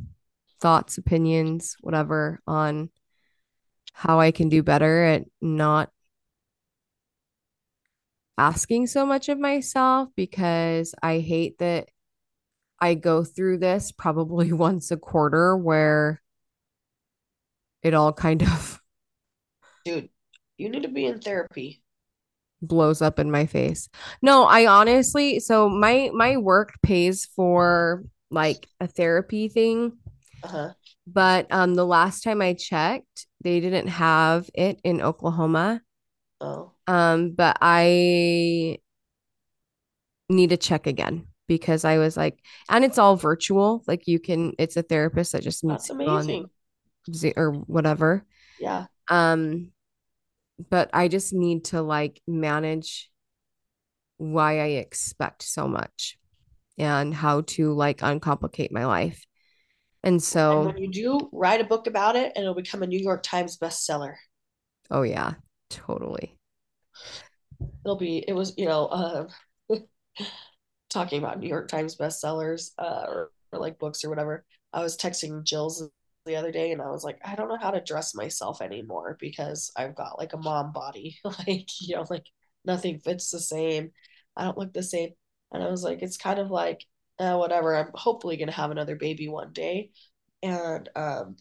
thoughts, 0.59 0.97
opinions, 0.97 1.77
whatever 1.81 2.41
on 2.45 2.89
how 3.93 4.19
I 4.19 4.31
can 4.31 4.49
do 4.49 4.63
better 4.63 5.03
at 5.05 5.23
not 5.41 5.91
asking 8.37 8.87
so 8.87 9.05
much 9.05 9.29
of 9.29 9.39
myself 9.39 10.09
because 10.15 10.93
I 11.01 11.19
hate 11.19 11.57
that 11.59 11.89
I 12.79 12.95
go 12.95 13.23
through 13.23 13.57
this 13.59 13.91
probably 13.91 14.51
once 14.53 14.91
a 14.91 14.97
quarter 14.97 15.57
where 15.57 16.21
it 17.81 17.93
all 17.93 18.13
kind 18.13 18.43
of 18.43 18.79
Dude, 19.85 20.09
you 20.57 20.69
need 20.69 20.83
to 20.83 20.89
be 20.89 21.05
in 21.05 21.19
therapy. 21.19 21.81
Blows 22.61 23.01
up 23.01 23.19
in 23.19 23.31
my 23.31 23.45
face. 23.45 23.89
No, 24.21 24.43
I 24.43 24.65
honestly, 24.67 25.39
so 25.39 25.69
my 25.69 26.09
my 26.13 26.37
work 26.37 26.73
pays 26.83 27.25
for 27.25 28.03
like 28.31 28.67
a 28.79 28.87
therapy 28.87 29.47
thing, 29.47 29.93
Uh-huh. 30.43 30.73
but 31.07 31.47
um 31.51 31.75
the 31.75 31.85
last 31.85 32.23
time 32.23 32.41
I 32.41 32.53
checked, 32.53 33.27
they 33.41 33.59
didn't 33.59 33.87
have 33.87 34.49
it 34.53 34.79
in 34.83 35.01
Oklahoma. 35.01 35.81
Oh, 36.41 36.71
Um, 36.87 37.31
but 37.31 37.57
I 37.61 38.79
need 40.29 40.49
to 40.51 40.57
check 40.57 40.87
again 40.87 41.27
because 41.47 41.83
I 41.85 41.97
was 41.97 42.15
like, 42.15 42.39
and 42.69 42.85
it's 42.85 42.97
all 42.97 43.15
virtual. 43.15 43.83
Like 43.87 44.07
you 44.07 44.19
can, 44.19 44.53
it's 44.59 44.77
a 44.77 44.83
therapist 44.83 45.31
that 45.31 45.43
just 45.43 45.63
meets 45.63 45.89
on 45.89 45.95
amazing. 46.01 46.49
Or 47.35 47.51
whatever. 47.51 48.23
Yeah. 48.59 48.85
Um, 49.09 49.71
but 50.69 50.89
I 50.93 51.07
just 51.07 51.33
need 51.33 51.65
to 51.65 51.81
like 51.81 52.21
manage 52.27 53.09
why 54.17 54.59
I 54.59 54.65
expect 54.81 55.43
so 55.43 55.67
much 55.67 56.17
and 56.77 57.13
how 57.13 57.41
to 57.41 57.73
like 57.73 58.03
uncomplicate 58.03 58.71
my 58.71 58.85
life. 58.85 59.25
And 60.03 60.21
And 60.51 60.61
so, 60.61 60.65
when 60.65 60.77
you 60.77 60.91
do, 60.91 61.29
write 61.31 61.59
a 61.61 61.63
book 61.63 61.87
about 61.87 62.15
it 62.15 62.33
and 62.35 62.43
it'll 62.43 62.53
become 62.53 62.83
a 62.83 62.87
New 62.87 62.99
York 62.99 63.23
Times 63.23 63.57
bestseller. 63.57 64.15
oh 64.91 65.01
yeah, 65.03 65.33
totally. 65.69 66.37
It'll 67.85 67.97
be, 67.97 68.23
it 68.27 68.33
was, 68.33 68.53
you 68.57 68.65
know, 68.65 68.85
uh, 68.87 69.27
talking 70.89 71.19
about 71.19 71.39
New 71.39 71.47
York 71.47 71.67
Times 71.67 71.95
bestsellers 71.95 72.71
uh, 72.77 73.05
or, 73.07 73.31
or 73.51 73.59
like 73.59 73.79
books 73.79 74.03
or 74.03 74.09
whatever. 74.09 74.45
I 74.73 74.81
was 74.81 74.97
texting 74.97 75.43
Jill's 75.43 75.87
the 76.25 76.35
other 76.35 76.51
day 76.51 76.71
and 76.71 76.81
I 76.81 76.89
was 76.89 77.03
like, 77.03 77.19
I 77.25 77.35
don't 77.35 77.49
know 77.49 77.57
how 77.59 77.71
to 77.71 77.81
dress 77.81 78.15
myself 78.15 78.61
anymore 78.61 79.17
because 79.19 79.71
I've 79.75 79.95
got 79.95 80.19
like 80.19 80.33
a 80.33 80.37
mom 80.37 80.71
body. 80.73 81.17
like, 81.23 81.67
you 81.81 81.95
know, 81.95 82.05
like 82.09 82.25
nothing 82.65 82.99
fits 82.99 83.31
the 83.31 83.39
same. 83.39 83.91
I 84.35 84.43
don't 84.45 84.57
look 84.57 84.73
the 84.73 84.83
same. 84.83 85.11
And 85.51 85.63
I 85.63 85.69
was 85.69 85.83
like, 85.83 86.01
it's 86.01 86.17
kind 86.17 86.39
of 86.39 86.51
like, 86.51 86.85
uh, 87.19 87.35
whatever. 87.35 87.75
I'm 87.75 87.91
hopefully 87.93 88.37
going 88.37 88.47
to 88.49 88.53
have 88.53 88.71
another 88.71 88.95
baby 88.95 89.27
one 89.27 89.51
day. 89.53 89.91
And 90.43 90.87
um, 90.95 91.35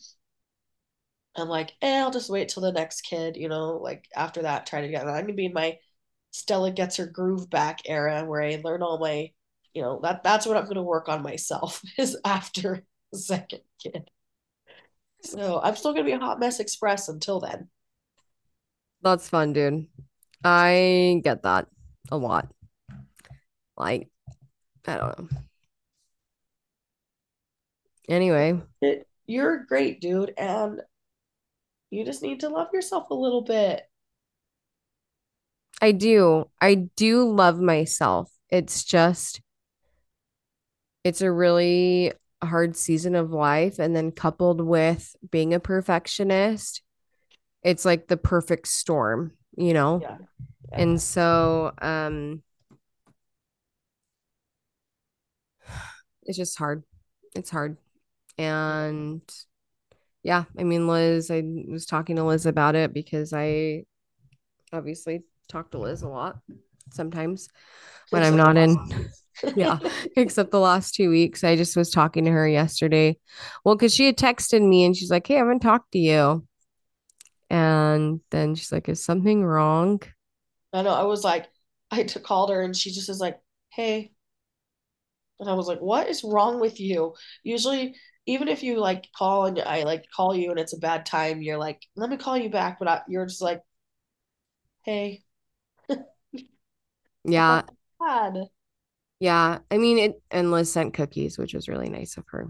I'm 1.37 1.49
like, 1.49 1.73
eh, 1.83 2.01
I'll 2.01 2.11
just 2.11 2.31
wait 2.31 2.49
till 2.49 2.63
the 2.63 2.73
next 2.73 3.03
kid, 3.03 3.37
you 3.37 3.49
know, 3.49 3.77
like 3.77 4.07
after 4.17 4.43
that, 4.43 4.67
try 4.67 4.81
to 4.81 4.89
get, 4.89 5.03
I'm 5.07 5.15
going 5.15 5.27
to 5.29 5.33
be 5.33 5.47
in 5.47 5.53
my 5.53 5.79
Stella 6.33 6.71
gets 6.73 6.97
her 6.99 7.07
groove 7.07 7.51
back 7.51 7.81
era 7.87 8.25
where 8.25 8.43
I 8.43 8.61
learn 8.65 8.83
all 8.83 8.99
my, 9.01 9.33
you 9.75 9.83
know, 9.83 10.01
that 10.03 10.23
that's 10.25 10.47
what 10.47 10.57
I'm 10.57 10.65
going 10.67 10.77
to 10.77 10.83
work 10.85 11.11
on 11.11 11.23
myself 11.25 11.83
is 11.99 12.19
after 12.25 12.85
the 13.13 13.19
second 13.19 13.63
kid. 13.83 14.11
So 15.23 15.61
I'm 15.63 15.77
still 15.77 15.93
going 15.93 16.05
to 16.05 16.11
be 16.11 16.17
a 16.17 16.19
hot 16.19 16.41
mess 16.41 16.61
express 16.61 17.09
until 17.09 17.41
then. 17.41 17.69
That's 19.03 19.29
fun, 19.29 19.53
dude. 19.53 19.87
I 20.45 21.21
get 21.23 21.43
that 21.43 21.67
a 22.11 22.17
lot. 22.17 22.49
Like, 23.77 24.09
I 24.87 24.97
don't 24.97 25.19
know. 25.19 25.29
Anyway, 28.09 28.61
It, 28.81 29.07
you're 29.27 29.65
great, 29.65 30.01
dude, 30.01 30.33
and 30.39 30.81
you 31.91 32.05
just 32.05 32.23
need 32.23 32.41
to 32.41 32.49
love 32.49 32.69
yourself 32.73 33.11
a 33.11 33.15
little 33.15 33.43
bit. 33.43 33.83
I 35.81 35.93
do. 35.93 36.49
I 36.61 36.75
do 36.75 37.31
love 37.31 37.61
myself. 37.61 38.31
It's 38.51 38.83
just, 38.83 39.41
it's 41.05 41.21
a 41.21 41.31
really 41.31 42.13
hard 42.43 42.77
season 42.77 43.15
of 43.15 43.33
life. 43.33 43.79
And 43.79 43.95
then 43.95 44.13
coupled 44.13 44.61
with 44.61 45.17
being 45.31 45.55
a 45.55 45.61
perfectionist, 45.61 46.83
it's 47.63 47.85
like 47.85 48.09
the 48.09 48.17
perfect 48.17 48.69
storm, 48.69 49.33
you 49.57 49.75
know? 49.75 50.01
Yeah. 50.03 50.19
yeah. 50.73 50.81
And 50.81 51.01
so, 51.01 51.73
um, 51.81 52.43
it's 56.23 56.37
just 56.37 56.59
hard. 56.59 56.85
It's 57.35 57.51
hard. 57.51 57.77
And 58.37 59.23
yeah, 60.23 60.45
I 60.59 60.65
mean, 60.65 60.89
Liz, 60.89 61.31
I 61.31 61.43
was 61.69 61.87
talking 61.87 62.17
to 62.17 62.25
Liz 62.25 62.47
about 62.47 62.75
it 62.75 62.93
because 62.93 63.33
I 63.33 63.85
obviously 64.73 65.23
talk 65.49 65.71
to 65.71 65.79
Liz 65.79 66.03
a 66.03 66.09
lot 66.09 66.39
sometimes 66.93 67.49
when 68.11 68.23
I'm 68.23 68.37
not 68.37 68.57
in. 68.57 68.77
Yeah, 69.55 69.79
except 70.17 70.51
the 70.51 70.61
last 70.61 70.95
two 70.95 71.11
weeks. 71.11 71.45
I 71.45 71.57
just 71.57 71.77
was 71.77 71.91
talking 71.91 72.25
to 72.25 72.31
her 72.31 72.49
yesterday. 72.49 73.19
Well, 73.65 73.77
because 73.77 73.95
she 73.95 74.07
had 74.07 74.17
texted 74.17 74.67
me 74.67 74.85
and 74.85 74.97
she's 74.97 75.11
like, 75.11 75.27
Hey, 75.27 75.37
I 75.37 75.39
haven't 75.39 75.61
talked 75.61 75.93
to 75.93 75.99
you. 75.99 76.47
And 77.51 78.21
then 78.31 78.55
she's 78.55 78.73
like, 78.73 78.89
Is 78.89 79.05
something 79.05 79.45
wrong? 79.45 80.01
I 80.73 80.83
know. 80.83 80.91
I 80.93 81.05
was 81.05 81.25
like, 81.25 81.49
I 81.91 82.05
called 82.05 82.51
her 82.51 82.61
and 82.63 82.77
she 82.77 82.91
just 82.91 83.09
is 83.09 83.21
like, 83.21 83.41
hey. 83.71 84.13
And 85.41 85.49
I 85.49 85.55
was 85.55 85.69
like, 85.69 85.81
what 85.81 86.09
is 86.09 86.25
wrong 86.25 86.61
with 86.61 86.81
you? 86.81 87.15
Usually, 87.45 87.95
even 88.27 88.49
if 88.49 88.63
you 88.63 88.79
like 88.79 89.09
call 89.17 89.47
and 89.47 89.59
I 89.61 89.85
like 89.85 90.05
call 90.15 90.35
you 90.35 90.51
and 90.51 90.59
it's 90.59 90.73
a 90.75 90.79
bad 90.79 91.07
time, 91.07 91.43
you're 91.43 91.59
like, 91.59 91.81
let 91.97 92.11
me 92.11 92.17
call 92.17 92.37
you 92.37 92.51
back. 92.51 92.79
But 92.79 92.89
I, 92.89 93.03
you're 93.09 93.27
just 93.27 93.43
like, 93.43 93.63
hey. 94.85 95.23
Yeah. 97.25 97.63
Bad. 98.01 98.49
Yeah. 99.21 99.59
I 99.71 99.79
mean 99.79 99.99
it 99.99 100.23
and 100.31 100.51
Liz 100.51 100.73
sent 100.73 100.95
cookies, 100.95 101.39
which 101.39 101.55
was 101.55 101.69
really 101.69 101.89
nice 101.89 102.17
of 102.17 102.25
her. 102.29 102.49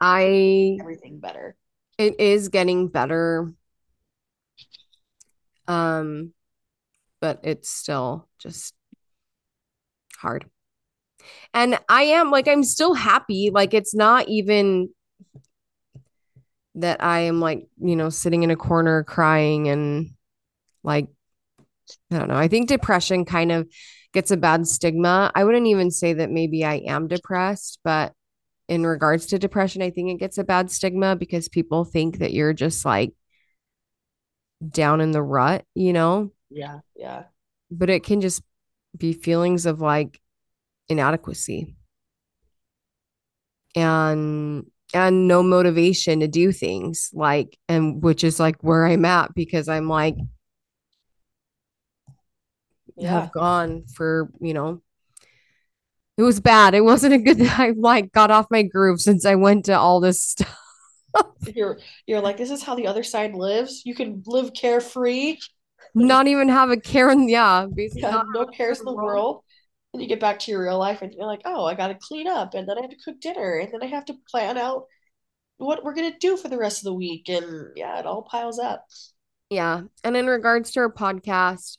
I 0.00 0.78
Everything 0.80 1.18
better. 1.18 1.56
it 1.98 2.20
is 2.20 2.48
getting 2.48 2.88
better. 2.88 3.52
Um, 5.66 6.32
but 7.20 7.40
it's 7.42 7.68
still 7.68 8.28
just 8.38 8.74
hard. 10.18 10.46
And 11.52 11.78
I 11.88 12.02
am 12.02 12.30
like 12.30 12.46
I'm 12.48 12.62
still 12.64 12.94
happy. 12.94 13.50
Like 13.52 13.74
it's 13.74 13.94
not 13.94 14.28
even 14.28 14.90
that 16.76 17.02
I 17.02 17.20
am 17.20 17.40
like, 17.40 17.66
you 17.80 17.96
know, 17.96 18.08
sitting 18.08 18.44
in 18.44 18.50
a 18.50 18.56
corner 18.56 19.02
crying 19.02 19.68
and 19.68 20.10
like 20.84 21.08
I 22.12 22.18
don't 22.18 22.28
know. 22.28 22.36
I 22.36 22.48
think 22.48 22.68
depression 22.68 23.24
kind 23.24 23.50
of 23.50 23.68
gets 24.12 24.30
a 24.30 24.36
bad 24.36 24.66
stigma. 24.66 25.30
I 25.34 25.44
wouldn't 25.44 25.66
even 25.66 25.90
say 25.90 26.14
that 26.14 26.30
maybe 26.30 26.64
I 26.64 26.76
am 26.86 27.08
depressed, 27.08 27.78
but 27.84 28.12
in 28.68 28.84
regards 28.84 29.26
to 29.26 29.38
depression, 29.38 29.82
I 29.82 29.90
think 29.90 30.10
it 30.10 30.20
gets 30.20 30.38
a 30.38 30.44
bad 30.44 30.70
stigma 30.70 31.16
because 31.16 31.48
people 31.48 31.84
think 31.84 32.18
that 32.18 32.32
you're 32.32 32.52
just 32.52 32.84
like 32.84 33.12
down 34.66 35.00
in 35.00 35.12
the 35.12 35.22
rut, 35.22 35.64
you 35.74 35.92
know? 35.92 36.32
Yeah, 36.50 36.80
yeah. 36.96 37.24
But 37.70 37.90
it 37.90 38.04
can 38.04 38.20
just 38.20 38.42
be 38.96 39.12
feelings 39.12 39.66
of 39.66 39.80
like 39.80 40.20
inadequacy 40.88 41.76
and 43.74 44.64
and 44.94 45.28
no 45.28 45.42
motivation 45.42 46.20
to 46.20 46.28
do 46.28 46.50
things 46.50 47.10
like 47.12 47.58
and 47.68 48.02
which 48.02 48.24
is 48.24 48.40
like 48.40 48.56
where 48.62 48.86
I'm 48.86 49.04
at 49.04 49.34
because 49.34 49.68
I'm 49.68 49.88
like 49.88 50.16
Yeah. 52.98 53.20
have 53.20 53.32
gone 53.32 53.84
for, 53.94 54.30
you 54.40 54.54
know, 54.54 54.82
it 56.18 56.22
was 56.22 56.40
bad. 56.40 56.74
It 56.74 56.82
wasn't 56.82 57.14
a 57.14 57.18
good 57.18 57.40
I 57.58 57.70
like 57.76 58.12
got 58.12 58.30
off 58.30 58.50
my 58.50 58.62
groove 58.62 59.00
since 59.00 59.24
I 59.24 59.36
went 59.36 59.66
to 59.66 59.78
all 59.78 60.00
this 60.00 60.22
stuff. 60.22 60.54
You're 61.54 61.78
you're 62.06 62.20
like, 62.20 62.36
this 62.36 62.50
is 62.50 62.62
how 62.62 62.74
the 62.74 62.88
other 62.88 63.02
side 63.02 63.34
lives. 63.34 63.82
You 63.84 63.94
can 63.94 64.22
live 64.26 64.52
carefree. 64.52 65.38
Not 65.94 66.26
even 66.26 66.48
have 66.48 66.70
a 66.70 66.76
care 66.76 67.10
in 67.10 67.28
yeah, 67.28 67.66
basically 67.72 68.02
Yeah, 68.02 68.22
no 68.34 68.44
care 68.46 68.66
cares 68.68 68.80
in 68.80 68.84
the 68.84 68.94
world. 68.94 69.42
And 69.94 70.02
you 70.02 70.08
get 70.08 70.20
back 70.20 70.38
to 70.40 70.50
your 70.50 70.64
real 70.64 70.78
life 70.78 71.00
and 71.00 71.14
you're 71.14 71.24
like, 71.24 71.40
oh, 71.44 71.64
I 71.64 71.74
gotta 71.74 71.94
clean 71.94 72.26
up 72.26 72.54
and 72.54 72.68
then 72.68 72.76
I 72.78 72.82
have 72.82 72.90
to 72.90 72.96
cook 73.02 73.20
dinner 73.20 73.58
and 73.58 73.72
then 73.72 73.82
I 73.82 73.86
have 73.86 74.04
to 74.06 74.16
plan 74.30 74.58
out 74.58 74.84
what 75.56 75.82
we're 75.82 75.94
gonna 75.94 76.18
do 76.18 76.36
for 76.36 76.48
the 76.48 76.58
rest 76.58 76.80
of 76.80 76.84
the 76.84 76.94
week. 76.94 77.28
And 77.28 77.68
yeah, 77.76 77.98
it 77.98 78.06
all 78.06 78.22
piles 78.22 78.58
up. 78.58 78.84
Yeah. 79.50 79.82
And 80.04 80.16
in 80.16 80.26
regards 80.26 80.72
to 80.72 80.80
our 80.80 80.92
podcast, 80.92 81.78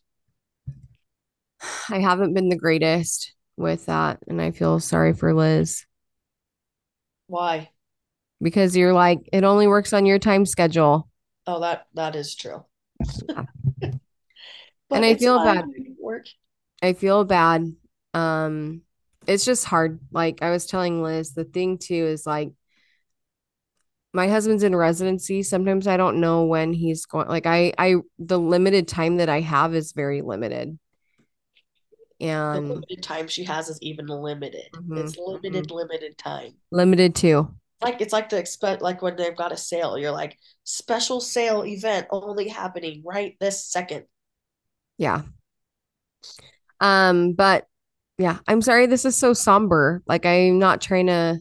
I 1.90 2.00
haven't 2.00 2.34
been 2.34 2.50
the 2.50 2.58
greatest 2.58 3.34
with 3.58 3.86
that. 3.88 4.20
And 4.28 4.42
I 4.42 4.52
feel 4.52 4.80
sorry 4.80 5.14
for 5.14 5.34
Liz 5.34 5.86
Why? 7.28 7.70
because 8.42 8.76
you're 8.76 8.94
like, 8.94 9.20
it 9.32 9.44
only 9.44 9.68
works 9.68 9.94
on 9.94 10.06
your 10.06 10.20
time 10.20 10.46
schedule. 10.46 11.10
Oh, 11.46 11.60
that 11.62 11.88
that 11.94 12.16
is 12.16 12.36
true. 12.36 12.66
Yeah. 13.28 13.46
And 14.92 15.06
I 15.06 15.14
feel 15.14 15.38
bad. 15.44 15.66
Work. 16.00 16.26
I 16.82 16.94
feel 16.94 17.24
bad. 17.24 17.76
Um, 18.16 18.82
it's 19.28 19.46
just 19.46 19.66
hard. 19.66 20.00
Like 20.12 20.42
I 20.42 20.50
was 20.50 20.66
telling 20.66 21.04
Liz, 21.04 21.34
the 21.34 21.44
thing 21.44 21.78
too 21.78 21.94
is 21.94 22.26
like 22.26 22.52
my 24.14 24.28
husband's 24.28 24.64
in 24.64 24.76
residency. 24.76 25.44
Sometimes 25.44 25.86
I 25.86 25.98
don't 25.98 26.20
know 26.20 26.46
when 26.46 26.74
he's 26.74 27.06
going. 27.06 27.28
Like 27.28 27.46
I, 27.46 27.74
I, 27.78 27.98
the 28.18 28.40
limited 28.40 28.88
time 28.88 29.18
that 29.18 29.30
I 29.30 29.42
have 29.42 29.76
is 29.76 29.92
very 29.92 30.22
limited. 30.22 30.80
The 32.52 32.60
And 32.60 32.66
limited 32.70 33.02
time 33.02 33.28
she 33.28 33.46
has 33.46 33.70
is 33.70 33.82
even 33.82 34.06
limited. 34.08 34.70
Mhm, 34.74 34.96
It's 34.96 35.18
limited, 35.18 35.72
limited 35.72 36.18
time. 36.20 36.60
limited 36.72 37.16
too. 37.16 37.54
Like 37.82 38.02
it's 38.02 38.12
like 38.14 38.30
the 38.30 38.38
expect 38.38 38.82
like 38.82 39.02
when 39.02 39.16
they've 39.16 39.36
got 39.36 39.52
a 39.52 39.58
sale, 39.58 39.98
you're 39.98 40.12
like 40.12 40.38
special 40.64 41.22
sale 41.22 41.66
event 41.66 42.08
only 42.12 42.48
happening 42.50 43.04
right 43.06 43.38
this 43.40 43.66
second. 43.66 44.06
Yeah. 44.98 45.24
Um, 46.80 47.34
but 47.34 47.68
yeah, 48.18 48.40
I'm 48.48 48.62
sorry 48.62 48.86
this 48.88 49.06
is 49.06 49.16
so 49.16 49.34
somber. 49.34 50.04
Like 50.08 50.26
I'm 50.26 50.60
not 50.60 50.82
trying 50.82 51.08
to 51.08 51.40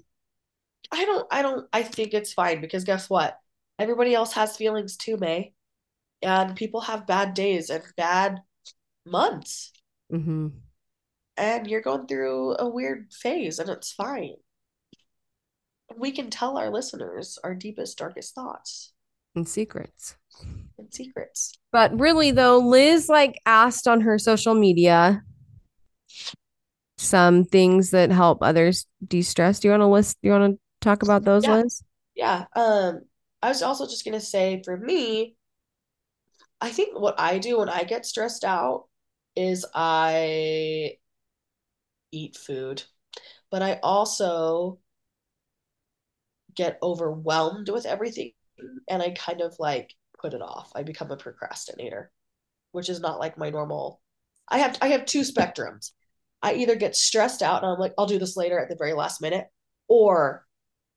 I 0.91 1.05
don't 1.05 1.27
I 1.31 1.43
don't 1.43 1.69
I 1.73 1.83
think 1.83 2.15
it's 2.15 2.33
fine 2.33 2.61
because 2.61 2.85
guess 2.85 3.09
what? 3.11 3.39
Everybody 3.79 4.15
else 4.15 4.33
has 4.35 4.57
feelings 4.57 4.97
too, 4.97 5.17
May. 5.17 5.55
And 6.23 6.57
people 6.57 6.83
have 6.83 7.07
bad 7.07 7.35
days 7.35 7.71
and 7.71 7.85
bad 7.97 8.43
months. 9.07 9.73
mhm, 10.11 10.53
And 11.39 11.67
you're 11.69 11.81
going 11.81 12.07
through 12.07 12.57
a 12.59 12.69
weird 12.69 13.13
phase 13.13 13.59
and 13.61 13.71
it's 13.71 13.93
fine. 13.93 14.35
We 15.97 16.11
can 16.11 16.31
tell 16.31 16.59
our 16.59 16.69
listeners 16.71 17.39
our 17.45 17.55
deepest, 17.55 17.97
darkest 17.97 18.35
thoughts 18.35 18.93
and 19.35 19.49
secrets. 19.49 20.17
and 20.79 20.93
secrets. 20.93 21.55
But 21.73 21.99
really 21.99 22.33
though, 22.33 22.59
Liz 22.59 23.09
like 23.09 23.41
asked 23.47 23.87
on 23.87 24.01
her 24.03 24.19
social 24.19 24.55
media 24.55 25.23
some 26.99 27.45
things 27.45 27.91
that 27.91 28.11
help 28.11 28.43
others 28.43 28.87
de-stress. 29.07 29.61
Do 29.61 29.69
you 29.69 29.73
want 29.73 29.83
to 29.83 29.87
list 29.87 30.19
do 30.21 30.29
you 30.29 30.33
want 30.35 30.55
to 30.55 30.61
talk 30.81 31.03
about 31.03 31.25
those, 31.25 31.45
Yeah. 31.45 31.55
Liz? 31.55 31.83
Yeah. 32.15 32.45
Um, 32.57 33.03
I 33.43 33.49
was 33.49 33.63
also 33.63 33.87
just 33.87 34.05
gonna 34.05 34.21
say 34.21 34.61
for 34.65 34.77
me, 34.77 35.37
I 36.61 36.71
think 36.71 36.99
what 36.99 37.15
I 37.21 37.39
do 37.39 37.59
when 37.59 37.69
I 37.69 37.85
get 37.85 38.05
stressed 38.05 38.43
out 38.43 38.87
is 39.37 39.65
I 39.73 40.97
eat 42.13 42.37
food, 42.37 42.85
but 43.51 43.63
I 43.63 43.81
also 43.83 44.81
get 46.55 46.79
overwhelmed 46.83 47.69
with 47.69 47.87
everything 47.87 48.33
and 48.89 49.03
I 49.03 49.11
kind 49.11 49.41
of 49.41 49.55
like 49.59 49.95
put 50.21 50.35
it 50.35 50.43
off. 50.43 50.73
I 50.75 50.83
become 50.83 51.11
a 51.11 51.17
procrastinator, 51.17 52.11
which 52.73 52.89
is 52.89 53.01
not 53.01 53.21
like 53.21 53.39
my 53.39 53.51
normal. 53.51 54.01
I 54.49 54.59
have 54.59 54.79
I 54.83 54.89
have 54.89 55.07
two 55.07 55.23
spectrums. 55.23 55.93
I 56.43 56.55
either 56.55 56.77
get 56.77 56.97
stressed 56.97 57.43
out 57.43 57.63
and 57.63 57.73
I'm 57.73 57.81
like, 57.81 57.95
I'll 57.99 58.07
do 58.07 58.19
this 58.19 58.37
later 58.37 58.59
at 58.61 58.69
the 58.69 58.77
very 58.77 58.95
last 58.95 59.23
minute, 59.23 59.47
or 59.89 60.47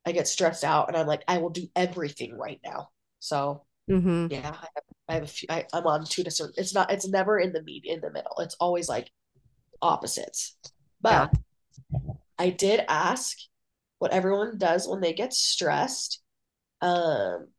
I 0.05 0.14
get 0.14 0.28
stressed 0.28 0.64
out 0.64 0.89
and 0.89 0.97
I'm 0.97 1.07
like, 1.07 1.24
I 1.28 1.39
will 1.39 1.51
do 1.51 1.68
everything 1.76 2.38
right 2.38 2.59
now. 2.66 2.89
So 3.20 3.66
Mm-hmm. 3.89 4.28
yeah, 4.30 4.49
I 4.49 4.68
have, 4.76 4.84
I 5.09 5.14
have 5.16 5.24
a 5.24 5.28
few. 5.28 5.47
I, 5.49 5.66
I'm 5.74 5.88
on 5.88 6.05
two 6.05 6.24
different. 6.24 6.55
It's 6.57 6.74
not. 6.76 6.91
It's 6.91 7.07
never 7.09 7.39
in 7.39 7.53
the 7.53 7.64
meat 7.64 7.84
in 7.86 8.01
the 8.01 8.12
middle. 8.12 8.36
It's 8.39 8.55
always 8.59 8.89
like 8.89 9.09
opposites. 9.82 10.57
But 11.02 11.34
I 12.38 12.49
did 12.49 12.84
ask 12.88 13.38
what 13.99 14.12
everyone 14.12 14.58
does 14.58 14.88
when 14.88 15.02
they 15.02 15.14
get 15.14 15.34
stressed. 15.34 16.22
Um, 16.82 17.49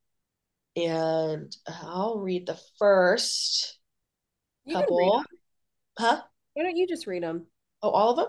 and 0.76 1.54
I'll 1.68 2.18
read 2.20 2.46
the 2.46 2.60
first 2.78 3.78
You 4.64 4.74
couple. 4.76 5.24
Huh? 5.98 6.22
Why 6.54 6.62
don't 6.64 6.76
you 6.76 6.86
just 6.86 7.06
read 7.06 7.22
them? 7.22 7.46
Oh, 7.82 7.90
all 7.90 8.10
of 8.10 8.16
them? 8.16 8.28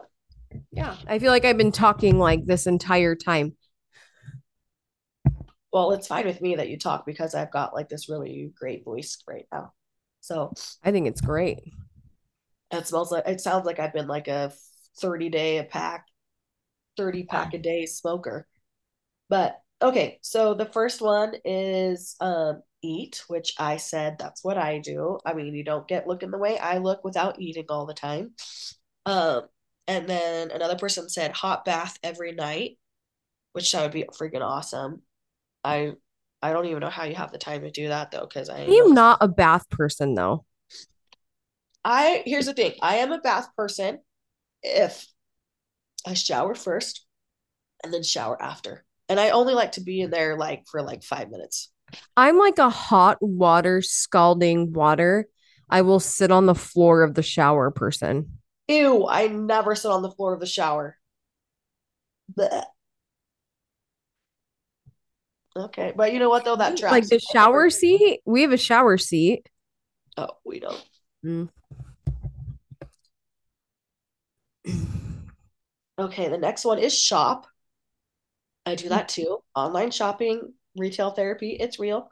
Yeah. 0.72 0.96
I 1.08 1.20
feel 1.20 1.32
like 1.32 1.46
I've 1.46 1.58
been 1.58 1.72
talking 1.72 2.18
like 2.20 2.46
this 2.46 2.68
entire 2.68 3.16
time. 3.16 3.56
Well, 5.72 5.92
it's 5.92 6.08
fine 6.08 6.26
with 6.26 6.42
me 6.42 6.56
that 6.56 6.70
you 6.70 6.78
talk 6.78 7.06
because 7.06 7.34
I've 7.36 7.52
got 7.52 7.74
like 7.74 7.90
this 7.90 8.08
really 8.10 8.54
great 8.58 8.84
voice 8.86 9.22
right 9.28 9.48
now. 9.52 9.74
So 10.22 10.54
I 10.84 10.92
think 10.92 11.08
it's 11.08 11.22
great. 11.22 11.60
it 12.72 12.88
smells 12.88 13.12
like 13.12 13.28
it 13.28 13.42
sounds 13.42 13.66
like 13.66 13.80
I've 13.80 13.94
been 13.94 14.08
like 14.08 14.28
a 14.28 14.52
30 14.98 15.30
day 15.30 15.58
a 15.60 15.64
pack, 15.64 16.08
30 16.98 17.24
pack 17.26 17.54
a 17.54 17.58
day 17.60 17.86
smoker. 17.86 18.48
But 19.30 19.62
okay, 19.82 20.20
so 20.22 20.54
the 20.54 20.66
first 20.68 21.02
one 21.02 21.34
is 21.46 22.16
um 22.22 22.64
eat, 22.82 23.24
which 23.28 23.54
I 23.60 23.78
said 23.78 24.18
that's 24.20 24.44
what 24.44 24.58
I 24.58 24.80
do. 24.80 25.20
I 25.26 25.34
mean, 25.34 25.56
you 25.56 25.64
don't 25.64 25.88
get 25.88 26.08
looking 26.08 26.32
the 26.32 26.38
way 26.38 26.58
I 26.60 26.78
look 26.80 27.04
without 27.04 27.40
eating 27.42 27.66
all 27.70 27.86
the 27.86 27.94
time. 27.94 28.32
Um, 29.06 29.44
and 29.88 30.08
then 30.08 30.52
another 30.52 30.78
person 30.78 31.10
said 31.10 31.32
hot 31.34 31.66
bath 31.66 31.98
every 32.04 32.32
night, 32.34 32.78
which 33.54 33.72
that 33.72 33.84
would 33.84 33.92
be 33.92 34.06
freaking 34.06 34.42
awesome. 34.42 35.04
I 35.64 35.94
I 36.42 36.54
don't 36.54 36.66
even 36.68 36.82
know 36.82 36.90
how 36.90 37.06
you 37.06 37.16
have 37.16 37.32
the 37.32 37.38
time 37.38 37.62
to 37.62 37.72
do 37.72 37.90
that 37.90 38.12
though, 38.12 38.28
because 38.28 38.50
I 38.50 38.60
I 38.60 38.72
am 38.72 38.94
not 38.94 39.18
a 39.22 39.28
bath 39.28 39.70
person 39.70 40.16
though. 40.16 40.46
I 41.86 42.24
here's 42.26 42.46
the 42.46 42.54
thing. 42.54 42.74
I 42.82 42.98
am 42.98 43.12
a 43.12 43.20
bath 43.20 43.56
person 43.56 44.00
if 44.64 45.06
I 46.06 46.14
shower 46.14 46.56
first 46.56 47.06
and 47.84 47.94
then 47.94 48.04
shower 48.04 48.42
after. 48.42 48.86
And 49.10 49.20
I 49.20 49.30
only 49.30 49.54
like 49.54 49.74
to 49.74 49.82
be 49.82 50.02
in 50.02 50.10
there 50.10 50.38
like 50.38 50.64
for 50.72 50.82
like 50.82 51.04
five 51.04 51.30
minutes. 51.30 51.72
I'm 52.18 52.38
like 52.40 52.58
a 52.58 52.70
hot 52.70 53.18
water, 53.22 53.82
scalding 53.82 54.74
water. 54.74 55.28
I 55.70 55.82
will 55.82 56.00
sit 56.00 56.32
on 56.32 56.46
the 56.46 56.56
floor 56.56 57.04
of 57.04 57.14
the 57.14 57.24
shower 57.24 57.72
person. 57.72 58.40
Ew, 58.68 59.08
I 59.08 59.28
never 59.28 59.76
sit 59.76 59.92
on 59.92 60.02
the 60.02 60.12
floor 60.12 60.34
of 60.34 60.40
the 60.40 60.46
shower. 60.46 60.98
Blech. 62.36 62.66
Okay, 65.56 65.94
but 65.96 66.14
you 66.14 66.20
know 66.20 66.30
what 66.30 66.46
though? 66.46 66.56
That 66.56 66.78
tracks. 66.78 66.92
Like 66.92 67.08
the 67.08 67.20
shower 67.20 67.70
seat, 67.70 68.22
we 68.26 68.42
have 68.42 68.54
a 68.54 68.58
shower 68.58 68.98
seat. 68.98 69.48
Oh, 70.18 70.30
we 70.44 70.60
don't. 70.60 70.84
Mm. 71.24 71.50
Okay, 75.98 76.28
the 76.30 76.38
next 76.38 76.66
one 76.66 76.78
is 76.80 76.98
shop. 76.98 77.48
I 78.66 78.76
do 78.76 78.90
that 78.90 79.10
too. 79.10 79.44
Online 79.56 79.92
shopping, 79.92 80.54
retail 80.76 81.12
therapy, 81.12 81.52
it's 81.60 81.80
real. 81.80 82.10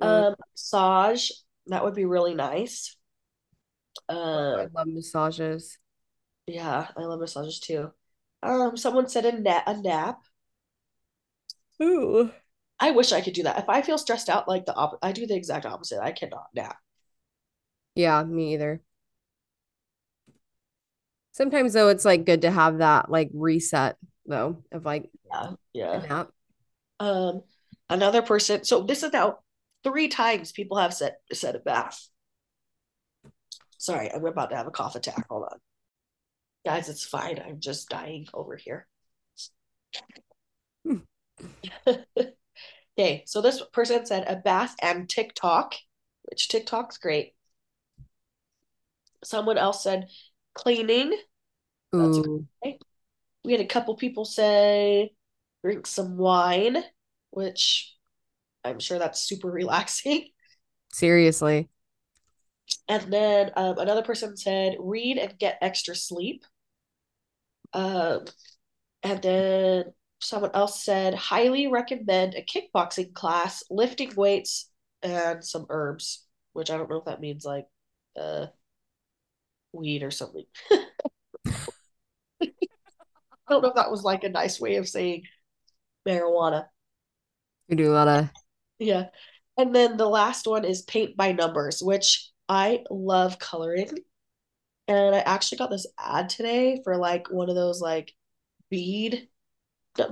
Mm, 0.00 0.24
Um, 0.24 0.36
massage, 0.52 1.30
that 1.68 1.84
would 1.84 1.94
be 1.94 2.04
really 2.06 2.34
nice. 2.34 2.96
I 4.54 4.64
Um, 4.64 4.70
love 4.74 4.88
massages. 4.88 5.78
yeah, 6.46 6.88
I 6.96 7.02
love 7.04 7.20
massages 7.20 7.60
too. 7.60 7.92
Um, 8.42 8.76
someone 8.76 9.08
said 9.08 9.24
a 9.24 9.32
nap, 9.32 9.64
a 9.66 9.76
nap. 9.76 10.20
Ooh. 11.80 12.32
I 12.78 12.92
wish 12.92 13.10
I 13.10 13.20
could 13.20 13.32
do 13.34 13.42
that. 13.42 13.58
If 13.58 13.68
I 13.68 13.82
feel 13.82 13.98
stressed 13.98 14.28
out, 14.28 14.46
like 14.46 14.64
the 14.64 14.74
op 14.76 14.96
I 15.02 15.10
do 15.12 15.26
the 15.26 15.34
exact 15.34 15.66
opposite. 15.66 16.00
I 16.00 16.12
cannot 16.12 16.46
nap. 16.54 16.78
Yeah, 17.94 18.22
me 18.24 18.54
either. 18.54 18.82
Sometimes 21.34 21.72
though, 21.72 21.88
it's 21.88 22.04
like 22.04 22.24
good 22.24 22.42
to 22.42 22.50
have 22.50 22.78
that 22.78 23.10
like 23.10 23.28
reset 23.34 23.96
though 24.24 24.62
of 24.70 24.84
like 24.84 25.10
Yeah, 25.30 25.50
yeah. 25.72 26.24
Um, 27.00 27.42
another 27.90 28.22
person. 28.22 28.62
So 28.62 28.84
this 28.84 29.02
is 29.02 29.12
now 29.12 29.40
three 29.82 30.06
times 30.06 30.52
people 30.52 30.78
have 30.78 30.94
said 30.94 31.16
said 31.32 31.56
a 31.56 31.58
bath. 31.58 32.08
Sorry, 33.78 34.12
I'm 34.12 34.24
about 34.24 34.50
to 34.50 34.56
have 34.56 34.68
a 34.68 34.70
cough 34.70 34.94
attack. 34.94 35.26
Hold 35.28 35.48
on. 35.50 35.58
Guys, 36.64 36.88
it's 36.88 37.04
fine. 37.04 37.42
I'm 37.44 37.58
just 37.58 37.88
dying 37.88 38.28
over 38.32 38.56
here. 38.56 38.86
Hmm. 40.86 40.98
Okay, 42.96 43.24
so 43.26 43.40
this 43.40 43.60
person 43.72 44.06
said 44.06 44.24
a 44.28 44.36
bath 44.36 44.76
and 44.80 45.08
TikTok, 45.08 45.74
which 46.30 46.46
TikTok's 46.46 46.98
great. 46.98 47.34
Someone 49.24 49.58
else 49.58 49.82
said 49.82 50.06
cleaning. 50.54 51.16
Ooh. 51.94 52.46
We 53.44 53.52
had 53.52 53.60
a 53.60 53.66
couple 53.66 53.94
people 53.96 54.24
say 54.24 55.12
drink 55.62 55.86
some 55.86 56.16
wine, 56.16 56.82
which 57.30 57.94
I'm 58.64 58.80
sure 58.80 58.98
that's 58.98 59.20
super 59.20 59.50
relaxing. 59.50 60.28
seriously. 60.92 61.68
And 62.88 63.12
then 63.12 63.50
um, 63.56 63.78
another 63.78 64.02
person 64.02 64.36
said 64.36 64.76
read 64.78 65.18
and 65.18 65.38
get 65.38 65.58
extra 65.60 65.94
sleep. 65.94 66.44
Um, 67.72 68.24
and 69.02 69.20
then 69.22 69.84
someone 70.20 70.52
else 70.54 70.82
said 70.82 71.14
highly 71.14 71.66
recommend 71.66 72.34
a 72.34 72.42
kickboxing 72.42 73.12
class, 73.12 73.62
lifting 73.70 74.14
weights, 74.16 74.70
and 75.02 75.44
some 75.44 75.66
herbs, 75.68 76.26
which 76.54 76.70
I 76.70 76.76
don't 76.78 76.88
know 76.88 76.96
if 76.96 77.04
that 77.04 77.20
means 77.20 77.44
like 77.44 77.66
uh, 78.18 78.46
weed 79.74 80.02
or 80.02 80.10
something. 80.10 80.44
I 82.42 82.48
don't 83.48 83.62
know 83.62 83.68
if 83.68 83.74
that 83.74 83.90
was 83.90 84.02
like 84.02 84.24
a 84.24 84.28
nice 84.28 84.60
way 84.60 84.76
of 84.76 84.88
saying 84.88 85.22
marijuana. 86.06 86.66
We 87.68 87.76
do 87.76 87.90
a 87.90 87.94
lot 87.94 88.08
of 88.08 88.28
Yeah. 88.78 89.06
And 89.56 89.74
then 89.74 89.96
the 89.96 90.08
last 90.08 90.46
one 90.46 90.64
is 90.64 90.82
paint 90.82 91.16
by 91.16 91.32
numbers, 91.32 91.82
which 91.82 92.30
I 92.48 92.84
love 92.90 93.38
coloring. 93.38 93.90
And 94.88 95.14
I 95.14 95.20
actually 95.20 95.58
got 95.58 95.70
this 95.70 95.86
ad 95.98 96.28
today 96.28 96.80
for 96.84 96.96
like 96.96 97.30
one 97.30 97.48
of 97.48 97.54
those 97.54 97.80
like 97.80 98.12
bead 98.70 99.28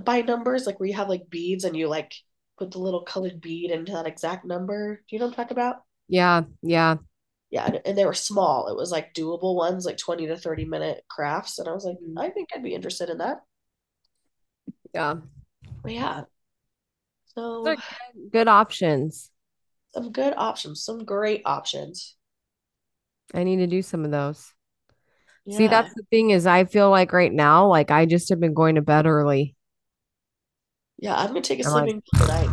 by 0.05 0.23
numbers, 0.23 0.67
like 0.67 0.81
where 0.81 0.89
you 0.89 0.95
have 0.95 1.09
like 1.09 1.29
beads 1.29 1.65
and 1.65 1.77
you 1.77 1.89
like 1.89 2.15
put 2.59 2.71
the 2.71 2.79
little 2.79 3.03
colored 3.03 3.41
bead 3.41 3.71
into 3.71 3.93
that 3.93 4.07
exact 4.07 4.45
number. 4.45 4.97
Do 5.09 5.17
you 5.17 5.19
know 5.19 5.27
what 5.27 5.39
I'm 5.39 5.45
talking 5.45 5.57
about? 5.59 5.77
yeah, 6.09 6.43
yeah. 6.63 6.97
Yeah, 7.53 7.71
and, 7.85 7.97
they 7.99 8.07
were 8.07 8.15
small. 8.15 8.69
It 8.69 8.77
was 8.77 8.91
like 8.91 9.13
doable 9.13 9.55
ones, 9.55 9.85
like 9.85 9.99
20 9.99 10.27
to 10.27 10.37
30 10.39 10.65
minute 10.65 11.05
crafts. 11.09 11.59
And 11.59 11.69
I 11.69 11.73
was 11.73 11.85
like, 11.85 11.99
Mhm. 11.99 12.19
I 12.19 12.31
think 12.31 12.49
I'd 12.55 12.63
be 12.63 12.75
interested 12.75 13.11
in 13.11 13.19
that. 13.19 13.45
Yeah. 14.95 15.17
But 15.83 15.93
yeah. 15.93 16.25
So 17.35 17.63
good, 17.65 17.79
good 18.31 18.49
options. 18.49 19.31
some 19.93 20.13
good 20.13 20.33
options, 20.37 20.83
some 20.83 21.05
great 21.05 21.43
options. 21.45 22.17
I 23.35 23.45
need 23.45 23.57
to 23.57 23.67
do 23.67 23.83
some 23.83 24.07
of 24.07 24.11
those. 24.11 24.53
See, 25.51 25.67
that's 25.67 25.93
the 25.95 26.05
thing 26.05 26.31
is 26.31 26.47
I 26.47 26.65
feel 26.65 26.89
like 26.89 27.13
right 27.13 27.33
now, 27.33 27.67
like 27.67 27.91
I 27.91 28.07
just 28.07 28.31
have 28.31 28.41
been 28.41 28.55
going 28.55 28.77
to 28.77 28.83
bed 28.83 29.07
early. 29.07 29.57
Yeah, 30.99 31.17
I'm 31.17 31.29
gonna 31.29 31.43
take 31.43 31.61
a 31.61 31.67
I'm 31.67 31.71
sleeping 31.71 32.03
pill 32.15 32.27
tonight 32.27 32.51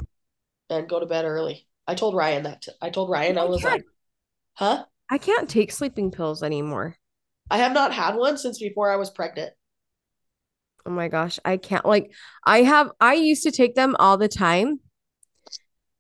and 0.70 0.90
go 0.90 1.00
to 1.00 1.06
bed 1.06 1.24
early. 1.24 1.68
I 1.88 1.96
told 1.96 2.16
Ryan 2.16 2.44
that. 2.44 2.64
t- 2.64 2.72
I 2.82 2.90
told 2.90 3.10
Ryan, 3.10 3.38
I 3.38 3.46
was 3.46 3.64
like, 3.64 3.86
huh? 4.60 4.86
I 5.10 5.18
can't 5.18 5.50
take 5.50 5.72
sleeping 5.72 6.12
pills 6.12 6.44
anymore. 6.44 6.96
I 7.52 7.58
have 7.58 7.74
not 7.74 7.94
had 7.94 8.16
one 8.16 8.38
since 8.38 8.60
before 8.60 8.90
I 8.92 8.96
was 8.96 9.10
pregnant. 9.12 9.54
Oh 10.86 10.92
my 10.92 11.08
gosh, 11.08 11.40
I 11.46 11.58
can't 11.58 11.86
like 11.86 12.12
I 12.46 12.64
have 12.64 12.92
I 13.00 13.14
used 13.14 13.44
to 13.44 13.52
take 13.52 13.76
them 13.76 13.96
all 14.00 14.18
the 14.18 14.28
time. 14.28 14.80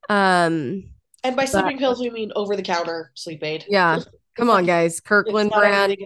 Um, 0.10 0.84
And 1.24 1.36
by 1.36 1.44
but 1.46 1.52
sleeping 1.52 1.78
pills, 1.78 2.00
we 2.00 2.10
mean 2.10 2.32
over 2.36 2.56
the 2.56 2.64
counter 2.64 3.12
sleep 3.16 3.44
aid. 3.44 3.66
yeah. 3.70 4.00
Come 4.36 4.50
on, 4.50 4.66
guys. 4.66 5.00
Kirkland 5.06 5.50
not 5.50 5.60
brand. 5.60 5.98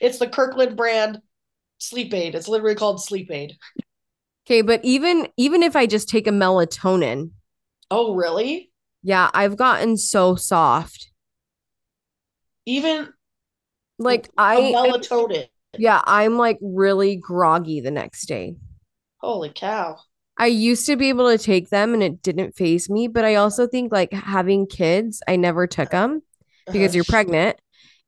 It's 0.00 0.18
the 0.18 0.28
Kirkland 0.28 0.76
brand 0.76 1.20
sleep 1.78 2.14
aid. 2.14 2.34
It's 2.34 2.48
literally 2.48 2.74
called 2.74 3.02
sleep 3.02 3.30
aid. 3.30 3.56
Okay, 4.46 4.62
but 4.62 4.80
even 4.82 5.28
even 5.36 5.62
if 5.62 5.76
I 5.76 5.86
just 5.86 6.08
take 6.08 6.26
a 6.26 6.30
melatonin, 6.30 7.30
Oh, 7.90 8.14
really? 8.14 8.72
yeah, 9.02 9.30
I've 9.34 9.56
gotten 9.56 9.96
so 9.96 10.34
soft. 10.34 11.09
Even 12.70 13.12
Like 13.98 14.30
i'm 14.38 14.72
melatonin. 14.72 15.48
yeah, 15.78 16.00
I'm 16.04 16.36
like 16.38 16.58
really 16.62 17.16
groggy 17.16 17.80
the 17.80 17.90
next 17.90 18.26
day. 18.26 18.54
Holy 19.18 19.50
cow. 19.50 19.98
I 20.38 20.46
used 20.46 20.86
to 20.86 20.96
be 20.96 21.08
able 21.10 21.28
to 21.30 21.36
take 21.36 21.68
them 21.68 21.92
and 21.94 22.02
it 22.02 22.22
didn't 22.22 22.56
phase 22.56 22.88
me, 22.88 23.08
but 23.08 23.24
I 23.24 23.34
also 23.34 23.66
think 23.66 23.92
like 23.92 24.12
having 24.12 24.66
kids, 24.66 25.22
I 25.28 25.36
never 25.36 25.66
took 25.66 25.90
them 25.90 26.22
Uh-huh. 26.22 26.72
because 26.72 26.94
you're 26.94 27.04
pregnant. 27.04 27.58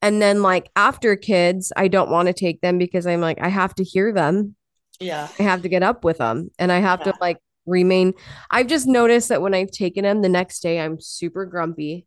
And 0.00 0.22
then 0.22 0.42
like 0.42 0.70
after 0.76 1.14
kids, 1.16 1.72
I 1.76 1.88
don't 1.88 2.10
want 2.10 2.28
to 2.28 2.32
take 2.32 2.60
them 2.60 2.78
because 2.78 3.06
I'm 3.06 3.20
like 3.20 3.40
I 3.40 3.48
have 3.48 3.74
to 3.76 3.84
hear 3.84 4.12
them. 4.12 4.54
Yeah. 5.00 5.28
I 5.38 5.42
have 5.42 5.62
to 5.62 5.68
get 5.68 5.82
up 5.82 6.04
with 6.04 6.18
them 6.18 6.50
and 6.58 6.70
I 6.72 6.78
have 6.78 7.02
to 7.04 7.12
like 7.20 7.38
remain. 7.66 8.14
I've 8.50 8.68
just 8.68 8.86
noticed 8.86 9.28
that 9.28 9.42
when 9.42 9.54
I've 9.54 9.70
taken 9.72 10.04
them 10.04 10.22
the 10.22 10.28
next 10.28 10.60
day, 10.60 10.80
I'm 10.80 11.00
super 11.00 11.44
grumpy. 11.46 12.06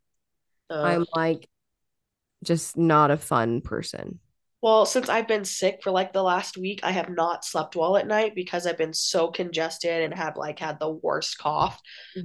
Uh, 0.68 0.82
I'm 0.82 1.06
like 1.14 1.48
just 2.44 2.76
not 2.76 3.10
a 3.10 3.16
fun 3.16 3.60
person. 3.60 4.20
well, 4.62 4.86
since 4.86 5.08
I've 5.08 5.28
been 5.28 5.44
sick 5.44 5.80
for 5.82 5.90
like 5.90 6.12
the 6.12 6.22
last 6.22 6.56
week, 6.56 6.80
I 6.82 6.90
have 6.92 7.08
not 7.10 7.44
slept 7.44 7.76
well 7.76 7.96
at 7.96 8.06
night 8.06 8.34
because 8.34 8.66
I've 8.66 8.78
been 8.78 8.94
so 8.94 9.28
congested 9.30 10.02
and 10.02 10.14
have 10.14 10.36
like 10.36 10.58
had 10.58 10.78
the 10.80 10.90
worst 10.90 11.38
cough 11.38 11.80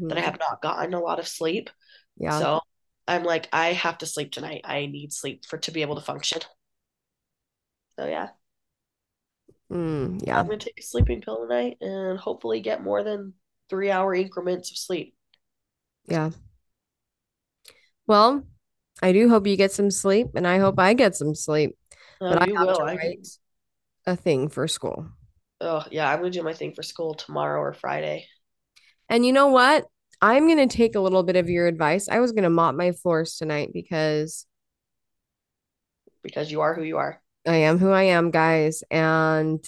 that 0.09 0.18
I 0.18 0.22
have 0.22 0.39
not 0.39 0.62
gotten 0.62 0.93
a 0.93 0.99
lot 0.99 1.20
of 1.20 1.28
sleep. 1.28 1.70
Yeah. 2.18 2.45
So 2.45 2.62
I'm 3.07 3.24
like, 3.24 3.49
I 3.53 3.74
have 3.74 3.99
to 3.99 4.05
sleep 4.07 4.32
tonight. 4.32 4.62
I 4.66 4.88
need 4.88 5.14
sleep 5.14 5.45
for 5.45 5.57
to 5.59 5.72
be 5.72 5.84
able 5.84 5.95
to 5.95 6.01
function. 6.01 6.41
So 7.97 8.05
yeah, 8.07 8.30
Mm, 9.70 10.20
yeah. 10.26 10.41
I'm 10.41 10.47
gonna 10.47 10.57
take 10.57 10.80
a 10.80 10.84
sleeping 10.84 11.22
pill 11.22 11.41
tonight 11.41 11.78
and 11.82 12.18
hopefully 12.20 12.59
get 12.62 12.84
more 12.84 13.03
than 13.03 13.34
three 13.70 13.91
hour 13.91 14.14
increments 14.16 14.72
of 14.72 14.78
sleep. 14.78 15.16
Yeah. 16.07 16.32
Well, 18.05 18.45
I 19.02 19.12
do 19.14 19.30
hope 19.30 19.47
you 19.47 19.58
get 19.58 19.72
some 19.72 19.91
sleep 19.91 20.28
and 20.36 20.47
I 20.47 20.60
hope 20.60 20.80
I 20.80 20.93
get 20.93 21.16
some 21.16 21.36
sleep, 21.36 21.76
Oh, 22.22 22.30
but 22.30 22.41
I 22.41 22.47
have 22.56 22.68
will. 22.68 22.76
to 22.76 22.84
I 22.84 22.95
write 22.95 23.28
a 24.06 24.16
thing 24.16 24.49
for 24.49 24.68
school. 24.68 25.08
oh 25.62 25.84
yeah, 25.91 26.10
I'm 26.10 26.20
gonna 26.20 26.30
do 26.32 26.43
my 26.43 26.54
thing 26.54 26.74
for 26.74 26.84
school 26.84 27.14
tomorrow 27.14 27.60
or 27.60 27.74
Friday. 27.74 28.28
And 29.10 29.26
you 29.26 29.34
know 29.34 29.47
what? 29.47 29.86
I'm 30.22 30.45
going 30.47 30.70
to 30.70 30.74
take 30.78 30.95
a 30.95 30.99
little 30.99 31.24
bit 31.24 31.36
of 31.36 31.49
your 31.49 31.68
advice. 31.68 32.08
I 32.08 32.20
was 32.20 32.32
going 32.32 32.43
to 32.43 32.49
mop 32.49 32.76
my 32.76 32.91
floors 32.91 33.38
tonight 33.38 33.72
because 33.74 34.45
because 36.24 36.52
you 36.52 36.62
are 36.62 36.74
who 36.74 36.84
you 36.84 36.97
are. 36.97 37.22
I 37.47 37.56
am 37.58 37.78
who 37.80 37.89
I 37.89 38.04
am, 38.04 38.32
guys. 38.32 38.84
And 38.91 39.64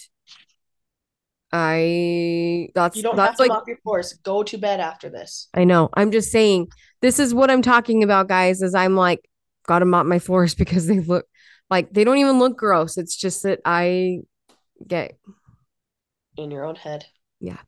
I 1.56 2.70
that's 2.74 2.97
You 2.97 3.04
don't 3.04 3.18
have 3.20 3.36
to 3.36 3.41
like 3.43 3.49
mop 3.49 3.68
your 3.68 3.78
floors. 3.78 4.14
Go 4.24 4.41
to 4.41 4.58
bed 4.58 4.80
after 4.80 5.10
this. 5.10 5.49
I 5.54 5.64
know. 5.66 5.89
I'm 5.93 6.12
just 6.12 6.32
saying 6.32 6.68
this 7.01 7.20
is 7.20 7.34
what 7.34 7.51
I'm 7.51 7.62
talking 7.62 8.01
about, 8.01 8.28
guys, 8.28 8.64
is 8.64 8.74
I'm 8.74 8.95
like 8.95 9.30
gotta 9.68 9.86
mop 9.86 10.08
my 10.08 10.18
floors 10.20 10.56
because 10.62 10.88
they 10.88 10.99
look 10.99 11.28
like 11.70 11.93
they 11.93 12.04
don't 12.04 12.18
even 12.18 12.39
look 12.39 12.58
gross. 12.58 12.97
It's 12.97 13.16
just 13.16 13.43
that 13.43 13.60
I 13.64 14.22
get 14.86 15.16
in 16.38 16.49
your 16.49 16.66
own 16.66 16.76
head. 16.76 17.06
yeah. 17.39 17.60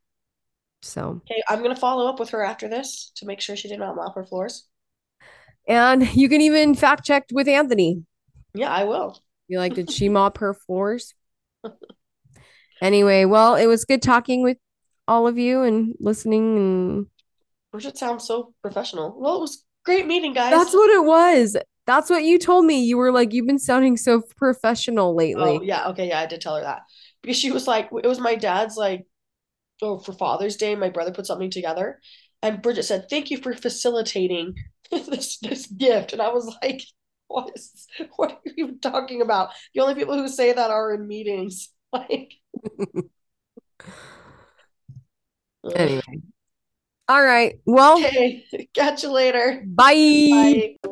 So 0.82 1.22
Okay, 1.30 1.42
I'm 1.48 1.62
gonna 1.62 1.76
follow 1.76 2.08
up 2.08 2.20
with 2.20 2.30
her 2.32 2.44
after 2.44 2.68
this 2.68 3.12
to 3.18 3.26
make 3.26 3.40
sure 3.42 3.56
she 3.56 3.68
did 3.68 3.80
not 3.80 3.96
mop 3.96 4.16
her 4.16 4.26
floors. 4.26 4.68
and 5.68 6.16
you 6.16 6.28
can 6.28 6.42
even 6.42 6.76
fact 6.76 7.06
check 7.06 7.26
with 7.32 7.48
Anthony. 7.48 8.04
Yeah, 8.56 8.72
I 8.72 8.84
will. 8.86 9.20
You 9.48 9.60
like, 9.60 9.76
did 9.76 9.92
she 9.92 10.10
mop 10.18 10.40
her 10.40 10.54
floors? 10.56 11.14
Anyway, 12.82 13.26
well, 13.26 13.56
it 13.56 13.68
was 13.68 13.86
good 13.86 14.02
talking 14.02 14.44
with 14.44 14.58
all 15.08 15.28
of 15.28 15.38
you 15.38 15.62
and 15.62 15.96
listening 16.00 16.58
and 16.58 17.06
Bridget 17.72 17.98
sounds 17.98 18.26
so 18.26 18.54
professional. 18.62 19.16
Well, 19.20 19.38
it 19.38 19.42
was 19.42 19.64
great 19.84 20.08
meeting, 20.08 20.34
guys. 20.34 20.52
that's 20.52 20.74
what 20.74 20.90
it 20.90 21.04
was. 21.04 21.58
That's 21.86 22.10
what 22.10 22.24
you 22.24 22.40
told 22.40 22.66
me. 22.66 22.84
You 22.84 22.98
were 22.98 23.12
like, 23.12 23.34
you've 23.34 23.46
been 23.46 23.60
sounding 23.60 23.98
so 23.98 24.22
professional 24.38 25.16
lately. 25.16 25.60
Oh 25.60 25.62
yeah, 25.62 25.90
okay, 25.90 26.08
yeah, 26.08 26.22
I 26.22 26.26
did 26.26 26.42
tell 26.42 26.56
her 26.56 26.62
that 26.62 26.82
because 27.22 27.38
she 27.38 27.52
was 27.52 27.68
like, 27.68 27.90
it 27.92 28.08
was 28.08 28.20
my 28.20 28.36
dad's 28.36 28.78
like, 28.78 29.06
oh, 29.82 30.00
for 30.00 30.14
Father's 30.14 30.56
Day, 30.56 30.76
my 30.76 30.90
brother 30.90 31.12
put 31.12 31.28
something 31.28 31.50
together. 31.52 32.00
And 32.42 32.62
Bridget 32.62 32.84
said, 32.84 33.08
Thank 33.10 33.32
you 33.32 33.38
for 33.38 33.54
facilitating 33.54 34.56
this 34.92 35.38
this 35.40 35.68
gift. 35.68 36.14
And 36.14 36.22
I 36.22 36.30
was 36.30 36.54
like, 36.62 36.82
What 37.28 37.52
is 37.56 37.88
what 38.16 38.32
are 38.32 38.52
you 38.56 38.78
talking 38.82 39.22
about? 39.22 39.50
The 39.74 39.82
only 39.82 39.96
people 39.96 40.16
who 40.18 40.28
say 40.28 40.54
that 40.54 40.72
are 40.72 40.94
in 40.94 41.08
meetings. 41.08 41.70
Like 41.96 42.34
anyway. 45.76 46.02
All 47.08 47.24
right. 47.24 47.60
Well, 47.66 48.00
okay. 48.00 48.46
Catch 48.74 49.04
you 49.04 49.12
later. 49.12 49.64
Bye. 49.66 50.74
Bye. 50.82 50.85